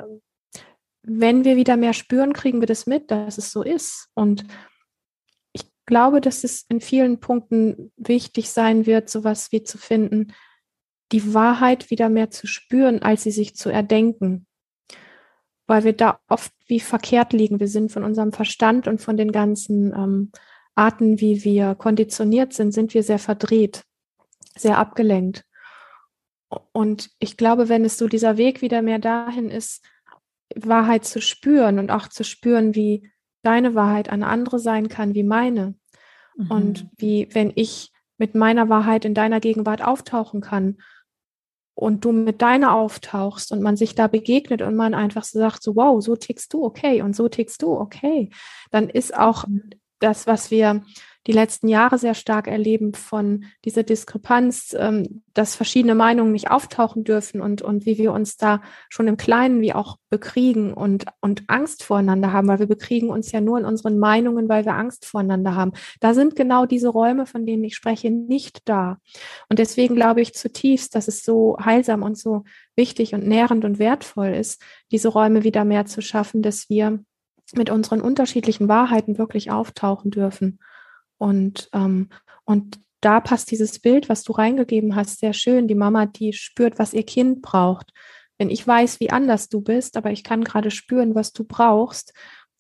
wenn 1.03 1.45
wir 1.45 1.57
wieder 1.57 1.77
mehr 1.77 1.93
spüren, 1.93 2.33
kriegen 2.33 2.61
wir 2.61 2.67
das 2.67 2.87
mit, 2.87 3.11
dass 3.13 3.39
es 3.39 3.53
so 3.53 3.63
ist. 3.63 4.09
Und 4.15 4.45
ich 5.53 5.63
glaube, 5.87 6.21
dass 6.21 6.43
es 6.43 6.67
in 6.69 6.81
vielen 6.81 7.21
Punkten 7.21 7.93
wichtig 7.97 8.51
sein 8.51 8.85
wird, 8.85 9.09
sowas 9.09 9.53
wie 9.53 9.63
zu 9.63 9.79
finden, 9.79 10.35
die 11.13 11.33
Wahrheit 11.35 11.89
wieder 11.91 12.09
mehr 12.09 12.31
zu 12.31 12.49
spüren, 12.49 13.01
als 13.03 13.23
sie 13.23 13.31
sich 13.31 13.55
zu 13.55 13.71
erdenken. 13.71 14.48
Weil 15.69 15.85
wir 15.85 15.93
da 15.93 16.19
oft 16.29 16.53
wie 16.67 16.81
verkehrt 16.81 17.33
liegen. 17.33 17.61
Wir 17.61 17.69
sind 17.69 17.93
von 17.93 18.03
unserem 18.03 18.33
Verstand 18.33 18.89
und 18.89 19.01
von 19.01 19.17
den 19.17 19.31
ganzen 19.31 19.93
ähm, 19.93 20.33
Arten, 20.75 21.21
wie 21.21 21.45
wir 21.45 21.77
konditioniert 21.77 22.53
sind, 22.53 22.73
sind 22.73 22.95
wir 22.95 23.05
sehr 23.05 23.21
verdreht, 23.21 23.85
sehr 24.57 24.79
abgelenkt. 24.79 25.45
Und 26.73 27.11
ich 27.19 27.37
glaube, 27.37 27.69
wenn 27.69 27.85
es 27.85 27.99
so 27.99 28.09
dieser 28.09 28.37
Weg 28.37 28.63
wieder 28.63 28.83
mehr 28.83 28.99
dahin 28.99 29.51
ist, 29.51 29.85
Wahrheit 30.57 31.05
zu 31.05 31.21
spüren 31.21 31.79
und 31.79 31.91
auch 31.91 32.09
zu 32.09 32.25
spüren, 32.25 32.75
wie 32.75 33.11
deine 33.43 33.75
Wahrheit 33.75 34.09
eine 34.09 34.27
andere 34.27 34.59
sein 34.59 34.89
kann 34.89 35.15
wie 35.15 35.23
meine. 35.23 35.75
Mhm. 36.37 36.51
Und 36.51 36.89
wie, 36.97 37.29
wenn 37.33 37.53
ich 37.55 37.93
mit 38.17 38.35
meiner 38.35 38.69
Wahrheit 38.69 39.05
in 39.05 39.15
deiner 39.15 39.41
Gegenwart 39.41 39.83
auftauchen 39.83 40.41
kann 40.41 40.79
und 41.79 42.05
du 42.05 42.11
mit 42.11 42.43
deiner 42.43 42.75
auftauchst 42.75 43.53
und 43.53 43.63
man 43.63 43.77
sich 43.77 43.95
da 43.95 44.09
begegnet 44.09 44.63
und 44.63 44.75
man 44.75 44.95
einfach 44.95 45.23
so 45.23 45.39
sagt, 45.39 45.63
so 45.63 45.77
wow, 45.77 46.03
so 46.03 46.17
tickst 46.17 46.53
du, 46.53 46.65
okay, 46.65 47.03
und 47.03 47.15
so 47.15 47.29
tickst 47.29 47.63
du, 47.63 47.73
okay, 47.79 48.31
dann 48.73 48.89
ist 48.89 49.17
auch 49.17 49.47
mhm. 49.47 49.71
das, 50.01 50.27
was 50.27 50.51
wir 50.51 50.83
die 51.29 51.33
letzten 51.33 51.69
Jahre 51.69 51.99
sehr 51.99 52.15
stark 52.15 52.49
erleben 52.49 52.95
von 52.95 53.45
dieser 53.67 53.83
Diskrepanz, 53.83 54.75
ähm, 54.79 55.23
dass 55.35 55.55
verschiedene 55.55 55.95
Meinungen 55.95 56.33
nicht 56.33 56.51
auftauchen 56.51 57.05
dürfen 57.05 57.43
und, 57.43 57.61
und 57.61 57.85
wie 57.85 57.99
wir 57.99 58.15
uns 58.15 58.39
da 58.39 58.63
schon 58.89 59.07
im 59.09 59.19
Kleinen 59.19 59.61
wie 59.61 59.75
auch 59.75 59.99
bekriegen 60.09 60.73
und, 60.73 61.05
und 61.21 61.45
Angst 61.47 61.85
voreinander 61.85 62.33
haben, 62.33 62.49
weil 62.49 62.61
wir 62.61 62.67
bekriegen 62.67 63.11
uns 63.11 63.31
ja 63.31 63.43
nur 63.43 63.59
in 63.59 63.67
unseren 63.67 63.99
Meinungen, 63.99 64.49
weil 64.49 64.65
wir 64.65 64.75
Angst 64.75 65.05
voreinander 65.05 65.55
haben. 65.55 65.73
Da 66.01 66.15
sind 66.15 66.35
genau 66.35 66.65
diese 66.65 66.89
Räume, 66.89 67.27
von 67.27 67.45
denen 67.45 67.63
ich 67.63 67.77
spreche, 67.77 68.11
nicht 68.11 68.67
da. 68.67 68.97
Und 69.51 69.59
deswegen 69.59 69.97
glaube 69.97 70.23
ich 70.23 70.33
zutiefst, 70.33 70.95
dass 70.95 71.09
es 71.09 71.23
so 71.23 71.59
heilsam 71.63 72.03
und 72.03 72.17
so 72.17 72.45
wichtig 72.75 73.15
und 73.15 73.29
nährend 73.29 73.67
und 73.67 73.79
wertvoll 73.79 74.29
ist, 74.29 74.63
diese 74.91 75.09
Räume 75.09 75.45
wieder 75.45 75.67
mehr 75.67 75.85
zu 75.85 76.01
schaffen, 76.01 76.41
dass 76.41 76.71
wir 76.71 77.01
mit 77.55 77.71
unseren 77.71 78.01
unterschiedlichen 78.01 78.69
Wahrheiten 78.69 79.19
wirklich 79.19 79.51
auftauchen 79.51 80.11
dürfen. 80.11 80.59
Und, 81.19 81.69
ähm, 81.73 82.09
und 82.45 82.81
da 83.01 83.21
passt 83.21 83.51
dieses 83.51 83.79
Bild, 83.79 84.09
was 84.09 84.23
du 84.25 84.33
reingegeben 84.33 84.97
hast, 84.97 85.21
sehr 85.21 85.33
schön. 85.33 85.69
Die 85.69 85.75
Mama, 85.75 86.07
die 86.07 86.33
spürt, 86.33 86.79
was 86.79 86.95
ihr 86.95 87.05
Kind 87.05 87.43
braucht. 87.43 87.93
Wenn 88.39 88.51
ich 88.51 88.67
weiß, 88.67 89.01
wie 89.01 89.11
anders 89.11 89.49
du 89.49 89.61
bist, 89.61 89.97
aber 89.97 90.11
ich 90.11 90.25
kann 90.25 90.45
gerade 90.45 90.71
spüren, 90.71 91.15
was 91.15 91.33
du 91.33 91.45
brauchst 91.45 92.13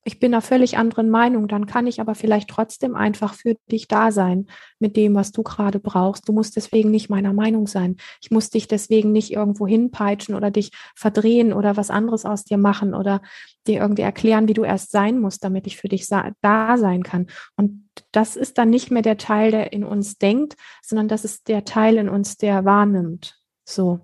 ich 0.05 0.21
bin 0.21 0.33
einer 0.33 0.41
völlig 0.41 0.79
anderen 0.79 1.11
Meinung, 1.11 1.49
dann 1.49 1.67
kann 1.67 1.87
ich 1.87 2.01
aber 2.01 2.15
vielleicht 2.15 2.49
trotzdem 2.49 2.95
einfach 2.95 3.35
für 3.35 3.57
dich 3.71 3.89
da 3.89 4.11
sein 4.11 4.47
mit 4.79 4.97
dem, 4.97 5.15
was 5.15 5.33
du 5.33 5.43
gerade 5.43 5.81
brauchst. 5.81 6.29
Du 6.29 6.33
musst 6.33 6.57
deswegen 6.57 6.91
nicht 6.91 7.11
meiner 7.11 7.33
Meinung 7.33 7.67
sein. 7.67 7.97
Ich 8.23 8.31
muss 8.31 8.49
dich 8.49 8.69
deswegen 8.69 9.13
nicht 9.13 9.33
irgendwo 9.33 9.67
hinpeitschen 9.67 10.35
oder 10.35 10.51
dich 10.51 10.71
verdrehen 10.95 11.53
oder 11.53 11.77
was 11.77 11.91
anderes 11.91 12.25
aus 12.25 12.45
dir 12.45 12.59
machen 12.59 12.95
oder 12.95 13.21
dir 13.67 13.81
irgendwie 13.81 14.03
erklären, 14.03 14.49
wie 14.49 14.55
du 14.55 14.65
erst 14.65 14.93
sein 14.93 15.21
musst, 15.21 15.45
damit 15.45 15.67
ich 15.67 15.77
für 15.77 15.89
dich 15.89 16.09
da 16.09 16.77
sein 16.79 17.03
kann. 17.03 17.27
Und 17.57 17.85
das 18.13 18.37
ist 18.37 18.57
dann 18.57 18.71
nicht 18.71 18.91
mehr 18.91 19.03
der 19.03 19.19
Teil, 19.19 19.51
der 19.51 19.73
in 19.73 19.85
uns 19.85 20.17
denkt, 20.17 20.57
sondern 20.83 21.09
das 21.09 21.25
ist 21.25 21.49
der 21.49 21.65
Teil 21.65 21.99
in 21.99 22.09
uns, 22.09 22.37
der 22.37 22.65
wahrnimmt. 22.65 23.39
So. 23.65 24.01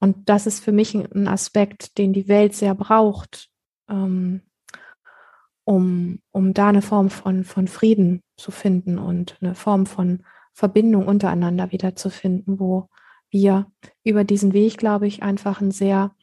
Und 0.00 0.28
das 0.28 0.46
ist 0.46 0.62
für 0.62 0.72
mich 0.72 0.94
ein 0.94 1.28
Aspekt, 1.28 1.98
den 1.98 2.12
die 2.12 2.28
Welt 2.28 2.54
sehr 2.54 2.74
braucht. 2.74 3.48
Ähm, 3.88 4.42
um, 5.66 6.20
um 6.30 6.54
da 6.54 6.68
eine 6.68 6.80
Form 6.80 7.10
von, 7.10 7.44
von 7.44 7.66
Frieden 7.66 8.22
zu 8.36 8.52
finden 8.52 8.98
und 8.98 9.36
eine 9.40 9.56
Form 9.56 9.84
von 9.84 10.22
Verbindung 10.54 11.06
untereinander 11.06 11.72
wiederzufinden, 11.72 12.60
wo 12.60 12.88
wir 13.30 13.66
über 14.04 14.22
diesen 14.22 14.52
Weg, 14.52 14.78
glaube 14.78 15.08
ich, 15.08 15.24
einfach 15.24 15.60
ein 15.60 15.72
sehr 15.72 16.14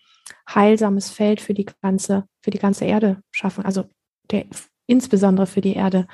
heilsames 0.49 1.11
Feld 1.11 1.41
für 1.41 1.53
die 1.53 1.65
ganze, 1.81 2.23
für 2.41 2.51
die 2.51 2.57
ganze 2.57 2.85
Erde 2.85 3.21
schaffen, 3.31 3.65
also 3.65 3.83
der, 4.31 4.45
insbesondere 4.87 5.45
für 5.45 5.61
die 5.61 5.75
Erde 5.75 6.07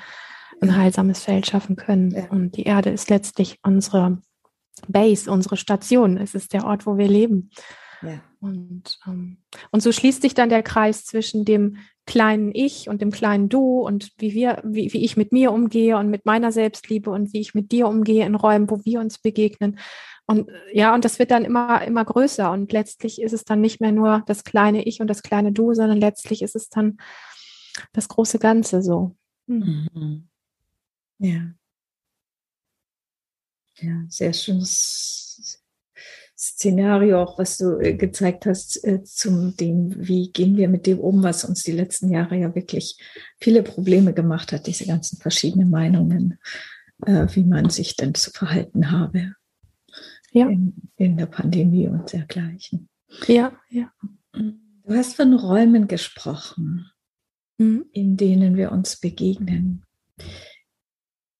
ein 0.60 0.76
heilsames 0.76 1.22
Feld 1.22 1.46
schaffen 1.46 1.76
können. 1.76 2.10
Ja. 2.10 2.28
Und 2.30 2.56
die 2.56 2.64
Erde 2.64 2.90
ist 2.90 3.10
letztlich 3.10 3.60
unsere 3.62 4.20
Base, 4.88 5.30
unsere 5.30 5.56
Station. 5.56 6.16
Es 6.16 6.34
ist 6.34 6.52
der 6.52 6.66
Ort, 6.66 6.84
wo 6.84 6.98
wir 6.98 7.08
leben. 7.08 7.50
Ja. 8.02 8.20
Und, 8.40 8.98
ähm, 9.06 9.38
und 9.70 9.82
so 9.82 9.92
schließt 9.92 10.20
sich 10.20 10.34
dann 10.34 10.48
der 10.48 10.64
Kreis 10.64 11.04
zwischen 11.04 11.44
dem 11.44 11.76
kleinen 12.10 12.52
Ich 12.52 12.88
und 12.88 13.00
dem 13.00 13.12
kleinen 13.12 13.48
Du 13.48 13.82
und 13.82 14.10
wie 14.18 14.34
wir, 14.34 14.60
wie, 14.64 14.92
wie 14.92 15.04
ich 15.04 15.16
mit 15.16 15.30
mir 15.30 15.52
umgehe 15.52 15.96
und 15.96 16.10
mit 16.10 16.26
meiner 16.26 16.50
Selbstliebe 16.50 17.08
und 17.08 17.32
wie 17.32 17.38
ich 17.38 17.54
mit 17.54 17.70
dir 17.70 17.86
umgehe 17.86 18.26
in 18.26 18.34
Räumen, 18.34 18.68
wo 18.68 18.84
wir 18.84 18.98
uns 18.98 19.18
begegnen. 19.18 19.78
Und 20.26 20.50
ja, 20.72 20.92
und 20.92 21.04
das 21.04 21.20
wird 21.20 21.30
dann 21.30 21.44
immer, 21.44 21.82
immer 21.82 22.04
größer. 22.04 22.50
Und 22.50 22.72
letztlich 22.72 23.22
ist 23.22 23.32
es 23.32 23.44
dann 23.44 23.60
nicht 23.60 23.80
mehr 23.80 23.92
nur 23.92 24.24
das 24.26 24.42
kleine 24.42 24.82
Ich 24.86 25.00
und 25.00 25.06
das 25.06 25.22
kleine 25.22 25.52
Du, 25.52 25.72
sondern 25.72 25.98
letztlich 25.98 26.42
ist 26.42 26.56
es 26.56 26.68
dann 26.68 26.98
das 27.92 28.08
große 28.08 28.40
Ganze 28.40 28.82
so. 28.82 29.14
Hm. 29.46 29.86
Mhm. 29.94 30.28
Ja. 31.18 31.52
Ja, 33.76 34.04
sehr 34.08 34.32
schönes 34.32 35.59
Szenario, 36.40 37.22
auch 37.22 37.38
was 37.38 37.58
du 37.58 37.78
äh, 37.78 37.92
gezeigt 37.92 38.46
hast, 38.46 38.82
äh, 38.84 39.04
zum 39.04 39.56
dem, 39.56 39.94
wie 39.96 40.32
gehen 40.32 40.56
wir 40.56 40.68
mit 40.68 40.86
dem 40.86 40.98
um, 40.98 41.22
was 41.22 41.44
uns 41.44 41.62
die 41.64 41.72
letzten 41.72 42.10
Jahre 42.10 42.36
ja 42.36 42.54
wirklich 42.54 42.96
viele 43.38 43.62
Probleme 43.62 44.14
gemacht 44.14 44.50
hat, 44.52 44.66
diese 44.66 44.86
ganzen 44.86 45.18
verschiedenen 45.18 45.68
Meinungen, 45.68 46.38
äh, 47.04 47.26
wie 47.34 47.44
man 47.44 47.68
sich 47.68 47.94
denn 47.94 48.14
zu 48.14 48.30
verhalten 48.30 48.90
habe 48.90 49.34
ja. 50.32 50.48
in, 50.48 50.74
in 50.96 51.18
der 51.18 51.26
Pandemie 51.26 51.88
und 51.88 52.10
dergleichen. 52.10 52.88
Ja, 53.26 53.52
ja. 53.68 53.92
Du 54.32 54.94
hast 54.94 55.16
von 55.16 55.34
Räumen 55.34 55.88
gesprochen, 55.88 56.90
mhm. 57.58 57.84
in 57.92 58.16
denen 58.16 58.56
wir 58.56 58.72
uns 58.72 58.98
begegnen. 58.98 59.84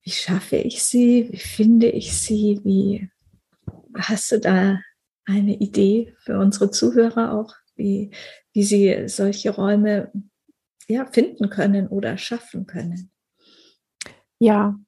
Wie 0.03 0.11
schaffe 0.11 0.57
ich 0.57 0.82
sie? 0.82 1.28
Wie 1.30 1.38
finde 1.38 1.88
ich 1.88 2.12
sie? 2.12 2.61
Wie 2.64 3.09
hast 3.94 4.32
du 4.32 4.40
da 4.40 4.80
eine 5.27 5.55
Idee 5.57 6.14
für 6.18 6.39
unsere 6.39 6.71
Zuhörer 6.71 7.33
auch, 7.33 7.55
wie, 7.77 8.11
wie 8.53 8.62
sie 8.62 9.09
solche 9.09 9.51
Räume 9.51 10.12
ja, 10.89 11.07
finden 11.07 11.51
können 11.51 11.89
oder 11.89 12.18
schaffen 12.18 12.66
können? 12.66 13.11
Ja, 14.39 14.79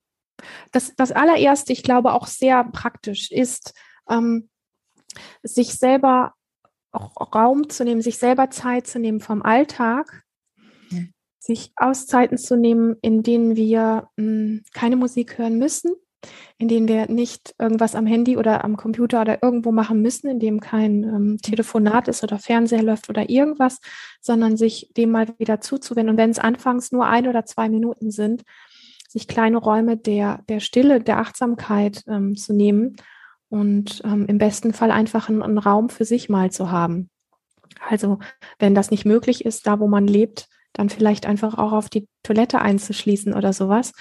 das, 0.73 0.95
das 0.97 1.13
allererste, 1.13 1.73
ich 1.73 1.83
glaube 1.83 2.13
auch 2.13 2.27
sehr 2.27 2.65
praktisch, 2.65 3.31
ist, 3.31 3.75
ähm, 4.09 4.49
sich 5.43 5.75
selber 5.75 6.35
auch 6.91 7.35
Raum 7.35 7.69
zu 7.69 7.85
nehmen, 7.85 8.03
sich 8.03 8.19
selber 8.19 8.51
Zeit 8.51 8.87
zu 8.87 8.99
nehmen 8.99 9.21
vom 9.21 9.43
Alltag, 9.43 10.25
ja. 10.91 11.03
sich 11.39 11.73
Auszeiten 11.77 12.37
zu 12.39 12.57
nehmen, 12.57 12.97
in 13.03 13.23
denen 13.23 13.57
wir 13.57 14.09
mh, 14.17 14.25
hm, 14.25 14.65
keine 14.73 14.97
Musik 14.97 15.39
hören 15.39 15.59
müssen, 15.59 15.95
in 16.59 16.69
denen 16.69 16.89
wir 16.89 17.11
nicht 17.11 17.55
irgendwas 17.59 17.95
am 17.95 18.07
Handy 18.07 18.37
oder 18.37 18.65
am 18.65 18.77
Computer 18.77 19.21
oder 19.23 19.43
irgendwo 19.43 19.73
machen 19.73 20.03
müssen, 20.03 20.29
in 20.29 20.39
dem 20.39 20.61
kein 20.61 21.03
ähm, 21.05 21.39
Telefonat 21.43 22.09
ist 22.09 22.23
oder 22.23 22.39
Fernseher 22.39 22.83
läuft 22.83 23.09
oder 23.09 23.29
irgendwas, 23.29 23.81
sondern 24.21 24.57
sich 24.57 24.91
dem 24.97 25.11
mal 25.11 25.29
wieder 25.39 25.61
zuzuwenden. 25.61 26.11
Und 26.11 26.17
wenn 26.19 26.31
es 26.31 26.39
anfangs 26.39 26.93
nur 26.93 27.07
ein 27.07 27.27
oder 27.27 27.45
zwei 27.45 27.69
Minuten 27.69 28.11
sind, 28.11 28.43
sich 29.09 29.29
kleine 29.29 29.59
Räume 29.59 29.97
der, 29.97 30.43
der 30.49 30.61
Stille, 30.61 31.01
der 31.01 31.19
Achtsamkeit 31.19 32.05
ähm, 32.07 32.37
zu 32.37 32.55
nehmen 32.55 32.97
und 33.49 34.01
ähm, 34.05 34.27
im 34.27 34.39
besten 34.39 34.73
Fall 34.73 34.91
einfach 34.91 35.29
einen, 35.29 35.43
einen 35.43 35.59
Raum 35.59 35.91
für 35.91 36.05
sich 36.05 36.29
mal 36.29 36.51
zu 36.51 36.71
haben. 36.71 37.11
Also 37.89 38.19
wenn 38.59 38.75
das 38.75 38.91
nicht 38.91 39.05
möglich 39.05 39.45
ist, 39.45 39.67
da 39.67 39.81
wo 39.81 39.89
man 39.89 40.07
lebt, 40.07 40.49
dann 40.73 40.89
vielleicht 40.89 41.27
einfach 41.27 41.59
auch 41.59 41.73
auf 41.73 41.91
die 41.91 42.09
Toilette 42.23 42.61
einzuschließen 42.61 43.35
oder 43.35 43.53
sowas 43.53 43.93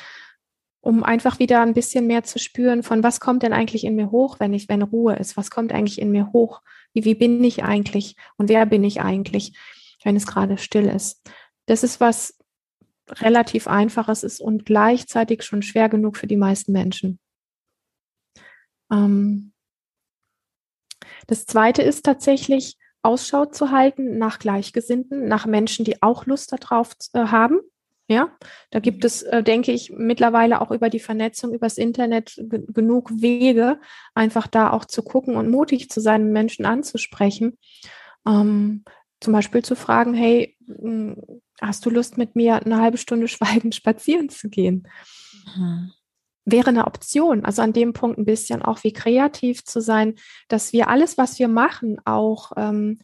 um 0.81 1.03
einfach 1.03 1.39
wieder 1.39 1.61
ein 1.61 1.73
bisschen 1.73 2.07
mehr 2.07 2.23
zu 2.23 2.39
spüren, 2.39 2.83
von 2.83 3.03
was 3.03 3.19
kommt 3.19 3.43
denn 3.43 3.53
eigentlich 3.53 3.83
in 3.83 3.95
mir 3.95 4.11
hoch, 4.11 4.39
wenn 4.39 4.53
ich, 4.53 4.67
wenn 4.67 4.81
Ruhe 4.81 5.15
ist, 5.15 5.37
was 5.37 5.51
kommt 5.51 5.71
eigentlich 5.71 6.01
in 6.01 6.11
mir 6.11 6.31
hoch, 6.33 6.61
wie, 6.93 7.05
wie 7.05 7.15
bin 7.15 7.43
ich 7.43 7.63
eigentlich 7.63 8.15
und 8.37 8.49
wer 8.49 8.65
bin 8.65 8.83
ich 8.83 9.01
eigentlich, 9.01 9.57
wenn 10.03 10.15
es 10.15 10.25
gerade 10.25 10.57
still 10.57 10.87
ist. 10.87 11.21
Das 11.67 11.83
ist 11.83 11.99
was 11.99 12.37
relativ 13.09 13.67
einfaches 13.67 14.23
ist 14.23 14.41
und 14.41 14.65
gleichzeitig 14.65 15.43
schon 15.43 15.61
schwer 15.61 15.87
genug 15.87 16.17
für 16.17 16.27
die 16.27 16.37
meisten 16.37 16.71
Menschen. 16.71 17.19
Ähm 18.91 19.53
das 21.27 21.45
zweite 21.45 21.81
ist 21.83 22.03
tatsächlich, 22.03 22.77
Ausschau 23.03 23.45
zu 23.45 23.71
halten 23.71 24.19
nach 24.19 24.37
Gleichgesinnten, 24.37 25.27
nach 25.27 25.45
Menschen, 25.45 25.85
die 25.85 26.03
auch 26.03 26.25
Lust 26.25 26.53
darauf 26.53 26.93
äh, 27.13 27.25
haben, 27.25 27.59
ja, 28.11 28.29
da 28.69 28.79
gibt 28.79 29.05
es, 29.05 29.23
äh, 29.23 29.41
denke 29.41 29.71
ich, 29.71 29.91
mittlerweile 29.91 30.61
auch 30.61 30.71
über 30.71 30.89
die 30.89 30.99
Vernetzung, 30.99 31.53
übers 31.53 31.77
Internet 31.77 32.35
genug 32.37 33.09
Wege, 33.13 33.79
einfach 34.13 34.47
da 34.47 34.71
auch 34.71 34.85
zu 34.85 35.01
gucken 35.01 35.35
und 35.35 35.49
mutig 35.49 35.89
zu 35.89 36.01
sein, 36.01 36.31
Menschen 36.31 36.65
anzusprechen. 36.65 37.57
Ähm, 38.27 38.83
zum 39.21 39.33
Beispiel 39.33 39.63
zu 39.63 39.75
fragen, 39.75 40.13
hey, 40.13 40.57
hm, 40.67 41.15
hast 41.61 41.85
du 41.85 41.89
Lust 41.89 42.17
mit 42.17 42.35
mir 42.35 42.65
eine 42.65 42.81
halbe 42.81 42.97
Stunde 42.97 43.27
schweigend 43.29 43.75
spazieren 43.75 44.29
zu 44.29 44.49
gehen? 44.49 44.87
Mhm. 45.55 45.91
wäre 46.43 46.69
eine 46.69 46.87
Option. 46.87 47.45
Also 47.45 47.61
an 47.61 47.73
dem 47.73 47.93
Punkt 47.93 48.17
ein 48.17 48.25
bisschen 48.25 48.61
auch 48.61 48.83
wie 48.83 48.93
kreativ 48.93 49.63
zu 49.63 49.79
sein, 49.79 50.15
dass 50.49 50.73
wir 50.73 50.89
alles, 50.89 51.17
was 51.17 51.39
wir 51.39 51.47
machen, 51.47 51.99
auch 52.05 52.51
ähm, 52.57 52.99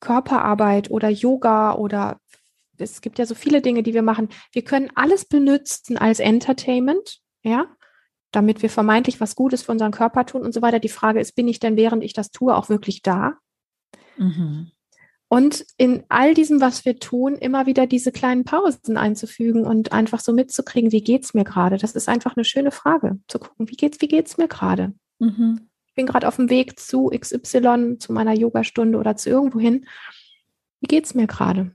Körperarbeit 0.00 0.90
oder 0.90 1.08
Yoga 1.08 1.74
oder 1.74 2.20
es 2.78 3.00
gibt 3.00 3.18
ja 3.18 3.26
so 3.26 3.34
viele 3.34 3.62
Dinge, 3.62 3.82
die 3.82 3.94
wir 3.94 4.02
machen. 4.02 4.28
Wir 4.52 4.62
können 4.62 4.90
alles 4.94 5.24
benutzen 5.24 5.98
als 5.98 6.20
Entertainment, 6.20 7.20
ja, 7.42 7.66
damit 8.32 8.62
wir 8.62 8.70
vermeintlich 8.70 9.20
was 9.20 9.36
Gutes 9.36 9.62
für 9.62 9.72
unseren 9.72 9.92
Körper 9.92 10.26
tun 10.26 10.42
und 10.42 10.52
so 10.52 10.62
weiter. 10.62 10.80
Die 10.80 10.88
Frage 10.88 11.20
ist, 11.20 11.36
bin 11.36 11.48
ich 11.48 11.60
denn, 11.60 11.76
während 11.76 12.02
ich 12.02 12.12
das 12.12 12.30
tue, 12.30 12.54
auch 12.54 12.68
wirklich 12.68 13.02
da? 13.02 13.34
Mhm. 14.16 14.70
Und 15.28 15.66
in 15.78 16.04
all 16.10 16.34
diesem, 16.34 16.60
was 16.60 16.84
wir 16.84 16.98
tun, 16.98 17.34
immer 17.34 17.66
wieder 17.66 17.86
diese 17.86 18.12
kleinen 18.12 18.44
Pausen 18.44 18.96
einzufügen 18.96 19.64
und 19.66 19.92
einfach 19.92 20.20
so 20.20 20.32
mitzukriegen, 20.32 20.92
wie 20.92 21.02
geht 21.02 21.24
es 21.24 21.34
mir 21.34 21.44
gerade? 21.44 21.76
Das 21.76 21.96
ist 21.96 22.08
einfach 22.08 22.36
eine 22.36 22.44
schöne 22.44 22.70
Frage, 22.70 23.18
zu 23.26 23.38
gucken, 23.38 23.68
wie 23.68 23.76
geht's, 23.76 24.00
wie 24.00 24.08
geht's 24.08 24.36
mir 24.36 24.48
gerade? 24.48 24.94
Mhm. 25.18 25.68
Ich 25.86 25.94
bin 25.94 26.06
gerade 26.06 26.28
auf 26.28 26.36
dem 26.36 26.50
Weg 26.50 26.78
zu 26.78 27.10
XY, 27.10 27.98
zu 27.98 28.12
meiner 28.12 28.34
Yogastunde 28.34 28.98
oder 28.98 29.16
zu 29.16 29.30
irgendwohin. 29.30 29.86
Wie 30.80 30.88
geht 30.88 31.06
es 31.06 31.14
mir 31.14 31.26
gerade? 31.26 31.74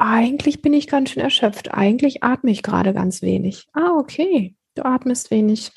Eigentlich 0.00 0.62
bin 0.62 0.72
ich 0.72 0.86
ganz 0.86 1.10
schön 1.10 1.22
erschöpft. 1.22 1.74
Eigentlich 1.74 2.22
atme 2.22 2.52
ich 2.52 2.62
gerade 2.62 2.94
ganz 2.94 3.20
wenig. 3.20 3.66
Ah, 3.72 3.96
okay. 3.98 4.54
Du 4.76 4.84
atmest 4.84 5.32
wenig. 5.32 5.72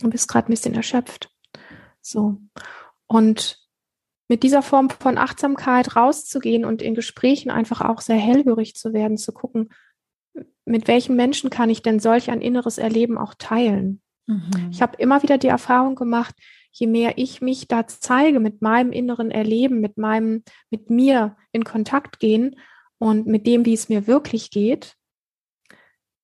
Du 0.00 0.10
bist 0.10 0.26
gerade 0.26 0.48
ein 0.48 0.50
bisschen 0.50 0.74
erschöpft. 0.74 1.30
So. 2.00 2.38
Und 3.06 3.60
mit 4.26 4.42
dieser 4.42 4.62
Form 4.62 4.90
von 4.90 5.16
Achtsamkeit 5.16 5.94
rauszugehen 5.94 6.64
und 6.64 6.82
in 6.82 6.94
Gesprächen 6.94 7.50
einfach 7.50 7.82
auch 7.82 8.00
sehr 8.00 8.16
hellhörig 8.16 8.74
zu 8.74 8.92
werden, 8.92 9.16
zu 9.16 9.30
gucken, 9.30 9.68
mit 10.64 10.88
welchen 10.88 11.14
Menschen 11.14 11.48
kann 11.48 11.70
ich 11.70 11.82
denn 11.82 12.00
solch 12.00 12.30
ein 12.30 12.40
inneres 12.40 12.78
Erleben 12.78 13.16
auch 13.16 13.34
teilen? 13.34 14.00
Mhm. 14.26 14.70
Ich 14.72 14.82
habe 14.82 14.96
immer 14.96 15.22
wieder 15.22 15.38
die 15.38 15.48
Erfahrung 15.48 15.94
gemacht, 15.94 16.34
je 16.72 16.88
mehr 16.88 17.16
ich 17.16 17.40
mich 17.40 17.68
da 17.68 17.86
zeige 17.86 18.40
mit 18.40 18.60
meinem 18.60 18.90
inneren 18.90 19.30
Erleben, 19.30 19.80
mit 19.80 19.98
meinem, 19.98 20.42
mit 20.70 20.90
mir 20.90 21.36
in 21.52 21.62
Kontakt 21.62 22.18
gehen 22.18 22.56
und 23.02 23.26
mit 23.26 23.48
dem, 23.48 23.66
wie 23.66 23.72
es 23.72 23.88
mir 23.88 24.06
wirklich 24.06 24.52
geht, 24.52 24.94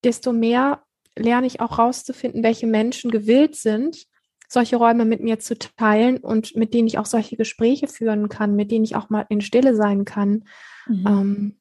desto 0.05 0.33
mehr 0.33 0.85
lerne 1.17 1.49
ich 1.49 1.61
auch 1.61 1.77
rauszufinden, 1.77 2.45
welche 2.45 2.69
Menschen 2.69 3.11
gewillt 3.11 3.57
sind, 3.57 4.07
solche 4.49 4.77
Räume 4.77 5.05
mit 5.05 5.21
mir 5.21 5.41
zu 5.41 5.59
teilen 5.59 6.19
und 6.19 6.55
mit 6.55 6.75
denen 6.75 6.87
ich 6.87 6.97
auch 6.99 7.07
solche 7.07 7.37
Gespräche 7.37 7.89
führen 7.89 8.29
kann, 8.29 8.55
mit 8.55 8.71
denen 8.71 8.85
ich 8.85 8.95
auch 8.95 9.11
mal 9.11 9.27
in 9.29 9.41
Stille 9.41 9.75
sein 9.75 10.05
kann 10.05 10.45
mhm. 10.87 11.07
ähm, 11.09 11.61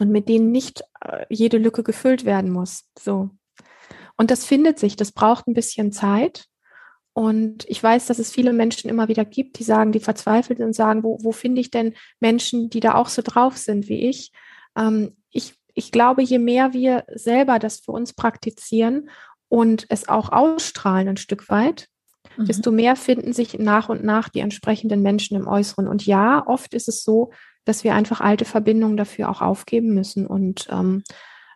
und 0.00 0.10
mit 0.10 0.28
denen 0.28 0.50
nicht 0.50 0.82
äh, 1.02 1.24
jede 1.30 1.58
Lücke 1.58 1.84
gefüllt 1.84 2.24
werden 2.24 2.50
muss. 2.50 2.82
So. 2.98 3.30
Und 4.16 4.32
das 4.32 4.44
findet 4.44 4.80
sich, 4.80 4.96
das 4.96 5.12
braucht 5.12 5.46
ein 5.46 5.54
bisschen 5.54 5.92
Zeit. 5.92 6.46
Und 7.12 7.64
ich 7.68 7.80
weiß, 7.80 8.06
dass 8.06 8.18
es 8.18 8.32
viele 8.32 8.52
Menschen 8.52 8.90
immer 8.90 9.06
wieder 9.06 9.24
gibt, 9.24 9.60
die 9.60 9.64
sagen, 9.64 9.92
die 9.92 10.00
verzweifelt 10.00 10.58
sind 10.58 10.66
und 10.66 10.72
sagen, 10.74 11.04
wo, 11.04 11.18
wo 11.22 11.30
finde 11.30 11.60
ich 11.60 11.70
denn 11.70 11.94
Menschen, 12.18 12.70
die 12.70 12.80
da 12.80 12.96
auch 12.96 13.08
so 13.08 13.22
drauf 13.22 13.56
sind 13.56 13.88
wie 13.88 14.08
ich? 14.08 14.32
Ähm, 14.78 15.16
ich? 15.30 15.54
Ich 15.74 15.92
glaube, 15.92 16.22
je 16.22 16.40
mehr 16.40 16.72
wir 16.72 17.04
selber 17.14 17.60
das 17.60 17.78
für 17.78 17.92
uns 17.92 18.12
praktizieren 18.12 19.10
und 19.48 19.86
es 19.90 20.08
auch 20.08 20.32
ausstrahlen 20.32 21.08
ein 21.08 21.16
Stück 21.16 21.48
weit, 21.50 21.88
mhm. 22.36 22.46
desto 22.46 22.72
mehr 22.72 22.96
finden 22.96 23.32
sich 23.32 23.58
nach 23.60 23.88
und 23.88 24.02
nach 24.02 24.28
die 24.28 24.40
entsprechenden 24.40 25.02
Menschen 25.02 25.36
im 25.36 25.46
Äußeren. 25.46 25.86
Und 25.86 26.04
ja, 26.04 26.44
oft 26.44 26.74
ist 26.74 26.88
es 26.88 27.04
so, 27.04 27.30
dass 27.64 27.84
wir 27.84 27.94
einfach 27.94 28.20
alte 28.20 28.44
Verbindungen 28.44 28.96
dafür 28.96 29.28
auch 29.28 29.40
aufgeben 29.40 29.94
müssen 29.94 30.26
und 30.26 30.66
ähm, 30.70 31.04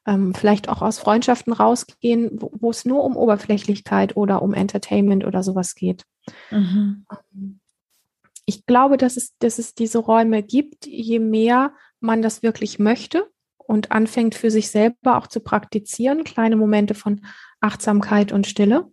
ähm, 0.07 0.35
vielleicht 0.35 0.69
auch 0.69 0.83
aus 0.83 0.99
Freundschaften 0.99 1.53
rausgehen, 1.53 2.31
wo, 2.33 2.71
es 2.71 2.85
nur 2.85 3.05
um 3.05 3.17
Oberflächlichkeit 3.17 4.17
oder 4.17 4.43
um 4.43 4.53
Entertainment 4.53 5.25
oder 5.25 5.43
sowas 5.43 5.75
geht. 5.75 6.05
Mhm. 6.51 7.07
Ähm, 7.11 7.61
ich 8.45 8.67
glaube, 8.67 8.97
dass 8.97 9.17
es, 9.17 9.37
dass 9.39 9.59
es 9.59 9.75
diese 9.75 9.99
Räume 9.99 10.43
gibt, 10.43 10.87
je 10.87 11.21
mehr 11.21 11.73
man 12.03 12.23
das 12.23 12.43
wirklich 12.43 12.79
möchte 12.79 13.31
und 13.59 13.91
anfängt 13.91 14.35
für 14.35 14.51
sich 14.51 14.71
selber 14.71 15.17
auch 15.17 15.27
zu 15.27 15.41
praktizieren, 15.41 16.25
kleine 16.25 16.57
Momente 16.57 16.95
von 16.95 17.25
Achtsamkeit 17.61 18.33
und 18.33 18.47
Stille. 18.47 18.91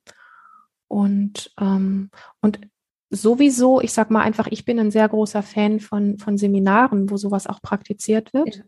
Und, 0.88 1.54
ähm, 1.60 2.10
und 2.42 2.60
sowieso, 3.10 3.82
ich 3.82 3.94
sag 3.94 4.12
mal 4.12 4.22
einfach, 4.22 4.48
ich 4.48 4.66
bin 4.66 4.80
ein 4.80 4.92
sehr 4.92 5.08
großer 5.10 5.44
Fan 5.44 5.80
von, 5.80 6.18
von 6.18 6.38
Seminaren, 6.38 7.10
wo 7.10 7.18
sowas 7.18 7.48
auch 7.48 7.62
praktiziert 7.62 8.34
wird. 8.34 8.58
Ja. 8.58 8.64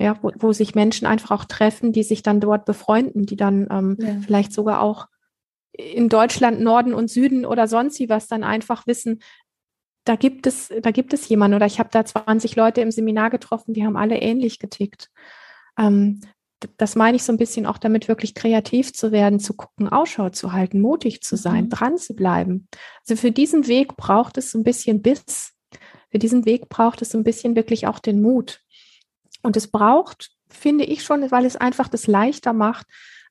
Ja, 0.00 0.16
wo, 0.22 0.30
wo 0.36 0.52
sich 0.52 0.76
Menschen 0.76 1.08
einfach 1.08 1.32
auch 1.32 1.44
treffen, 1.44 1.92
die 1.92 2.04
sich 2.04 2.22
dann 2.22 2.38
dort 2.38 2.66
befreunden, 2.66 3.26
die 3.26 3.34
dann 3.34 3.66
ähm, 3.68 3.96
ja. 3.98 4.20
vielleicht 4.20 4.52
sogar 4.52 4.80
auch 4.80 5.08
in 5.72 6.08
Deutschland 6.08 6.60
Norden 6.60 6.94
und 6.94 7.10
Süden 7.10 7.44
oder 7.44 7.66
sonst 7.66 7.98
wie 7.98 8.08
was 8.08 8.28
dann 8.28 8.44
einfach 8.44 8.86
wissen, 8.86 9.18
da 10.08 10.16
gibt 10.16 10.46
es, 10.46 10.72
da 10.82 10.90
gibt 10.90 11.12
es 11.12 11.28
jemanden 11.28 11.56
oder 11.56 11.66
ich 11.66 11.78
habe 11.78 11.90
da 11.92 12.04
20 12.04 12.56
Leute 12.56 12.80
im 12.80 12.90
Seminar 12.90 13.28
getroffen, 13.28 13.74
die 13.74 13.84
haben 13.84 13.96
alle 13.96 14.16
ähnlich 14.16 14.58
getickt. 14.58 15.10
Ähm, 15.78 16.20
das 16.76 16.96
meine 16.96 17.16
ich 17.16 17.22
so 17.22 17.32
ein 17.32 17.38
bisschen 17.38 17.66
auch 17.66 17.78
damit, 17.78 18.08
wirklich 18.08 18.34
kreativ 18.34 18.92
zu 18.92 19.12
werden, 19.12 19.38
zu 19.38 19.54
gucken, 19.54 19.88
Ausschau 19.88 20.30
zu 20.30 20.52
halten, 20.52 20.80
mutig 20.80 21.20
zu 21.22 21.36
sein, 21.36 21.64
mhm. 21.64 21.68
dran 21.68 21.98
zu 21.98 22.14
bleiben. 22.14 22.68
Also 23.00 23.20
für 23.20 23.30
diesen 23.30 23.68
Weg 23.68 23.96
braucht 23.96 24.38
es 24.38 24.50
so 24.50 24.58
ein 24.58 24.64
bisschen 24.64 25.02
Biss. 25.02 25.52
Für 26.10 26.18
diesen 26.18 26.46
Weg 26.46 26.68
braucht 26.70 27.02
es 27.02 27.10
so 27.10 27.18
ein 27.18 27.24
bisschen 27.24 27.54
wirklich 27.54 27.86
auch 27.86 27.98
den 27.98 28.22
Mut. 28.22 28.62
Und 29.42 29.56
es 29.56 29.70
braucht, 29.70 30.30
finde 30.48 30.84
ich 30.84 31.04
schon, 31.04 31.30
weil 31.30 31.44
es 31.44 31.56
einfach 31.56 31.86
das 31.86 32.06
leichter 32.06 32.54
macht, 32.54 32.86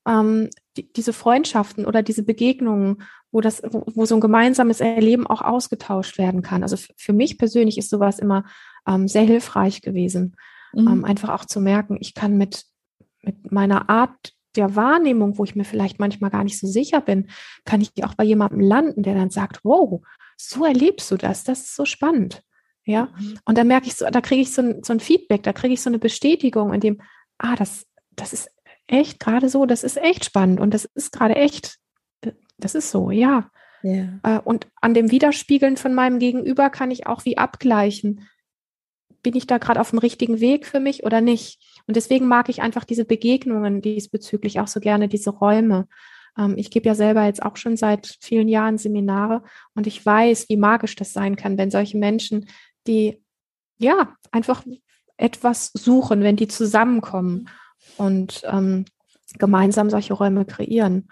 ähm, 0.07 0.49
die, 0.77 0.91
diese 0.93 1.11
Freundschaften 1.11 1.85
oder 1.85 2.03
diese 2.03 2.23
Begegnungen, 2.23 3.03
wo 3.31 3.41
das, 3.41 3.61
wo, 3.63 3.83
wo, 3.87 4.05
so 4.05 4.15
ein 4.15 4.21
gemeinsames 4.21 4.79
Erleben 4.79 5.27
auch 5.27 5.41
ausgetauscht 5.41 6.17
werden 6.17 6.41
kann. 6.41 6.63
Also 6.63 6.77
für 6.95 7.13
mich 7.13 7.37
persönlich 7.37 7.77
ist 7.77 7.89
sowas 7.89 8.19
immer 8.19 8.45
ähm, 8.87 9.07
sehr 9.07 9.23
hilfreich 9.23 9.81
gewesen, 9.81 10.35
mhm. 10.73 10.87
ähm, 10.87 11.05
einfach 11.05 11.29
auch 11.29 11.45
zu 11.45 11.59
merken, 11.59 11.97
ich 11.99 12.13
kann 12.13 12.37
mit 12.37 12.65
mit 13.27 13.51
meiner 13.51 13.89
Art 13.89 14.33
der 14.55 14.75
Wahrnehmung, 14.75 15.37
wo 15.37 15.43
ich 15.43 15.55
mir 15.55 15.65
vielleicht 15.65 15.99
manchmal 15.99 16.31
gar 16.31 16.43
nicht 16.43 16.57
so 16.57 16.65
sicher 16.65 17.01
bin, 17.01 17.29
kann 17.65 17.81
ich 17.81 17.91
auch 18.03 18.15
bei 18.15 18.23
jemandem 18.23 18.59
landen, 18.59 19.03
der 19.03 19.13
dann 19.13 19.29
sagt, 19.29 19.59
wow, 19.63 20.01
so 20.35 20.65
erlebst 20.65 21.11
du 21.11 21.17
das, 21.17 21.43
das 21.43 21.59
ist 21.61 21.75
so 21.75 21.85
spannend. 21.85 22.41
Ja, 22.85 23.09
mhm. 23.19 23.37
und 23.45 23.57
da 23.57 23.63
merke 23.65 23.87
ich 23.87 23.95
so, 23.95 24.05
da 24.09 24.21
kriege 24.21 24.41
ich 24.41 24.53
so 24.53 24.61
ein, 24.61 24.81
so 24.81 24.93
ein 24.93 25.01
Feedback, 25.01 25.43
da 25.43 25.51
kriege 25.51 25.73
ich 25.73 25.81
so 25.81 25.89
eine 25.89 25.99
Bestätigung, 25.99 26.73
in 26.73 26.79
dem, 26.79 27.01
ah, 27.37 27.55
das, 27.55 27.85
das 28.15 28.31
ist 28.31 28.49
echt 28.87 29.19
gerade 29.19 29.49
so, 29.49 29.65
das 29.65 29.83
ist 29.83 29.97
echt 29.97 30.23
spannend 30.23 30.61
und 30.61 30.73
das 30.73 30.85
ist 30.85 31.11
gerade 31.11 31.35
echt, 31.35 31.77
das 32.57 32.75
ist 32.75 32.91
so, 32.91 33.11
ja. 33.11 33.49
Yeah. 33.83 34.39
Und 34.43 34.67
an 34.81 34.93
dem 34.93 35.11
Widerspiegeln 35.11 35.77
von 35.77 35.93
meinem 35.93 36.19
Gegenüber 36.19 36.69
kann 36.69 36.91
ich 36.91 37.05
auch 37.05 37.25
wie 37.25 37.37
abgleichen, 37.37 38.27
bin 39.21 39.35
ich 39.35 39.47
da 39.47 39.57
gerade 39.57 39.79
auf 39.81 39.89
dem 39.91 39.99
richtigen 39.99 40.39
Weg 40.39 40.65
für 40.65 40.79
mich 40.79 41.03
oder 41.03 41.21
nicht? 41.21 41.59
Und 41.85 41.95
deswegen 41.95 42.27
mag 42.27 42.49
ich 42.49 42.61
einfach 42.61 42.85
diese 42.85 43.05
Begegnungen 43.05 43.81
diesbezüglich 43.81 44.59
auch 44.59 44.67
so 44.67 44.79
gerne, 44.79 45.07
diese 45.07 45.31
Räume. 45.31 45.87
Ähm, 46.37 46.55
ich 46.57 46.71
gebe 46.71 46.87
ja 46.87 46.95
selber 46.95 47.25
jetzt 47.25 47.43
auch 47.43 47.57
schon 47.57 47.77
seit 47.77 48.17
vielen 48.21 48.47
Jahren 48.47 48.77
Seminare 48.77 49.43
und 49.75 49.87
ich 49.87 50.05
weiß, 50.05 50.49
wie 50.49 50.57
magisch 50.57 50.95
das 50.95 51.13
sein 51.13 51.35
kann, 51.35 51.57
wenn 51.57 51.71
solche 51.71 51.97
Menschen, 51.97 52.47
die 52.87 53.21
ja 53.79 54.15
einfach 54.31 54.63
etwas 55.17 55.71
suchen, 55.73 56.21
wenn 56.21 56.35
die 56.35 56.47
zusammenkommen 56.47 57.49
und 57.97 58.41
ähm, 58.45 58.85
gemeinsam 59.39 59.89
solche 59.89 60.13
Räume 60.13 60.45
kreieren. 60.45 61.09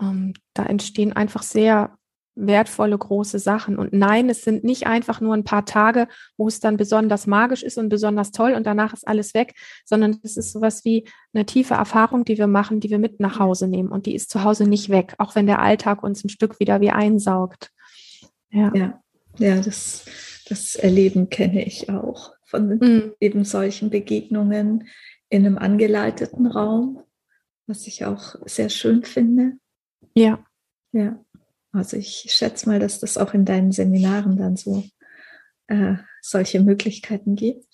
Ähm, 0.00 0.34
da 0.54 0.64
entstehen 0.64 1.12
einfach 1.12 1.42
sehr 1.42 1.96
wertvolle 2.36 2.98
große 2.98 3.38
Sachen. 3.38 3.78
Und 3.78 3.92
nein, 3.92 4.28
es 4.28 4.42
sind 4.42 4.64
nicht 4.64 4.86
einfach 4.86 5.20
nur 5.20 5.34
ein 5.34 5.44
paar 5.44 5.64
Tage, 5.64 6.08
wo 6.36 6.48
es 6.48 6.60
dann 6.60 6.76
besonders 6.76 7.26
magisch 7.26 7.62
ist 7.62 7.78
und 7.78 7.88
besonders 7.88 8.32
toll 8.32 8.54
und 8.54 8.66
danach 8.66 8.92
ist 8.92 9.06
alles 9.06 9.34
weg, 9.34 9.54
sondern 9.84 10.18
es 10.22 10.36
ist 10.36 10.52
sowas 10.52 10.84
wie 10.84 11.06
eine 11.32 11.46
tiefe 11.46 11.74
Erfahrung, 11.74 12.24
die 12.24 12.38
wir 12.38 12.46
machen, 12.46 12.80
die 12.80 12.90
wir 12.90 12.98
mit 12.98 13.20
nach 13.20 13.38
Hause 13.38 13.68
nehmen 13.68 13.90
und 13.90 14.06
die 14.06 14.14
ist 14.14 14.30
zu 14.30 14.42
Hause 14.42 14.66
nicht 14.66 14.88
weg, 14.88 15.14
auch 15.18 15.34
wenn 15.34 15.46
der 15.46 15.60
Alltag 15.60 16.02
uns 16.02 16.24
ein 16.24 16.28
Stück 16.28 16.58
wieder 16.58 16.80
wie 16.80 16.90
einsaugt. 16.90 17.70
Ja, 18.50 18.72
ja, 18.74 19.02
ja 19.38 19.60
das, 19.60 20.04
das 20.48 20.74
Erleben 20.74 21.30
kenne 21.30 21.64
ich 21.64 21.88
auch 21.88 22.32
von 22.44 22.78
mhm. 22.78 23.12
eben 23.20 23.44
solchen 23.44 23.90
Begegnungen 23.90 24.88
in 25.28 25.46
einem 25.46 25.58
angeleiteten 25.58 26.46
Raum, 26.46 27.00
was 27.66 27.86
ich 27.86 28.04
auch 28.04 28.36
sehr 28.44 28.68
schön 28.68 29.04
finde. 29.04 29.54
Ja. 30.14 30.44
Ja. 30.92 31.24
Also 31.72 31.96
ich 31.96 32.26
schätze 32.28 32.68
mal, 32.68 32.78
dass 32.78 33.00
das 33.00 33.18
auch 33.18 33.34
in 33.34 33.44
deinen 33.44 33.72
Seminaren 33.72 34.36
dann 34.36 34.56
so 34.56 34.84
äh, 35.66 35.96
solche 36.22 36.60
Möglichkeiten 36.60 37.34
gibt. 37.34 37.66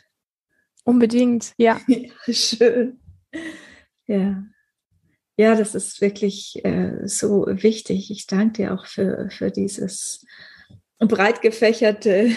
Unbedingt, 0.85 1.53
ja. 1.59 1.81
ja 1.87 2.09
schön. 2.33 3.01
Ja. 4.07 4.43
Ja, 5.37 5.55
das 5.55 5.75
ist 5.75 6.01
wirklich 6.01 6.65
äh, 6.65 7.07
so 7.07 7.47
wichtig. 7.47 8.11
Ich 8.11 8.27
danke 8.27 8.63
dir 8.63 8.75
auch 8.75 8.87
für, 8.87 9.31
für 9.31 9.51
dieses 9.51 10.27
breit 10.99 11.41
gefächerte 11.41 12.31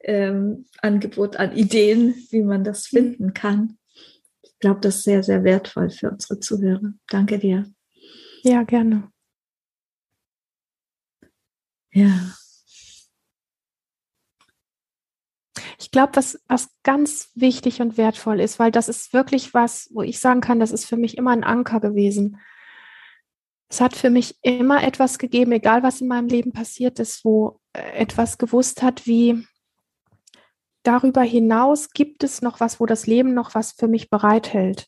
ähm, 0.00 0.66
Angebot 0.80 1.36
an 1.36 1.56
Ideen, 1.56 2.14
wie 2.30 2.42
man 2.42 2.64
das 2.64 2.90
mhm. 2.90 2.96
finden 2.96 3.34
kann. 3.34 3.78
Ich 4.42 4.58
glaube, 4.58 4.80
das 4.80 4.96
ist 4.96 5.04
sehr, 5.04 5.22
sehr 5.22 5.44
wertvoll 5.44 5.90
für 5.90 6.10
unsere 6.10 6.40
Zuhörer. 6.40 6.92
Danke 7.08 7.38
dir. 7.38 7.70
Ja, 8.42 8.62
gerne. 8.62 9.10
Ja. 11.92 12.34
Ich 15.78 15.90
glaube, 15.90 16.12
was, 16.14 16.38
was 16.46 16.70
ganz 16.82 17.30
wichtig 17.34 17.80
und 17.80 17.96
wertvoll 17.96 18.40
ist, 18.40 18.58
weil 18.58 18.70
das 18.70 18.88
ist 18.88 19.12
wirklich 19.12 19.54
was, 19.54 19.88
wo 19.92 20.02
ich 20.02 20.20
sagen 20.20 20.40
kann, 20.40 20.60
das 20.60 20.72
ist 20.72 20.84
für 20.84 20.96
mich 20.96 21.16
immer 21.16 21.30
ein 21.30 21.42
Anker 21.42 21.80
gewesen. 21.80 22.38
Es 23.68 23.80
hat 23.80 23.96
für 23.96 24.10
mich 24.10 24.36
immer 24.42 24.82
etwas 24.82 25.18
gegeben, 25.18 25.52
egal 25.52 25.82
was 25.82 26.00
in 26.00 26.08
meinem 26.08 26.28
Leben 26.28 26.52
passiert 26.52 26.98
ist, 26.98 27.24
wo 27.24 27.60
äh, 27.72 27.92
etwas 27.92 28.36
gewusst 28.36 28.82
hat, 28.82 29.06
wie 29.06 29.46
darüber 30.82 31.22
hinaus 31.22 31.90
gibt 31.90 32.24
es 32.24 32.42
noch 32.42 32.60
was, 32.60 32.80
wo 32.80 32.86
das 32.86 33.06
Leben 33.06 33.32
noch 33.32 33.54
was 33.54 33.72
für 33.72 33.88
mich 33.88 34.10
bereithält. 34.10 34.86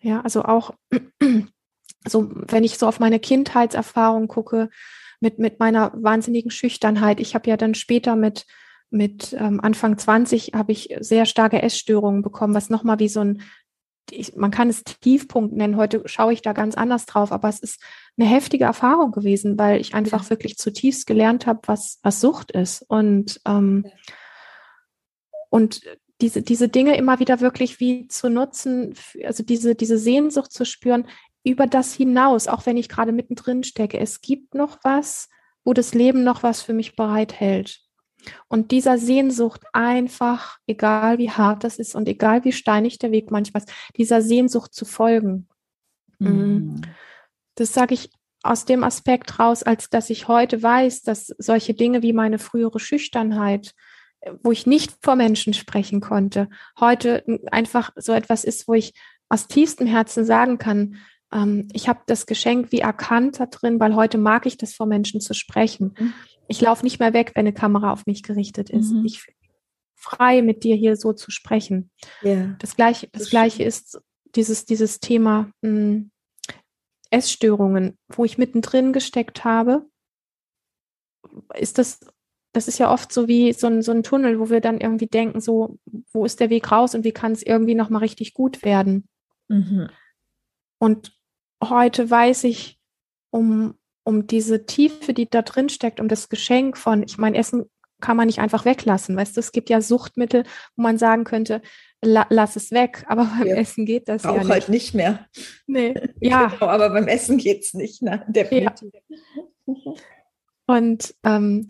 Ja, 0.00 0.20
also 0.20 0.44
auch 0.44 0.74
so, 2.06 2.30
wenn 2.32 2.64
ich 2.64 2.78
so 2.78 2.86
auf 2.86 3.00
meine 3.00 3.18
Kindheitserfahrung 3.18 4.28
gucke, 4.28 4.70
mit, 5.22 5.38
mit 5.38 5.60
meiner 5.60 5.92
wahnsinnigen 5.94 6.50
Schüchternheit. 6.50 7.20
Ich 7.20 7.34
habe 7.34 7.48
ja 7.48 7.56
dann 7.56 7.74
später 7.74 8.16
mit, 8.16 8.44
mit 8.90 9.32
ähm, 9.38 9.60
Anfang 9.60 9.96
20 9.96 10.52
habe 10.54 10.72
ich 10.72 10.94
sehr 10.98 11.26
starke 11.26 11.62
Essstörungen 11.62 12.22
bekommen, 12.22 12.54
was 12.54 12.70
nochmal 12.70 12.98
wie 12.98 13.08
so 13.08 13.20
ein, 13.20 13.42
ich, 14.10 14.34
man 14.34 14.50
kann 14.50 14.68
es 14.68 14.82
Tiefpunkt 14.82 15.54
nennen. 15.54 15.76
Heute 15.76 16.02
schaue 16.06 16.32
ich 16.32 16.42
da 16.42 16.52
ganz 16.52 16.74
anders 16.74 17.06
drauf, 17.06 17.30
aber 17.30 17.48
es 17.48 17.60
ist 17.60 17.80
eine 18.18 18.28
heftige 18.28 18.64
Erfahrung 18.64 19.12
gewesen, 19.12 19.56
weil 19.58 19.80
ich 19.80 19.94
einfach 19.94 20.24
ja. 20.24 20.30
wirklich 20.30 20.58
zutiefst 20.58 21.06
gelernt 21.06 21.46
habe, 21.46 21.60
was, 21.66 22.00
was 22.02 22.20
Sucht 22.20 22.50
ist. 22.50 22.82
Und, 22.82 23.40
ähm, 23.46 23.86
und 25.50 25.82
diese, 26.20 26.42
diese 26.42 26.68
Dinge 26.68 26.96
immer 26.96 27.20
wieder 27.20 27.40
wirklich 27.40 27.78
wie 27.78 28.08
zu 28.08 28.28
nutzen, 28.28 28.94
also 29.24 29.44
diese, 29.44 29.76
diese 29.76 29.98
Sehnsucht 29.98 30.52
zu 30.52 30.64
spüren, 30.64 31.06
über 31.44 31.66
das 31.66 31.94
hinaus, 31.94 32.46
auch 32.48 32.66
wenn 32.66 32.76
ich 32.76 32.88
gerade 32.88 33.12
mittendrin 33.12 33.64
stecke. 33.64 33.98
Es 33.98 34.20
gibt 34.20 34.54
noch 34.54 34.78
was, 34.82 35.28
wo 35.64 35.72
das 35.72 35.94
Leben 35.94 36.24
noch 36.24 36.42
was 36.42 36.62
für 36.62 36.72
mich 36.72 36.96
bereithält. 36.96 37.80
Und 38.48 38.70
dieser 38.70 38.98
Sehnsucht 38.98 39.62
einfach, 39.72 40.58
egal 40.66 41.18
wie 41.18 41.30
hart 41.30 41.64
das 41.64 41.78
ist 41.78 41.94
und 41.94 42.08
egal 42.08 42.44
wie 42.44 42.52
steinig 42.52 42.98
der 42.98 43.10
Weg 43.10 43.30
manchmal 43.30 43.62
ist, 43.62 43.72
dieser 43.96 44.22
Sehnsucht 44.22 44.74
zu 44.74 44.84
folgen. 44.84 45.48
Mhm. 46.18 46.28
mhm. 46.28 46.80
Das 47.56 47.74
sage 47.74 47.92
ich 47.92 48.10
aus 48.42 48.64
dem 48.64 48.82
Aspekt 48.82 49.38
raus, 49.38 49.62
als 49.62 49.90
dass 49.90 50.08
ich 50.08 50.26
heute 50.26 50.62
weiß, 50.62 51.02
dass 51.02 51.26
solche 51.38 51.74
Dinge 51.74 52.02
wie 52.02 52.14
meine 52.14 52.38
frühere 52.38 52.80
Schüchternheit, 52.80 53.74
wo 54.42 54.52
ich 54.52 54.66
nicht 54.66 54.94
vor 55.02 55.16
Menschen 55.16 55.52
sprechen 55.52 56.00
konnte, 56.00 56.48
heute 56.80 57.24
einfach 57.50 57.90
so 57.96 58.12
etwas 58.12 58.44
ist, 58.44 58.68
wo 58.68 58.74
ich 58.74 58.94
aus 59.28 59.48
tiefstem 59.48 59.86
Herzen 59.86 60.24
sagen 60.24 60.58
kann, 60.58 60.96
ähm, 61.32 61.68
ich 61.72 61.88
habe 61.88 62.00
das 62.06 62.26
Geschenk 62.26 62.72
wie 62.72 62.80
erkannt 62.80 63.40
da 63.40 63.46
drin, 63.46 63.80
weil 63.80 63.94
heute 63.94 64.18
mag 64.18 64.46
ich 64.46 64.56
das 64.56 64.74
vor 64.74 64.86
Menschen 64.86 65.20
zu 65.20 65.34
sprechen. 65.34 65.94
Mhm. 65.98 66.14
Ich 66.48 66.60
laufe 66.60 66.84
nicht 66.84 67.00
mehr 67.00 67.12
weg, 67.12 67.32
wenn 67.34 67.46
eine 67.46 67.54
Kamera 67.54 67.92
auf 67.92 68.06
mich 68.06 68.22
gerichtet 68.22 68.70
ist. 68.70 68.92
Mhm. 68.92 69.04
Ich 69.04 69.24
frei 69.94 70.42
mit 70.42 70.64
dir 70.64 70.76
hier 70.76 70.96
so 70.96 71.12
zu 71.12 71.30
sprechen. 71.30 71.90
Yeah. 72.22 72.56
Das 72.58 72.76
gleiche, 72.76 73.08
das, 73.12 73.22
das 73.22 73.30
gleiche 73.30 73.62
ist 73.62 74.00
dieses, 74.34 74.64
dieses 74.64 75.00
Thema 75.00 75.50
mh, 75.62 75.70
hm, 75.70 76.10
Essstörungen, 77.10 77.98
wo 78.08 78.24
ich 78.24 78.38
mittendrin 78.38 78.92
gesteckt 78.92 79.44
habe. 79.44 79.86
Ist 81.54 81.78
das, 81.78 82.00
das 82.52 82.68
ist 82.68 82.78
ja 82.78 82.90
oft 82.90 83.12
so 83.12 83.28
wie 83.28 83.52
so 83.52 83.66
ein, 83.66 83.82
so 83.82 83.92
ein 83.92 84.02
Tunnel, 84.02 84.40
wo 84.40 84.50
wir 84.50 84.60
dann 84.60 84.80
irgendwie 84.80 85.06
denken, 85.06 85.40
so, 85.40 85.78
wo 86.12 86.24
ist 86.24 86.40
der 86.40 86.50
Weg 86.50 86.72
raus 86.72 86.94
und 86.94 87.04
wie 87.04 87.12
kann 87.12 87.32
es 87.32 87.42
irgendwie 87.42 87.74
nochmal 87.74 88.00
richtig 88.00 88.34
gut 88.34 88.64
werden? 88.64 89.08
Mhm. 89.48 89.88
Und 90.78 91.12
heute 91.62 92.10
weiß 92.10 92.44
ich 92.44 92.78
um, 93.30 93.74
um 94.04 94.26
diese 94.26 94.66
Tiefe, 94.66 95.14
die 95.14 95.28
da 95.28 95.42
drin 95.42 95.68
steckt, 95.68 96.00
um 96.00 96.08
das 96.08 96.28
Geschenk 96.28 96.76
von, 96.76 97.02
ich 97.02 97.18
meine, 97.18 97.38
Essen 97.38 97.66
kann 98.00 98.16
man 98.16 98.26
nicht 98.26 98.40
einfach 98.40 98.64
weglassen. 98.64 99.16
Weißt 99.16 99.36
du, 99.36 99.40
es 99.40 99.52
gibt 99.52 99.70
ja 99.70 99.80
Suchtmittel, 99.80 100.44
wo 100.76 100.82
man 100.82 100.98
sagen 100.98 101.24
könnte, 101.24 101.62
la, 102.02 102.26
lass 102.28 102.56
es 102.56 102.70
weg, 102.72 103.04
aber 103.08 103.24
beim 103.24 103.46
ja. 103.46 103.56
Essen 103.56 103.86
geht 103.86 104.08
das 104.08 104.26
Auch 104.26 104.34
ja 104.34 104.42
nicht. 104.42 104.50
halt 104.50 104.68
nicht 104.68 104.94
mehr. 104.94 105.26
Nee, 105.66 105.94
ja. 106.20 106.48
Genau, 106.48 106.66
aber 106.66 106.90
beim 106.90 107.08
Essen 107.08 107.38
geht 107.38 107.62
es 107.62 107.74
nicht, 107.74 108.02
ne? 108.02 108.24
definitiv. 108.28 108.92
Ja. 109.66 109.94
Und, 110.66 111.14
ähm, 111.24 111.68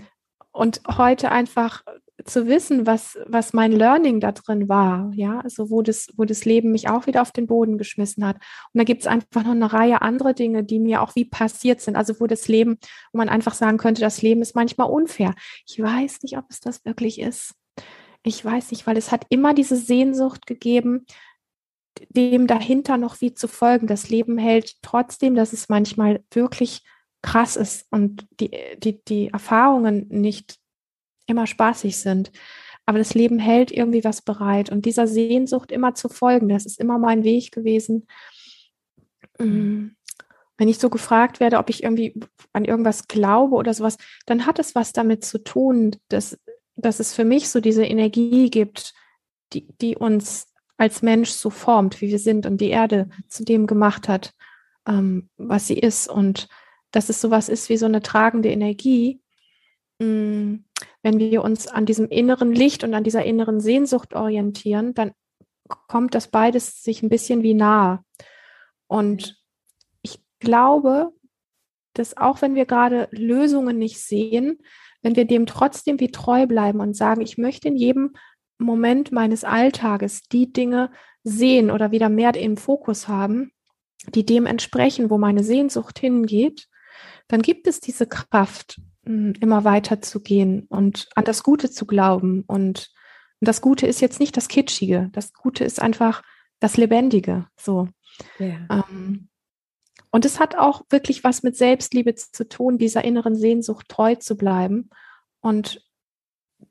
und 0.53 0.81
heute 0.97 1.31
einfach 1.31 1.83
zu 2.25 2.47
wissen, 2.47 2.87
was, 2.87 3.19
was 3.27 3.53
mein 3.53 3.73
Learning 3.73 4.21
da 4.21 4.33
drin 4.33 4.69
war, 4.69 5.11
ja, 5.15 5.41
also 5.41 5.71
wo 5.71 5.83
das, 5.83 6.09
wo 6.17 6.25
das 6.25 6.45
Leben 6.45 6.73
mich 6.73 6.89
auch 6.89 7.07
wieder 7.07 7.23
auf 7.23 7.33
den 7.33 7.47
Boden 7.47 7.79
geschmissen 7.79 8.25
hat. 8.25 8.37
Und 8.37 8.79
da 8.79 8.85
gibt 8.85 9.03
es 9.03 9.07
einfach 9.07 9.45
noch 9.45 9.53
eine 9.53 9.73
Reihe 9.73 10.03
andere 10.03 10.35
Dinge, 10.35 10.65
die 10.65 10.79
mir 10.79 11.03
auch 11.03 11.15
wie 11.15 11.25
passiert 11.25 11.81
sind, 11.81 11.97
also 11.97 12.21
wo 12.21 12.27
das 12.27 12.49
Leben, 12.49 12.79
wo 13.13 13.19
man 13.19 13.29
einfach 13.29 13.55
sagen 13.55 13.79
könnte, 13.79 14.01
das 14.01 14.23
Leben 14.23 14.43
ist 14.43 14.55
manchmal 14.55 14.91
unfair. 14.91 15.35
Ich 15.67 15.81
weiß 15.81 16.23
nicht, 16.23 16.37
ob 16.39 16.45
es 16.49 16.61
das 16.61 16.85
wirklich 16.85 17.21
ist. 17.21 17.55
Ich 18.25 18.45
weiß 18.45 18.71
nicht, 18.71 18.87
weil 18.87 18.97
es 18.97 19.11
hat 19.11 19.27
immer 19.29 19.55
diese 19.55 19.77
Sehnsucht 19.77 20.47
gegeben, 20.47 21.07
dem 22.09 22.47
dahinter 22.47 22.97
noch 22.97 23.21
wie 23.21 23.35
zu 23.35 23.49
folgen. 23.49 23.87
Das 23.87 24.09
Leben 24.09 24.39
hält 24.39 24.77
trotzdem, 24.83 25.35
dass 25.35 25.53
es 25.53 25.69
manchmal 25.69 26.23
wirklich 26.31 26.83
krass 27.23 27.57
ist 27.57 27.87
und 27.91 28.27
die, 28.41 28.51
die, 28.79 29.03
die 29.05 29.29
Erfahrungen 29.29 30.09
nicht 30.09 30.62
immer 31.27 31.47
spaßig 31.47 31.97
sind. 31.99 32.33
Aber 32.85 32.99
das 32.99 33.15
Leben 33.15 33.39
hält 33.39 33.71
irgendwie 33.71 34.05
was 34.05 34.23
bereit 34.23 34.71
und 34.71 34.87
dieser 34.87 35.07
Sehnsucht 35.07 35.71
immer 35.71 35.95
zu 35.95 36.09
folgen, 36.09 36.49
das 36.49 36.67
ist 36.67 36.81
immer 36.81 36.99
mein 36.99 37.23
Weg 37.23 37.53
gewesen. 37.53 38.07
Mm. 39.39 39.89
Wenn 40.59 40.69
ich 40.69 40.79
so 40.79 40.91
gefragt 40.91 41.41
werde, 41.41 41.59
ob 41.59 41.71
ich 41.71 41.83
irgendwie 41.83 42.21
an 42.53 42.65
irgendwas 42.65 43.09
glaube 43.09 43.55
oder 43.55 43.73
sowas, 43.73 43.97
dann 44.27 44.47
hat 44.47 44.59
es 44.59 44.75
was 44.75 44.93
damit 44.93 45.25
zu 45.25 45.43
tun, 45.43 45.97
dass, 46.09 46.39
dass 46.77 47.01
es 47.01 47.15
für 47.15 47.25
mich 47.25 47.49
so 47.49 47.61
diese 47.61 47.85
Energie 47.85 48.51
gibt, 48.51 48.95
die, 49.53 49.67
die 49.81 49.97
uns 49.97 50.53
als 50.77 51.03
Mensch 51.03 51.31
so 51.31 51.51
formt, 51.51 52.01
wie 52.01 52.09
wir 52.09 52.19
sind 52.19 52.47
und 52.47 52.61
die 52.61 52.71
Erde 52.71 53.09
zu 53.29 53.45
dem 53.45 53.67
gemacht 53.67 54.09
hat, 54.09 54.35
ähm, 54.87 55.29
was 55.37 55.69
sie 55.69 55.79
ist. 55.79 56.09
Und 56.09 56.49
dass 56.91 57.09
es 57.09 57.21
sowas 57.21 57.49
ist 57.49 57.69
wie 57.69 57.77
so 57.77 57.87
eine 57.87 58.03
tragende 58.03 58.51
Energie, 58.51 59.23
Mm, 60.03 60.65
wenn 61.03 61.19
wir 61.19 61.43
uns 61.43 61.69
an 61.69 61.87
diesem 61.87 62.09
inneren 62.09 62.53
Licht 62.53 62.85
und 62.85 62.95
an 62.95 63.05
dieser 63.05 63.25
inneren 63.25 63.61
Sehnsucht 63.61 64.15
orientieren, 64.15 64.95
dann 64.95 65.13
kommt 65.89 66.15
das 66.15 66.29
beides 66.29 66.83
sich 66.83 67.03
ein 67.03 67.09
bisschen 67.09 67.43
wie 67.43 67.55
nahe. 67.55 68.05
Und 68.87 69.41
ich 70.03 70.21
glaube, 70.39 71.13
dass 71.95 72.17
auch 72.17 72.43
wenn 72.43 72.55
wir 72.55 72.67
gerade 72.67 73.09
Lösungen 73.11 73.79
nicht 73.79 74.01
sehen, 74.01 74.59
wenn 75.03 75.17
wir 75.17 75.25
dem 75.25 75.47
trotzdem 75.47 76.01
wie 76.01 76.11
treu 76.11 76.47
bleiben 76.47 76.81
und 76.81 76.97
sagen, 76.97 77.21
ich 77.21 77.39
möchte 77.39 77.69
in 77.69 77.77
jedem 77.77 78.15
Moment 78.59 79.13
meines 79.13 79.45
Alltages 79.45 80.23
die 80.29 80.53
Dinge 80.53 80.91
sehen 81.25 81.71
oder 81.71 81.91
wieder 81.91 82.09
mehr 82.09 82.35
im 82.35 82.57
Fokus 82.57 83.09
haben, 83.09 83.53
die 84.15 84.25
dem 84.25 84.47
entsprechen, 84.47 85.11
wo 85.11 85.19
meine 85.19 85.45
Sehnsucht 85.45 85.99
hingeht, 85.99 86.69
dann 87.29 87.43
gibt 87.43 87.67
es 87.67 87.81
diese 87.81 88.07
Kraft, 88.07 88.81
immer 89.05 89.65
weiter 89.65 90.01
zu 90.01 90.21
gehen 90.21 90.67
und 90.69 91.09
an 91.15 91.25
das 91.25 91.43
Gute 91.43 91.71
zu 91.71 91.87
glauben. 91.87 92.45
Und 92.47 92.93
das 93.41 93.61
Gute 93.61 93.87
ist 93.87 94.01
jetzt 94.01 94.21
nicht 94.21 94.37
das 94.37 94.49
Kitschige. 94.49 95.11
Das 95.13 95.33
Gute 95.33 95.65
ist 95.65 95.81
einfach 95.81 96.23
das 96.61 96.77
Lebendige. 96.77 97.47
So. 97.57 97.89
Ja. 98.39 98.67
Ähm, 98.71 99.29
und 100.11 100.25
es 100.25 100.39
hat 100.39 100.57
auch 100.57 100.83
wirklich 100.91 101.25
was 101.25 101.43
mit 101.43 101.57
Selbstliebe 101.57 102.15
zu 102.15 102.49
tun, 102.49 102.79
dieser 102.79 103.03
inneren 103.03 103.35
Sehnsucht 103.35 103.89
treu 103.89 104.15
zu 104.15 104.37
bleiben 104.37 104.91
und 105.41 105.83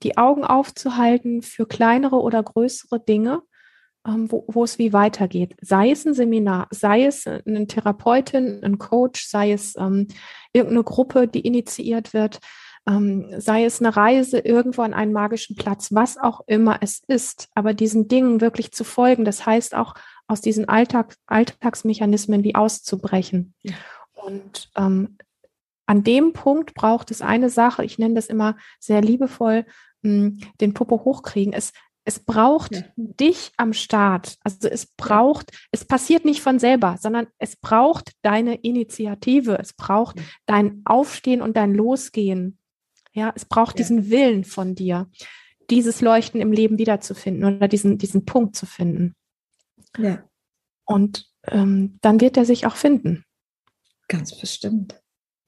die 0.03 0.17
Augen 0.17 0.45
aufzuhalten 0.45 1.41
für 1.41 1.65
kleinere 1.65 2.21
oder 2.21 2.41
größere 2.41 2.99
Dinge, 2.99 3.41
wo, 4.03 4.45
wo 4.47 4.63
es 4.63 4.79
wie 4.79 4.93
weitergeht. 4.93 5.55
Sei 5.61 5.91
es 5.91 6.05
ein 6.05 6.13
Seminar, 6.13 6.67
sei 6.71 7.05
es 7.05 7.27
eine 7.27 7.67
Therapeutin, 7.67 8.63
ein 8.63 8.77
Coach, 8.77 9.27
sei 9.27 9.51
es 9.51 9.75
ähm, 9.77 10.07
irgendeine 10.53 10.83
Gruppe, 10.83 11.27
die 11.27 11.41
initiiert 11.41 12.13
wird, 12.13 12.39
ähm, 12.87 13.27
sei 13.37 13.65
es 13.65 13.79
eine 13.79 13.95
Reise 13.95 14.39
irgendwo 14.39 14.81
an 14.81 14.93
einen 14.93 15.13
magischen 15.13 15.55
Platz, 15.55 15.93
was 15.93 16.17
auch 16.17 16.41
immer 16.47 16.79
es 16.81 17.03
ist, 17.07 17.49
aber 17.53 17.73
diesen 17.73 18.07
Dingen 18.07 18.41
wirklich 18.41 18.71
zu 18.71 18.83
folgen, 18.83 19.23
das 19.23 19.45
heißt 19.45 19.75
auch 19.75 19.93
aus 20.27 20.41
diesen 20.41 20.67
Alltag, 20.67 21.15
Alltagsmechanismen 21.27 22.43
wie 22.43 22.55
auszubrechen. 22.55 23.53
Und 24.13 24.71
ähm, 24.75 25.17
an 25.85 26.03
dem 26.03 26.33
Punkt 26.33 26.73
braucht 26.73 27.11
es 27.11 27.21
eine 27.21 27.49
Sache, 27.49 27.83
ich 27.83 27.99
nenne 27.99 28.15
das 28.15 28.27
immer 28.27 28.55
sehr 28.79 29.01
liebevoll, 29.01 29.65
hm, 30.03 30.39
den 30.59 30.73
Popo 30.73 31.03
hochkriegen. 31.03 31.53
Es, 31.53 31.73
es 32.03 32.19
braucht 32.19 32.75
ja. 32.75 32.83
dich 32.95 33.51
am 33.57 33.73
Start. 33.73 34.37
Also 34.43 34.67
es 34.67 34.87
braucht, 34.87 35.51
ja. 35.51 35.59
es 35.71 35.85
passiert 35.85 36.25
nicht 36.25 36.41
von 36.41 36.59
selber, 36.59 36.97
sondern 36.99 37.27
es 37.37 37.55
braucht 37.55 38.13
deine 38.23 38.55
Initiative. 38.55 39.57
Es 39.59 39.73
braucht 39.73 40.19
ja. 40.19 40.25
dein 40.45 40.81
Aufstehen 40.85 41.41
und 41.41 41.57
dein 41.57 41.73
Losgehen. 41.73 42.57
Ja, 43.13 43.31
es 43.35 43.45
braucht 43.45 43.77
diesen 43.77 44.09
Willen 44.09 44.45
von 44.45 44.73
dir, 44.73 45.09
dieses 45.69 46.01
Leuchten 46.01 46.41
im 46.41 46.53
Leben 46.53 46.77
wiederzufinden 46.77 47.43
oder 47.43 47.67
diesen, 47.67 47.97
diesen 47.97 48.25
Punkt 48.25 48.55
zu 48.55 48.65
finden. 48.65 49.15
Ja. 49.97 50.23
Und 50.85 51.29
ähm, 51.47 51.99
dann 52.01 52.21
wird 52.21 52.37
er 52.37 52.45
sich 52.45 52.65
auch 52.65 52.75
finden. 52.75 53.25
Ganz 54.07 54.37
bestimmt. 54.39 55.01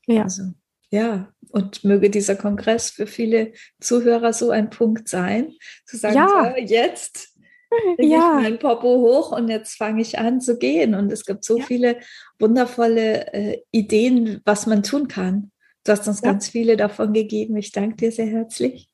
Ja. 0.06 0.24
Also, 0.24 0.54
ja, 0.94 1.34
und 1.50 1.84
möge 1.84 2.12
dieser 2.12 2.36
Kongress 2.36 2.92
für 2.92 3.08
viele 3.08 3.54
Zuhörer 3.80 4.32
so 4.32 4.52
ein 4.52 4.70
Punkt 4.70 5.10
sein, 5.10 5.52
zu 5.88 5.98
sagen, 5.98 6.16
ja. 6.16 6.54
so, 6.56 6.62
jetzt 6.62 7.36
ja. 7.98 8.38
ich 8.38 8.44
mein 8.44 8.60
Popo 8.60 8.98
hoch 9.00 9.32
und 9.32 9.50
jetzt 9.50 9.76
fange 9.76 10.04
ich 10.04 10.20
an 10.20 10.40
zu 10.40 10.60
gehen. 10.60 10.94
Und 10.94 11.12
es 11.12 11.26
gibt 11.26 11.46
so 11.46 11.58
ja. 11.58 11.66
viele 11.66 11.98
wundervolle 12.38 13.34
äh, 13.34 13.64
Ideen, 13.72 14.42
was 14.46 14.68
man 14.68 14.84
tun 14.84 15.08
kann. 15.08 15.52
Du 15.84 15.92
hast 15.92 16.08
uns 16.08 16.22
ja. 16.22 16.32
ganz 16.32 16.50
viele 16.50 16.78
davon 16.78 17.12
gegeben. 17.12 17.58
Ich 17.58 17.72
danke 17.72 17.96
dir 17.96 18.12
sehr 18.12 18.28
herzlich. 18.28 18.88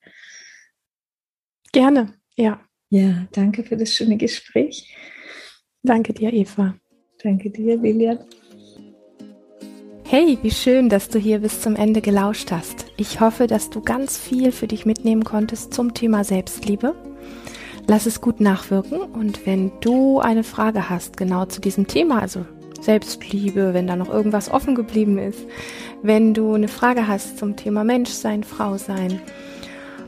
Gerne, 1.74 2.14
ja. 2.38 2.62
Ja, 2.90 3.28
danke 3.34 3.66
für 3.66 3.76
das 3.76 3.94
schöne 3.94 4.16
Gespräch. 4.16 4.96
Danke 5.84 6.14
dir, 6.14 6.32
Eva. 6.32 6.76
Danke 7.22 7.50
dir, 7.50 7.76
Lilian. 7.76 8.20
Hey, 10.12 10.40
wie 10.42 10.50
schön, 10.50 10.90
dass 10.90 11.10
du 11.10 11.20
hier 11.20 11.38
bis 11.38 11.62
zum 11.62 11.76
Ende 11.76 12.02
gelauscht 12.02 12.52
hast. 12.52 12.88
Ich 12.98 13.20
hoffe, 13.22 13.46
dass 13.46 13.70
du 13.70 13.80
ganz 13.80 14.18
viel 14.18 14.52
für 14.52 14.66
dich 14.66 14.84
mitnehmen 14.88 15.24
konntest 15.24 15.72
zum 15.72 15.94
Thema 15.94 16.24
Selbstliebe. 16.24 16.96
Lass 17.86 18.08
es 18.08 18.20
gut 18.20 18.42
nachwirken 18.42 19.02
und 19.02 19.46
wenn 19.46 19.72
du 19.82 20.20
eine 20.20 20.44
Frage 20.44 20.90
hast 20.90 21.16
genau 21.16 21.46
zu 21.46 21.62
diesem 21.62 21.86
Thema, 21.86 22.24
also 22.24 22.44
Selbstliebe, 22.82 23.76
wenn 23.76 23.86
da 23.86 23.96
noch 23.96 24.10
irgendwas 24.10 24.50
offen 24.50 24.74
geblieben 24.74 25.20
ist, 25.20 25.46
wenn 26.02 26.34
du 26.34 26.56
eine 26.56 26.70
Frage 26.70 27.08
hast 27.08 27.38
zum 27.38 27.56
Thema 27.56 27.84
Menschsein, 27.84 28.44
Frau 28.44 28.78
sein, 28.78 29.22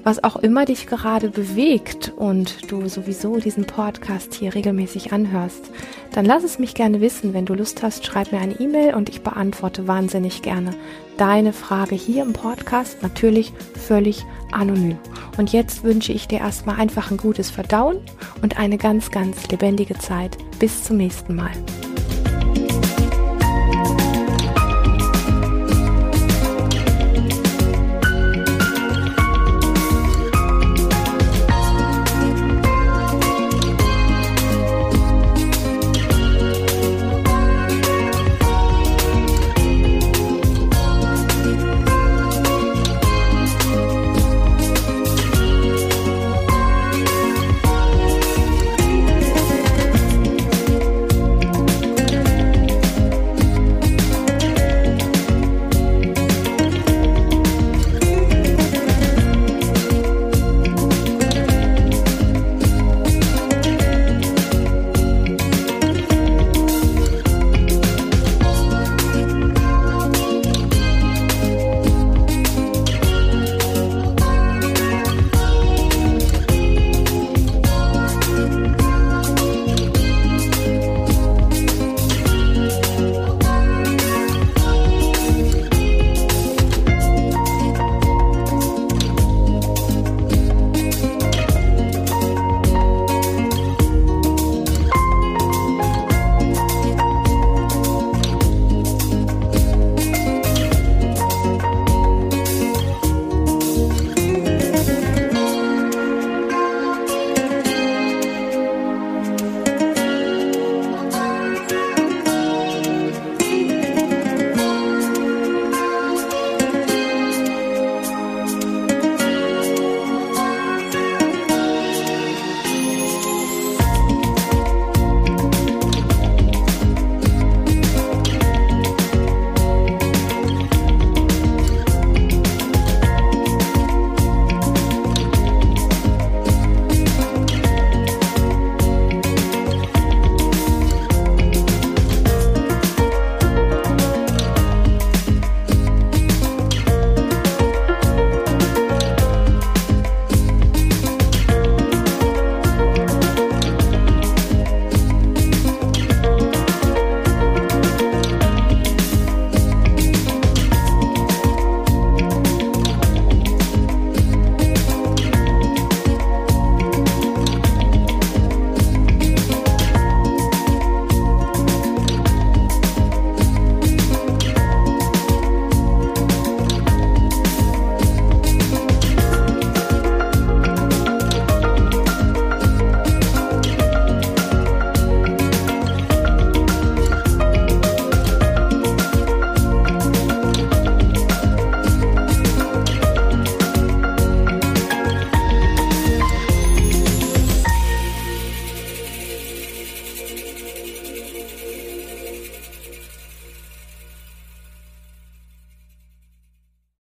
was 0.03 0.23
auch 0.23 0.35
immer 0.37 0.65
dich 0.65 0.87
gerade 0.87 1.29
bewegt 1.29 2.13
und 2.15 2.71
du 2.71 2.87
sowieso 2.87 3.37
diesen 3.37 3.65
Podcast 3.65 4.33
hier 4.33 4.55
regelmäßig 4.55 5.13
anhörst, 5.13 5.69
dann 6.13 6.25
lass 6.25 6.43
es 6.43 6.59
mich 6.59 6.73
gerne 6.73 7.01
wissen. 7.01 7.33
Wenn 7.33 7.45
du 7.45 7.53
Lust 7.53 7.83
hast, 7.83 8.05
schreib 8.05 8.31
mir 8.31 8.39
eine 8.39 8.59
E-Mail 8.59 8.95
und 8.95 9.09
ich 9.09 9.21
beantworte 9.21 9.87
wahnsinnig 9.87 10.41
gerne 10.41 10.71
deine 11.17 11.53
Frage 11.53 11.95
hier 11.95 12.23
im 12.23 12.33
Podcast, 12.33 13.03
natürlich 13.03 13.53
völlig 13.75 14.25
anonym. 14.51 14.97
Und 15.37 15.53
jetzt 15.53 15.83
wünsche 15.83 16.11
ich 16.11 16.27
dir 16.27 16.39
erstmal 16.39 16.79
einfach 16.79 17.11
ein 17.11 17.17
gutes 17.17 17.51
Verdauen 17.51 17.97
und 18.41 18.57
eine 18.57 18.77
ganz, 18.77 19.11
ganz 19.11 19.47
lebendige 19.49 19.97
Zeit. 19.99 20.37
Bis 20.59 20.83
zum 20.83 20.97
nächsten 20.97 21.35
Mal. 21.35 21.51